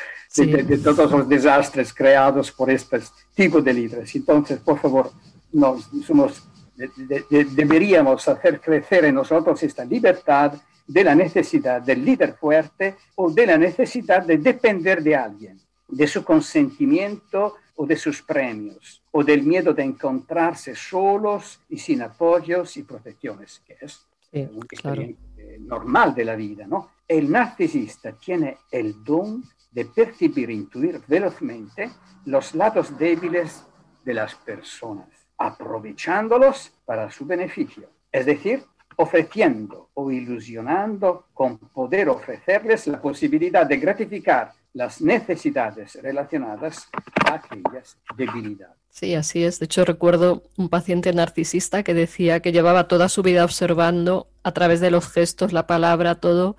Sí. 0.44 0.46
de- 0.52 0.62
de 0.62 0.78
todos 0.78 1.10
los 1.10 1.28
desastres 1.28 1.92
creados 1.92 2.52
por 2.52 2.70
estos 2.70 3.12
tipos 3.34 3.62
de 3.64 3.72
líderes. 3.74 4.14
Entonces, 4.14 4.58
por 4.60 4.78
favor, 4.78 5.10
no, 5.52 5.78
somos, 6.06 6.42
de- 6.76 6.90
de- 6.96 7.24
de- 7.30 7.44
deberíamos 7.46 8.26
hacer 8.28 8.60
crecer 8.60 9.04
en 9.06 9.14
nosotros 9.14 9.62
esta 9.62 9.84
libertad 9.84 10.52
de 10.86 11.04
la 11.04 11.14
necesidad 11.14 11.82
del 11.82 12.04
líder 12.04 12.34
fuerte 12.34 12.96
o 13.16 13.30
de 13.30 13.46
la 13.46 13.58
necesidad 13.58 14.22
de 14.24 14.38
depender 14.38 15.02
de 15.02 15.16
alguien, 15.16 15.60
de 15.88 16.06
su 16.06 16.22
consentimiento 16.24 17.54
o 17.76 17.86
de 17.86 17.96
sus 17.96 18.22
premios, 18.22 19.02
o 19.12 19.22
del 19.22 19.42
miedo 19.42 19.72
de 19.74 19.82
encontrarse 19.82 20.74
solos 20.74 21.60
y 21.68 21.78
sin 21.78 22.02
apoyos 22.02 22.76
y 22.76 22.82
protecciones, 22.84 23.60
que 23.66 23.76
es 23.80 24.06
Sí, 24.32 24.48
una 24.52 24.66
claro. 24.66 25.02
eh, 25.02 25.16
normal 25.60 26.14
de 26.14 26.24
la 26.24 26.34
vida, 26.36 26.66
¿no? 26.66 26.90
El 27.06 27.30
narcisista 27.30 28.12
tiene 28.12 28.58
el 28.70 29.02
don 29.04 29.42
de 29.70 29.84
percibir 29.86 30.50
e 30.50 30.54
intuir 30.54 31.00
velozmente 31.06 31.90
los 32.24 32.54
lados 32.54 32.96
débiles 32.98 33.64
de 34.04 34.14
las 34.14 34.34
personas, 34.34 35.08
aprovechándolos 35.38 36.72
para 36.84 37.10
su 37.10 37.26
beneficio. 37.26 37.88
Es 38.10 38.26
decir, 38.26 38.64
ofreciendo 38.96 39.90
o 39.94 40.10
ilusionando 40.10 41.26
con 41.34 41.58
poder 41.58 42.08
ofrecerles 42.08 42.86
la 42.86 43.00
posibilidad 43.00 43.66
de 43.66 43.76
gratificar 43.76 44.52
las 44.72 45.00
necesidades 45.00 45.98
relacionadas 46.02 46.88
a 47.26 47.34
aquellas 47.34 47.96
debilidades. 48.16 48.76
Sí, 48.90 49.14
así 49.14 49.44
es. 49.44 49.58
De 49.58 49.66
hecho, 49.66 49.84
recuerdo 49.84 50.42
un 50.56 50.68
paciente 50.68 51.12
narcisista 51.12 51.82
que 51.82 51.92
decía 51.92 52.40
que 52.40 52.52
llevaba 52.52 52.88
toda 52.88 53.08
su 53.08 53.22
vida 53.22 53.44
observando 53.44 54.28
a 54.42 54.52
través 54.52 54.80
de 54.80 54.90
los 54.90 55.10
gestos, 55.10 55.52
la 55.52 55.66
palabra, 55.66 56.16
todo, 56.16 56.56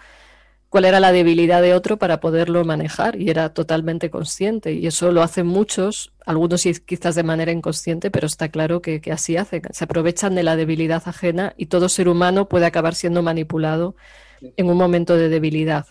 cuál 0.69 0.85
era 0.85 0.99
la 0.99 1.11
debilidad 1.11 1.61
de 1.61 1.73
otro 1.73 1.97
para 1.97 2.19
poderlo 2.19 2.63
manejar 2.65 3.19
y 3.19 3.29
era 3.29 3.53
totalmente 3.53 4.09
consciente. 4.09 4.73
Y 4.73 4.87
eso 4.87 5.11
lo 5.11 5.21
hacen 5.21 5.47
muchos, 5.47 6.13
algunos 6.25 6.63
quizás 6.85 7.15
de 7.15 7.23
manera 7.23 7.51
inconsciente, 7.51 8.11
pero 8.11 8.27
está 8.27 8.49
claro 8.49 8.81
que, 8.81 9.01
que 9.01 9.11
así 9.11 9.37
hacen. 9.37 9.61
Se 9.71 9.83
aprovechan 9.83 10.35
de 10.35 10.43
la 10.43 10.55
debilidad 10.55 11.03
ajena 11.05 11.53
y 11.57 11.67
todo 11.67 11.89
ser 11.89 12.09
humano 12.09 12.47
puede 12.47 12.65
acabar 12.65 12.95
siendo 12.95 13.23
manipulado 13.23 13.95
en 14.41 14.69
un 14.69 14.77
momento 14.77 15.15
de 15.15 15.29
debilidad. 15.29 15.87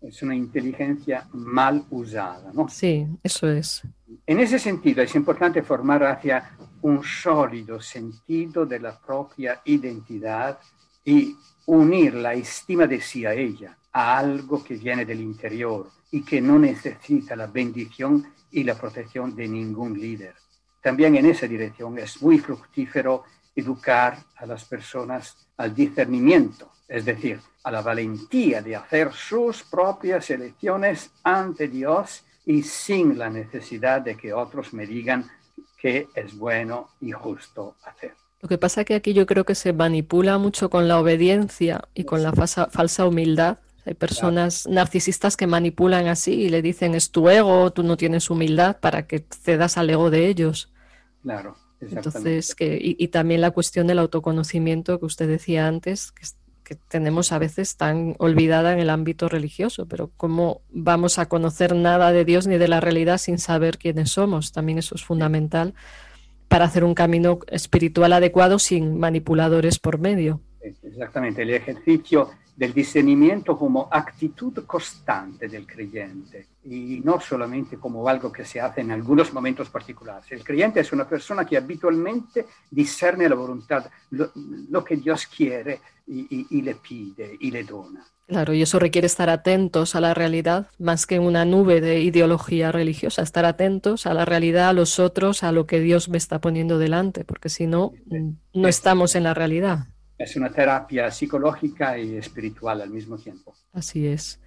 Es 0.00 0.22
una 0.22 0.34
inteligencia 0.34 1.28
mal 1.32 1.84
usada, 1.90 2.50
¿no? 2.54 2.68
Sí, 2.68 3.06
eso 3.22 3.48
es. 3.48 3.82
En 4.26 4.40
ese 4.40 4.58
sentido 4.58 5.02
es 5.02 5.14
importante 5.14 5.62
formar 5.62 6.02
hacia 6.04 6.56
un 6.80 7.04
sólido 7.04 7.80
sentido 7.80 8.64
de 8.64 8.80
la 8.80 8.98
propia 8.98 9.60
identidad 9.64 10.58
y 11.04 11.36
unir 11.66 12.14
la 12.14 12.32
estima 12.34 12.86
de 12.86 13.00
sí 13.00 13.26
a 13.26 13.34
ella, 13.34 13.76
a 13.98 14.16
algo 14.16 14.62
que 14.62 14.76
viene 14.76 15.04
del 15.04 15.20
interior 15.20 15.90
y 16.12 16.22
que 16.22 16.40
no 16.40 16.56
necesita 16.56 17.34
la 17.34 17.48
bendición 17.48 18.32
y 18.52 18.62
la 18.62 18.76
protección 18.76 19.34
de 19.34 19.48
ningún 19.48 19.98
líder. 19.98 20.34
También 20.80 21.16
en 21.16 21.26
esa 21.26 21.48
dirección 21.48 21.98
es 21.98 22.22
muy 22.22 22.38
fructífero 22.38 23.24
educar 23.56 24.16
a 24.36 24.46
las 24.46 24.64
personas 24.66 25.36
al 25.56 25.74
discernimiento, 25.74 26.70
es 26.86 27.04
decir, 27.04 27.40
a 27.64 27.72
la 27.72 27.82
valentía 27.82 28.62
de 28.62 28.76
hacer 28.76 29.12
sus 29.12 29.64
propias 29.64 30.30
elecciones 30.30 31.10
ante 31.24 31.66
Dios 31.66 32.22
y 32.46 32.62
sin 32.62 33.18
la 33.18 33.28
necesidad 33.28 34.00
de 34.00 34.16
que 34.16 34.32
otros 34.32 34.72
me 34.72 34.86
digan 34.86 35.28
que 35.76 36.06
es 36.14 36.38
bueno 36.38 36.90
y 37.00 37.10
justo 37.10 37.74
hacer. 37.82 38.14
Lo 38.40 38.48
que 38.48 38.58
pasa 38.58 38.84
que 38.84 38.94
aquí 38.94 39.12
yo 39.12 39.26
creo 39.26 39.42
que 39.42 39.56
se 39.56 39.72
manipula 39.72 40.38
mucho 40.38 40.70
con 40.70 40.86
la 40.86 41.00
obediencia 41.00 41.82
y 41.94 42.04
con 42.04 42.22
la 42.22 42.30
falsa, 42.30 42.66
falsa 42.66 43.04
humildad. 43.04 43.58
Hay 43.88 43.94
personas 43.94 44.66
narcisistas 44.68 45.34
que 45.34 45.46
manipulan 45.46 46.08
así 46.08 46.34
y 46.34 46.50
le 46.50 46.60
dicen 46.60 46.94
es 46.94 47.10
tu 47.10 47.30
ego, 47.30 47.72
tú 47.72 47.82
no 47.82 47.96
tienes 47.96 48.28
humildad 48.28 48.80
para 48.80 49.06
que 49.06 49.24
cedas 49.30 49.78
al 49.78 49.88
ego 49.88 50.10
de 50.10 50.26
ellos. 50.26 50.70
Claro, 51.22 51.56
Entonces, 51.80 52.54
que, 52.54 52.76
y, 52.76 53.02
y 53.02 53.08
también 53.08 53.40
la 53.40 53.50
cuestión 53.50 53.86
del 53.86 53.98
autoconocimiento 53.98 55.00
que 55.00 55.06
usted 55.06 55.26
decía 55.26 55.66
antes, 55.66 56.12
que, 56.12 56.26
que 56.64 56.74
tenemos 56.74 57.32
a 57.32 57.38
veces 57.38 57.78
tan 57.78 58.14
olvidada 58.18 58.74
en 58.74 58.78
el 58.78 58.90
ámbito 58.90 59.26
religioso, 59.26 59.86
pero 59.86 60.10
¿cómo 60.18 60.60
vamos 60.68 61.18
a 61.18 61.24
conocer 61.24 61.74
nada 61.74 62.12
de 62.12 62.26
Dios 62.26 62.46
ni 62.46 62.58
de 62.58 62.68
la 62.68 62.80
realidad 62.80 63.16
sin 63.16 63.38
saber 63.38 63.78
quiénes 63.78 64.10
somos? 64.10 64.52
También 64.52 64.76
eso 64.76 64.96
es 64.96 65.02
fundamental 65.02 65.72
para 66.48 66.66
hacer 66.66 66.84
un 66.84 66.92
camino 66.92 67.38
espiritual 67.46 68.12
adecuado 68.12 68.58
sin 68.58 68.98
manipuladores 68.98 69.78
por 69.78 69.98
medio. 69.98 70.42
Exactamente, 70.60 71.40
el 71.40 71.54
ejercicio 71.54 72.28
del 72.58 72.74
discernimiento 72.74 73.56
como 73.56 73.88
actitud 73.88 74.64
constante 74.66 75.46
del 75.46 75.64
creyente 75.64 76.48
y 76.64 77.00
no 77.04 77.20
solamente 77.20 77.76
como 77.76 78.08
algo 78.08 78.32
que 78.32 78.44
se 78.44 78.60
hace 78.60 78.80
en 78.80 78.90
algunos 78.90 79.32
momentos 79.32 79.70
particulares. 79.70 80.32
El 80.32 80.42
creyente 80.42 80.80
es 80.80 80.92
una 80.92 81.08
persona 81.08 81.46
que 81.46 81.56
habitualmente 81.56 82.46
discerne 82.68 83.28
la 83.28 83.36
voluntad, 83.36 83.88
lo, 84.10 84.32
lo 84.34 84.84
que 84.84 84.96
Dios 84.96 85.28
quiere 85.28 85.80
y, 86.08 86.26
y, 86.36 86.46
y, 86.50 86.62
le 86.62 86.74
pide 86.74 87.36
y 87.38 87.52
le 87.52 87.62
dona. 87.62 88.04
Claro, 88.26 88.52
y 88.52 88.62
eso 88.62 88.80
requiere 88.80 89.06
estar 89.06 89.30
atentos 89.30 89.94
a 89.94 90.00
la 90.00 90.12
realidad 90.12 90.66
más 90.80 91.06
que 91.06 91.20
una 91.20 91.44
nube 91.44 91.80
de 91.80 92.00
ideología 92.00 92.72
religiosa, 92.72 93.22
estar 93.22 93.44
atentos 93.44 94.04
a 94.04 94.14
la 94.14 94.24
realidad, 94.24 94.70
a 94.70 94.72
los 94.72 94.98
otros, 94.98 95.44
a 95.44 95.52
lo 95.52 95.66
que 95.68 95.78
Dios 95.78 96.08
me 96.08 96.18
está 96.18 96.40
poniendo 96.40 96.80
delante, 96.80 97.24
porque 97.24 97.50
si 97.50 97.68
no, 97.68 97.92
no 98.52 98.66
estamos 98.66 99.14
en 99.14 99.22
la 99.22 99.34
realidad. 99.34 99.86
Es 100.18 100.34
una 100.36 100.50
terapia 100.50 101.10
psicológica 101.10 101.96
y 101.96 102.16
espiritual 102.16 102.82
al 102.82 102.90
mismo 102.90 103.16
tiempo. 103.16 103.54
Así 103.72 104.06
es. 104.06 104.40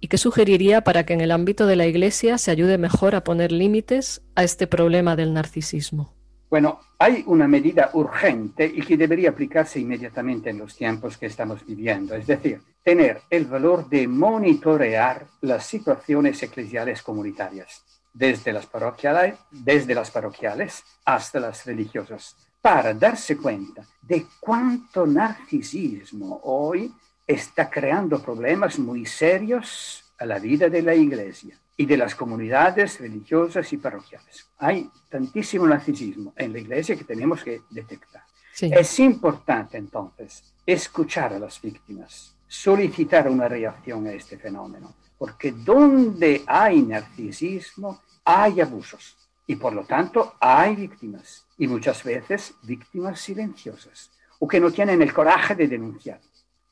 ¿Y 0.00 0.08
qué 0.08 0.18
sugeriría 0.18 0.82
para 0.82 1.04
que 1.04 1.12
en 1.12 1.20
el 1.20 1.30
ámbito 1.30 1.66
de 1.66 1.76
la 1.76 1.86
Iglesia 1.86 2.38
se 2.38 2.50
ayude 2.50 2.78
mejor 2.78 3.14
a 3.14 3.24
poner 3.24 3.52
límites 3.52 4.22
a 4.34 4.44
este 4.44 4.66
problema 4.66 5.16
del 5.16 5.32
narcisismo? 5.32 6.14
Bueno, 6.50 6.80
hay 6.98 7.24
una 7.26 7.48
medida 7.48 7.90
urgente 7.94 8.66
y 8.66 8.82
que 8.82 8.96
debería 8.96 9.30
aplicarse 9.30 9.80
inmediatamente 9.80 10.50
en 10.50 10.58
los 10.58 10.76
tiempos 10.76 11.16
que 11.16 11.26
estamos 11.26 11.64
viviendo, 11.64 12.14
es 12.14 12.26
decir, 12.26 12.60
tener 12.82 13.22
el 13.30 13.46
valor 13.46 13.88
de 13.88 14.06
monitorear 14.06 15.26
las 15.40 15.64
situaciones 15.64 16.42
eclesiales 16.42 17.00
comunitarias, 17.00 17.84
desde 18.12 18.52
las 18.52 18.66
parroquiales, 18.66 19.36
desde 19.50 19.94
las 19.94 20.10
parroquiales 20.10 20.84
hasta 21.04 21.40
las 21.40 21.64
religiosas, 21.64 22.36
para 22.62 22.94
darse 22.94 23.36
cuenta 23.36 23.84
de 24.00 24.26
cuánto 24.38 25.04
narcisismo 25.04 26.40
hoy 26.44 26.94
está 27.26 27.68
creando 27.68 28.22
problemas 28.22 28.78
muy 28.78 29.04
serios 29.04 30.04
a 30.18 30.24
la 30.24 30.38
vida 30.38 30.68
de 30.68 30.80
la 30.80 30.94
iglesia 30.94 31.58
y 31.76 31.86
de 31.86 31.96
las 31.96 32.14
comunidades 32.14 33.00
religiosas 33.00 33.72
y 33.72 33.78
parroquiales. 33.78 34.46
Hay 34.58 34.88
tantísimo 35.08 35.66
narcisismo 35.66 36.32
en 36.36 36.52
la 36.52 36.60
iglesia 36.60 36.94
que 36.96 37.04
tenemos 37.04 37.42
que 37.42 37.62
detectar. 37.68 38.22
Sí. 38.52 38.70
Es 38.72 39.00
importante 39.00 39.78
entonces 39.78 40.44
escuchar 40.64 41.32
a 41.32 41.40
las 41.40 41.60
víctimas, 41.60 42.36
solicitar 42.46 43.28
una 43.28 43.48
reacción 43.48 44.06
a 44.06 44.12
este 44.12 44.38
fenómeno, 44.38 44.94
porque 45.18 45.50
donde 45.50 46.44
hay 46.46 46.82
narcisismo 46.82 48.02
hay 48.24 48.60
abusos 48.60 49.16
y 49.52 49.56
por 49.56 49.74
lo 49.74 49.84
tanto 49.84 50.36
hay 50.40 50.74
víctimas 50.74 51.44
y 51.58 51.66
muchas 51.66 52.02
veces 52.02 52.54
víctimas 52.62 53.20
silenciosas 53.20 54.10
o 54.38 54.48
que 54.48 54.58
no 54.58 54.70
tienen 54.70 55.02
el 55.02 55.12
coraje 55.12 55.54
de 55.54 55.68
denunciar. 55.68 56.20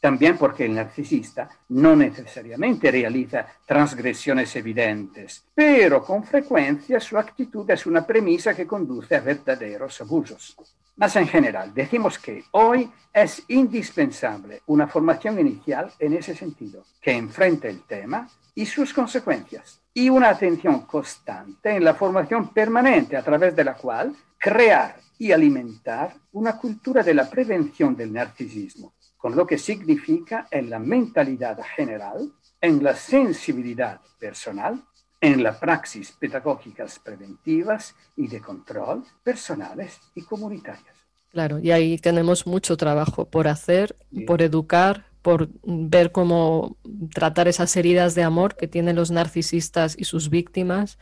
También 0.00 0.38
porque 0.38 0.64
el 0.64 0.74
narcisista 0.74 1.46
no 1.68 1.94
necesariamente 1.94 2.90
realiza 2.90 3.46
transgresiones 3.66 4.56
evidentes, 4.56 5.44
pero 5.54 6.02
con 6.02 6.24
frecuencia 6.24 6.98
su 6.98 7.18
actitud 7.18 7.70
es 7.70 7.84
una 7.84 8.06
premisa 8.06 8.54
que 8.54 8.66
conduce 8.66 9.14
a 9.14 9.20
verdaderos 9.20 10.00
abusos. 10.00 10.56
Más 10.96 11.14
en 11.16 11.28
general, 11.28 11.74
decimos 11.74 12.18
que 12.18 12.44
hoy 12.52 12.90
es 13.12 13.42
indispensable 13.48 14.62
una 14.68 14.86
formación 14.86 15.38
inicial 15.38 15.92
en 15.98 16.14
ese 16.14 16.34
sentido, 16.34 16.82
que 16.98 17.12
enfrente 17.12 17.68
el 17.68 17.82
tema 17.82 18.26
y 18.54 18.66
sus 18.66 18.92
consecuencias, 18.92 19.80
y 19.92 20.08
una 20.08 20.30
atención 20.30 20.82
constante 20.82 21.74
en 21.76 21.84
la 21.84 21.94
formación 21.94 22.52
permanente 22.52 23.16
a 23.16 23.22
través 23.22 23.54
de 23.56 23.64
la 23.64 23.74
cual 23.74 24.14
crear 24.38 24.96
y 25.18 25.32
alimentar 25.32 26.14
una 26.32 26.56
cultura 26.56 27.02
de 27.02 27.14
la 27.14 27.28
prevención 27.28 27.94
del 27.94 28.12
narcisismo, 28.12 28.94
con 29.16 29.36
lo 29.36 29.46
que 29.46 29.58
significa 29.58 30.48
en 30.50 30.70
la 30.70 30.78
mentalidad 30.78 31.58
general, 31.76 32.32
en 32.60 32.82
la 32.82 32.94
sensibilidad 32.94 34.00
personal, 34.18 34.82
en 35.20 35.42
las 35.42 35.58
praxis 35.58 36.12
pedagógicas 36.12 36.98
preventivas 36.98 37.94
y 38.16 38.28
de 38.28 38.40
control 38.40 39.04
personales 39.22 40.00
y 40.14 40.22
comunitarias. 40.22 40.96
Claro, 41.30 41.58
y 41.58 41.70
ahí 41.70 41.98
tenemos 41.98 42.46
mucho 42.46 42.76
trabajo 42.76 43.26
por 43.26 43.46
hacer, 43.46 43.94
por 44.26 44.42
educar, 44.42 45.09
por 45.22 45.48
ver 45.64 46.12
cómo 46.12 46.76
tratar 47.14 47.48
esas 47.48 47.76
heridas 47.76 48.14
de 48.14 48.22
amor 48.22 48.56
que 48.56 48.68
tienen 48.68 48.96
los 48.96 49.10
narcisistas 49.10 49.96
y 49.98 50.04
sus 50.04 50.30
víctimas 50.30 50.98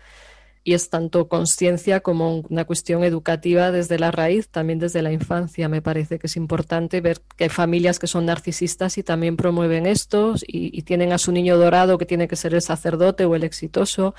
y 0.68 0.74
es 0.74 0.90
tanto 0.90 1.28
conciencia 1.28 2.00
como 2.00 2.40
una 2.50 2.66
cuestión 2.66 3.02
educativa 3.02 3.70
desde 3.70 3.98
la 3.98 4.10
raíz, 4.10 4.50
también 4.50 4.78
desde 4.78 5.00
la 5.00 5.12
infancia. 5.12 5.66
Me 5.66 5.80
parece 5.80 6.18
que 6.18 6.26
es 6.26 6.36
importante 6.36 7.00
ver 7.00 7.22
que 7.38 7.44
hay 7.44 7.50
familias 7.50 7.98
que 7.98 8.06
son 8.06 8.26
narcisistas 8.26 8.98
y 8.98 9.02
también 9.02 9.38
promueven 9.38 9.86
esto 9.86 10.34
y, 10.46 10.82
tienen 10.82 11.12
a 11.12 11.18
su 11.18 11.32
niño 11.32 11.56
dorado 11.56 11.96
que 11.96 12.04
tiene 12.04 12.28
que 12.28 12.36
ser 12.36 12.52
el 12.52 12.60
sacerdote 12.60 13.24
o 13.24 13.34
el 13.34 13.44
exitoso. 13.44 14.14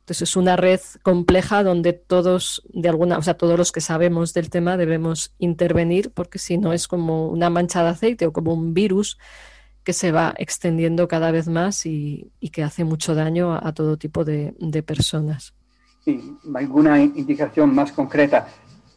Entonces 0.00 0.28
es 0.28 0.36
una 0.36 0.56
red 0.56 0.80
compleja 1.02 1.62
donde 1.62 1.92
todos, 1.92 2.62
de 2.72 2.88
alguna, 2.88 3.18
o 3.18 3.22
sea, 3.22 3.34
todos 3.34 3.56
los 3.56 3.72
que 3.72 3.80
sabemos 3.80 4.34
del 4.34 4.50
tema 4.50 4.76
debemos 4.76 5.32
intervenir 5.38 6.10
porque 6.10 6.38
si 6.38 6.58
no 6.58 6.72
es 6.72 6.88
como 6.88 7.28
una 7.28 7.48
mancha 7.48 7.82
de 7.82 7.90
aceite 7.90 8.26
o 8.26 8.32
como 8.32 8.52
un 8.52 8.74
virus 8.74 9.18
que 9.84 9.92
se 9.92 10.12
va 10.12 10.34
extendiendo 10.36 11.08
cada 11.08 11.30
vez 11.30 11.48
más 11.48 11.86
y, 11.86 12.32
que 12.52 12.62
hace 12.62 12.84
mucho 12.84 13.14
daño 13.14 13.54
a, 13.54 13.72
todo 13.72 13.96
tipo 13.96 14.24
de 14.24 14.82
personas 14.82 15.54
alguna 16.54 17.00
indicación 17.00 17.74
más 17.74 17.92
concreta. 17.92 18.48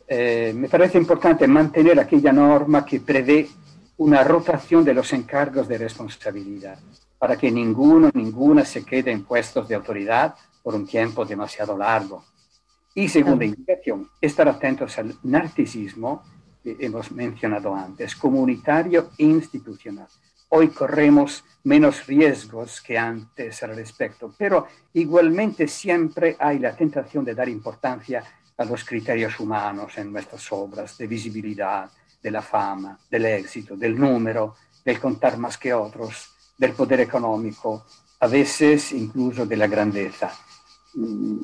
Eh, 0.07 0.53
me 0.55 0.69
parece 0.69 0.97
importante 0.97 1.47
mantener 1.47 1.99
aquella 1.99 2.31
norma 2.31 2.85
que 2.85 2.99
prevé 2.99 3.47
una 3.97 4.23
rotación 4.23 4.83
de 4.83 4.93
los 4.93 5.11
encargos 5.13 5.67
de 5.67 5.77
responsabilidad 5.77 6.77
para 7.17 7.37
que 7.37 7.51
ninguno, 7.51 8.09
ninguna 8.13 8.65
se 8.65 8.83
quede 8.83 9.11
en 9.11 9.23
puestos 9.23 9.67
de 9.67 9.75
autoridad 9.75 10.35
por 10.63 10.73
un 10.73 10.87
tiempo 10.87 11.25
demasiado 11.25 11.77
largo. 11.77 12.23
Y 12.95 13.09
segunda 13.09 13.43
indicación, 13.43 14.09
estar 14.21 14.47
atentos 14.47 14.97
al 14.97 15.15
narcisismo 15.23 16.23
que 16.63 16.77
hemos 16.79 17.11
mencionado 17.11 17.75
antes, 17.75 18.15
comunitario 18.15 19.09
e 19.17 19.25
institucional. 19.25 20.07
Hoy 20.49 20.69
corremos 20.69 21.43
menos 21.63 22.05
riesgos 22.05 22.79
que 22.79 22.97
antes 22.97 23.61
al 23.63 23.75
respecto, 23.75 24.33
pero 24.37 24.67
igualmente 24.93 25.67
siempre 25.67 26.37
hay 26.39 26.59
la 26.59 26.75
tentación 26.75 27.25
de 27.25 27.33
dar 27.33 27.49
importancia 27.49 28.23
a 28.55 28.65
los 28.65 28.85
criterios 28.85 29.39
humanos 29.39 29.97
en 29.97 30.11
nuestras 30.11 30.51
obras, 30.51 30.97
de 30.97 31.07
visibilidad, 31.07 31.89
de 32.21 32.31
la 32.31 32.41
fama, 32.41 32.97
del 33.09 33.25
éxito, 33.25 33.75
del 33.75 33.99
número, 33.99 34.55
del 34.85 34.99
contar 34.99 35.37
más 35.37 35.57
que 35.57 35.73
otros, 35.73 36.29
del 36.57 36.73
poder 36.73 37.01
económico, 37.01 37.85
a 38.19 38.27
veces 38.27 38.91
incluso 38.93 39.45
de 39.45 39.57
la 39.57 39.67
grandeza. 39.67 40.31
Mm, 40.95 41.39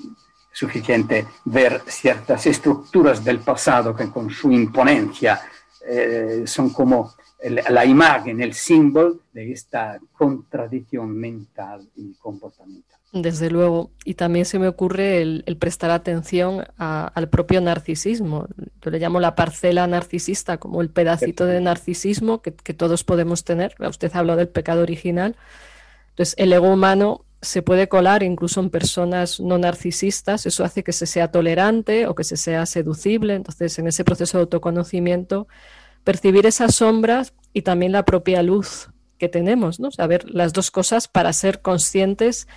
suficiente 0.51 1.25
ver 1.45 1.81
ciertas 1.87 2.45
estructuras 2.47 3.23
del 3.23 3.39
pasado 3.39 3.95
que 3.95 4.09
con 4.09 4.29
su 4.29 4.51
imponencia 4.51 5.39
eh, 5.87 6.43
son 6.45 6.71
como 6.71 7.13
la 7.41 7.85
imagen, 7.85 8.41
el 8.41 8.53
símbolo 8.53 9.19
de 9.31 9.53
esta 9.53 9.97
contradicción 10.11 11.17
mental 11.17 11.87
y 11.95 12.13
comportamental. 12.15 12.99
Desde 13.13 13.49
luego, 13.49 13.91
y 14.03 14.15
también 14.15 14.45
se 14.45 14.59
me 14.59 14.67
ocurre 14.67 15.21
el, 15.21 15.57
prestar 15.57 15.89
atención 15.89 16.65
al 16.77 17.29
propio 17.29 17.61
narcisismo. 17.61 18.47
Yo 18.81 18.91
le 18.91 18.99
llamo 18.99 19.19
la 19.19 19.35
parcela 19.35 19.87
narcisista, 19.87 20.57
como 20.57 20.81
el 20.81 20.89
pedacito 20.89 21.45
de 21.45 21.61
narcisismo 21.61 22.41
que, 22.41 22.51
todos 22.51 23.05
podemos 23.05 23.45
tener. 23.45 23.73
Usted 23.79 24.11
habló 24.13 24.35
del 24.35 24.49
pecado 24.49 24.81
original. 24.81 25.37
Entonces, 26.09 26.35
el 26.37 26.51
ego 26.51 26.71
humano 26.71 27.23
se 27.41 27.61
puede 27.61 27.87
colar 27.87 28.23
incluso 28.23 28.59
en 28.59 28.69
personas 28.69 29.39
no 29.39 29.57
narcisistas. 29.57 30.45
Eso 30.45 30.63
hace 30.63 30.83
que 30.83 30.91
se 30.91 31.05
sea 31.05 31.31
tolerante 31.31 32.07
o 32.07 32.15
que 32.15 32.23
se 32.23 32.37
sea 32.37 32.65
seducible. 32.65 33.35
Entonces, 33.35 33.79
en 33.79 33.87
ese 33.87 34.03
proceso 34.03 34.37
de 34.37 34.43
autoconocimiento, 34.43 35.47
percibir 36.03 36.45
esas 36.45 36.75
sombras 36.75 37.33
y 37.53 37.61
también 37.61 37.91
la 37.91 38.03
propia 38.03 38.43
luz 38.43 38.89
que 39.17 39.29
tenemos, 39.29 39.79
¿no? 39.79 39.91
Saber 39.91 40.29
las 40.29 40.53
dos 40.53 40.71
cosas 40.71 41.07
para 41.07 41.33
ser 41.33 41.61
conscientes, 41.61 42.47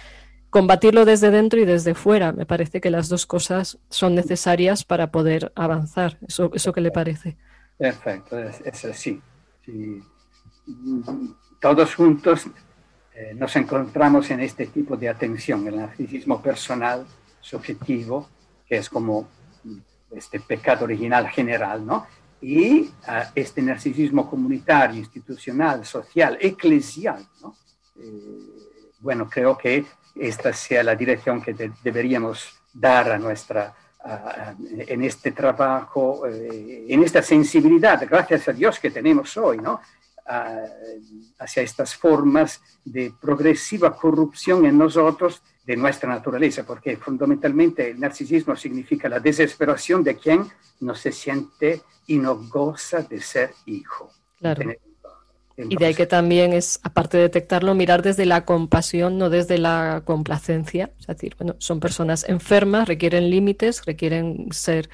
combatirlo 0.50 1.04
desde 1.04 1.30
dentro 1.30 1.60
y 1.60 1.64
desde 1.64 1.94
fuera. 1.94 2.32
Me 2.32 2.46
parece 2.46 2.80
que 2.80 2.90
las 2.90 3.08
dos 3.08 3.26
cosas 3.26 3.78
son 3.88 4.14
necesarias 4.14 4.84
para 4.84 5.10
poder 5.10 5.52
avanzar. 5.54 6.18
¿Eso, 6.26 6.50
eso 6.54 6.72
qué 6.72 6.80
le 6.80 6.90
parece? 6.90 7.36
Perfecto, 7.78 8.38
es, 8.38 8.84
así. 8.84 9.20
Todos 11.60 11.94
juntos 11.94 12.46
eh, 13.14 13.34
nos 13.34 13.54
encontramos 13.56 14.30
en 14.30 14.40
este 14.40 14.66
tipo 14.66 14.96
de 14.96 15.08
atención, 15.08 15.66
el 15.66 15.76
narcisismo 15.76 16.40
personal, 16.40 17.06
subjetivo, 17.40 18.28
que 18.66 18.76
es 18.76 18.88
como 18.88 19.28
este 20.10 20.40
pecado 20.40 20.84
original 20.84 21.28
general, 21.28 21.84
¿no? 21.84 22.06
y 22.40 22.90
a 23.06 23.30
este 23.34 23.62
narcisismo 23.62 24.28
comunitario, 24.28 24.98
institucional, 24.98 25.84
social, 25.84 26.38
eclesial. 26.40 27.24
¿no? 27.40 27.56
Eh, 27.96 28.90
bueno, 29.00 29.28
creo 29.28 29.56
que 29.56 29.84
esta 30.16 30.52
sea 30.52 30.82
la 30.82 30.94
dirección 30.94 31.40
que 31.40 31.54
deberíamos 31.82 32.60
dar 32.72 33.12
a 33.12 33.18
nuestra, 33.18 33.74
en 34.68 35.02
este 35.04 35.30
trabajo, 35.32 36.26
eh, 36.26 36.86
en 36.88 37.02
esta 37.04 37.22
sensibilidad, 37.22 38.02
gracias 38.08 38.48
a 38.48 38.52
Dios 38.52 38.80
que 38.80 38.90
tenemos 38.90 39.36
hoy, 39.36 39.58
¿no? 39.58 39.80
Hacia 40.24 41.62
estas 41.62 41.94
formas 41.94 42.60
de 42.84 43.12
progresiva 43.20 43.96
corrupción 43.96 44.64
en 44.66 44.78
nosotros 44.78 45.42
de 45.64 45.76
nuestra 45.76 46.08
naturaleza, 46.08 46.64
porque 46.64 46.96
fundamentalmente 46.96 47.90
el 47.90 48.00
narcisismo 48.00 48.56
significa 48.56 49.08
la 49.08 49.20
desesperación 49.20 50.02
de 50.02 50.16
quien 50.16 50.44
no 50.80 50.94
se 50.94 51.12
siente 51.12 51.82
y 52.06 52.18
no 52.18 52.36
goza 52.48 53.02
de 53.02 53.20
ser 53.20 53.52
hijo. 53.66 54.10
Claro. 54.38 54.72
y 55.56 55.76
de 55.76 55.86
ahí 55.86 55.94
que 55.94 56.06
también 56.06 56.52
es, 56.52 56.80
aparte 56.82 57.16
de 57.16 57.24
detectarlo, 57.24 57.74
mirar 57.74 58.02
desde 58.02 58.26
la 58.26 58.44
compasión, 58.44 59.18
no 59.18 59.30
desde 59.30 59.58
la 59.58 60.02
complacencia. 60.04 60.90
Es 60.98 61.06
decir, 61.06 61.36
bueno, 61.38 61.54
son 61.58 61.78
personas 61.78 62.28
enfermas, 62.28 62.88
requieren 62.88 63.30
límites, 63.30 63.84
requieren 63.84 64.48
ser 64.50 64.90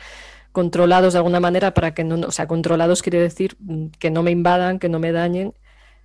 controlados 0.58 1.12
de 1.12 1.20
alguna 1.20 1.38
manera 1.38 1.72
para 1.72 1.94
que 1.94 2.02
no, 2.02 2.26
o 2.26 2.32
sea, 2.32 2.48
controlados 2.48 3.00
quiere 3.00 3.20
decir 3.20 3.56
mm, 3.60 3.90
que 4.00 4.10
no 4.10 4.24
me 4.24 4.32
invadan, 4.32 4.80
que 4.80 4.88
no 4.88 4.98
me 4.98 5.12
dañen, 5.12 5.54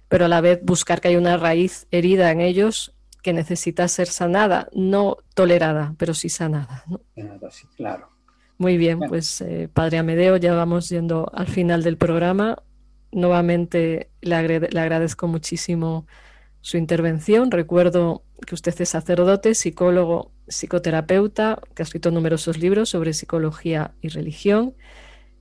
pero 0.10 0.26
a 0.26 0.28
la 0.28 0.42
vez 0.42 0.60
buscar 0.64 1.02
que 1.02 1.08
hay 1.08 1.16
una 1.16 1.38
raíz 1.38 1.88
herida 1.90 2.30
en 2.30 2.40
ellos 2.40 2.94
que 3.24 3.34
necesita 3.34 3.88
ser 3.88 4.06
sanada, 4.06 4.70
no 4.72 5.18
tolerada, 5.34 5.96
pero 5.98 6.14
sí 6.14 6.30
sanada. 6.30 6.84
sí, 7.50 7.66
claro. 7.76 8.10
Muy 8.60 8.78
bien, 8.78 9.00
pues 9.00 9.42
eh, 9.42 9.70
Padre 9.74 9.98
Amedeo, 9.98 10.38
ya 10.38 10.54
vamos 10.54 10.88
yendo 10.88 11.32
al 11.34 11.48
final 11.48 11.82
del 11.82 11.98
programa. 11.98 12.62
Nuevamente 13.12 14.12
le, 14.22 14.36
agradezco 14.36 15.28
muchísimo 15.28 16.06
su 16.62 16.78
intervención. 16.78 17.50
Recuerdo 17.50 18.22
que 18.46 18.54
usted 18.54 18.80
es 18.80 18.90
sacerdote, 18.90 19.56
psicólogo, 19.56 20.32
psicoterapeuta, 20.48 21.62
que 21.76 21.82
ha 21.82 21.86
escrito 21.86 22.12
numerosos 22.12 22.58
libros 22.58 22.90
sobre 22.90 23.14
psicología 23.14 23.92
y 24.02 24.10
religión 24.10 24.76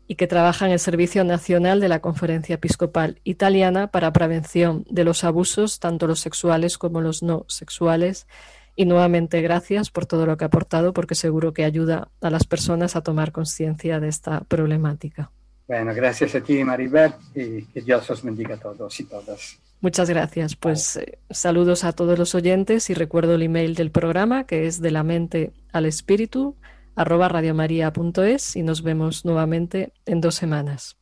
y 0.06 0.16
que 0.16 0.26
trabaja 0.26 0.66
en 0.66 0.72
el 0.72 0.78
Servicio 0.78 1.24
Nacional 1.24 1.80
de 1.80 1.88
la 1.88 2.00
Conferencia 2.00 2.56
Episcopal 2.56 3.20
Italiana 3.24 3.86
para 3.86 4.12
prevención 4.12 4.84
de 4.90 5.04
los 5.04 5.24
abusos, 5.24 5.80
tanto 5.80 6.06
los 6.06 6.20
sexuales 6.20 6.76
como 6.76 7.00
los 7.00 7.22
no 7.22 7.44
sexuales. 7.48 8.26
Y 8.74 8.86
nuevamente 8.86 9.42
gracias 9.42 9.90
por 9.90 10.06
todo 10.06 10.26
lo 10.26 10.36
que 10.36 10.44
ha 10.44 10.48
aportado, 10.48 10.92
porque 10.92 11.14
seguro 11.14 11.52
que 11.52 11.64
ayuda 11.64 12.08
a 12.20 12.30
las 12.30 12.44
personas 12.44 12.96
a 12.96 13.02
tomar 13.02 13.32
conciencia 13.32 14.00
de 14.00 14.08
esta 14.08 14.40
problemática. 14.40 15.30
Bueno, 15.68 15.94
gracias 15.94 16.34
a 16.34 16.40
ti, 16.40 16.64
Maribel, 16.64 17.12
y 17.34 17.64
que 17.64 17.80
Dios 17.80 18.10
os 18.10 18.22
bendiga 18.22 18.56
a 18.56 18.58
todos 18.58 18.98
y 19.00 19.04
todas. 19.04 19.58
Muchas 19.82 20.08
gracias. 20.08 20.54
Pues 20.54 20.96
eh, 20.96 21.18
saludos 21.28 21.82
a 21.82 21.92
todos 21.92 22.16
los 22.16 22.36
oyentes 22.36 22.88
y 22.88 22.94
recuerdo 22.94 23.34
el 23.34 23.42
email 23.42 23.74
del 23.74 23.90
programa, 23.90 24.44
que 24.46 24.66
es 24.68 24.80
de 24.80 24.92
la 24.92 25.02
mente 25.02 25.52
al 25.72 25.86
espíritu, 25.86 26.56
arroba 26.94 27.28
radiomaria.es 27.28 28.54
y 28.54 28.62
nos 28.62 28.82
vemos 28.82 29.24
nuevamente 29.24 29.92
en 30.06 30.20
dos 30.20 30.36
semanas. 30.36 31.01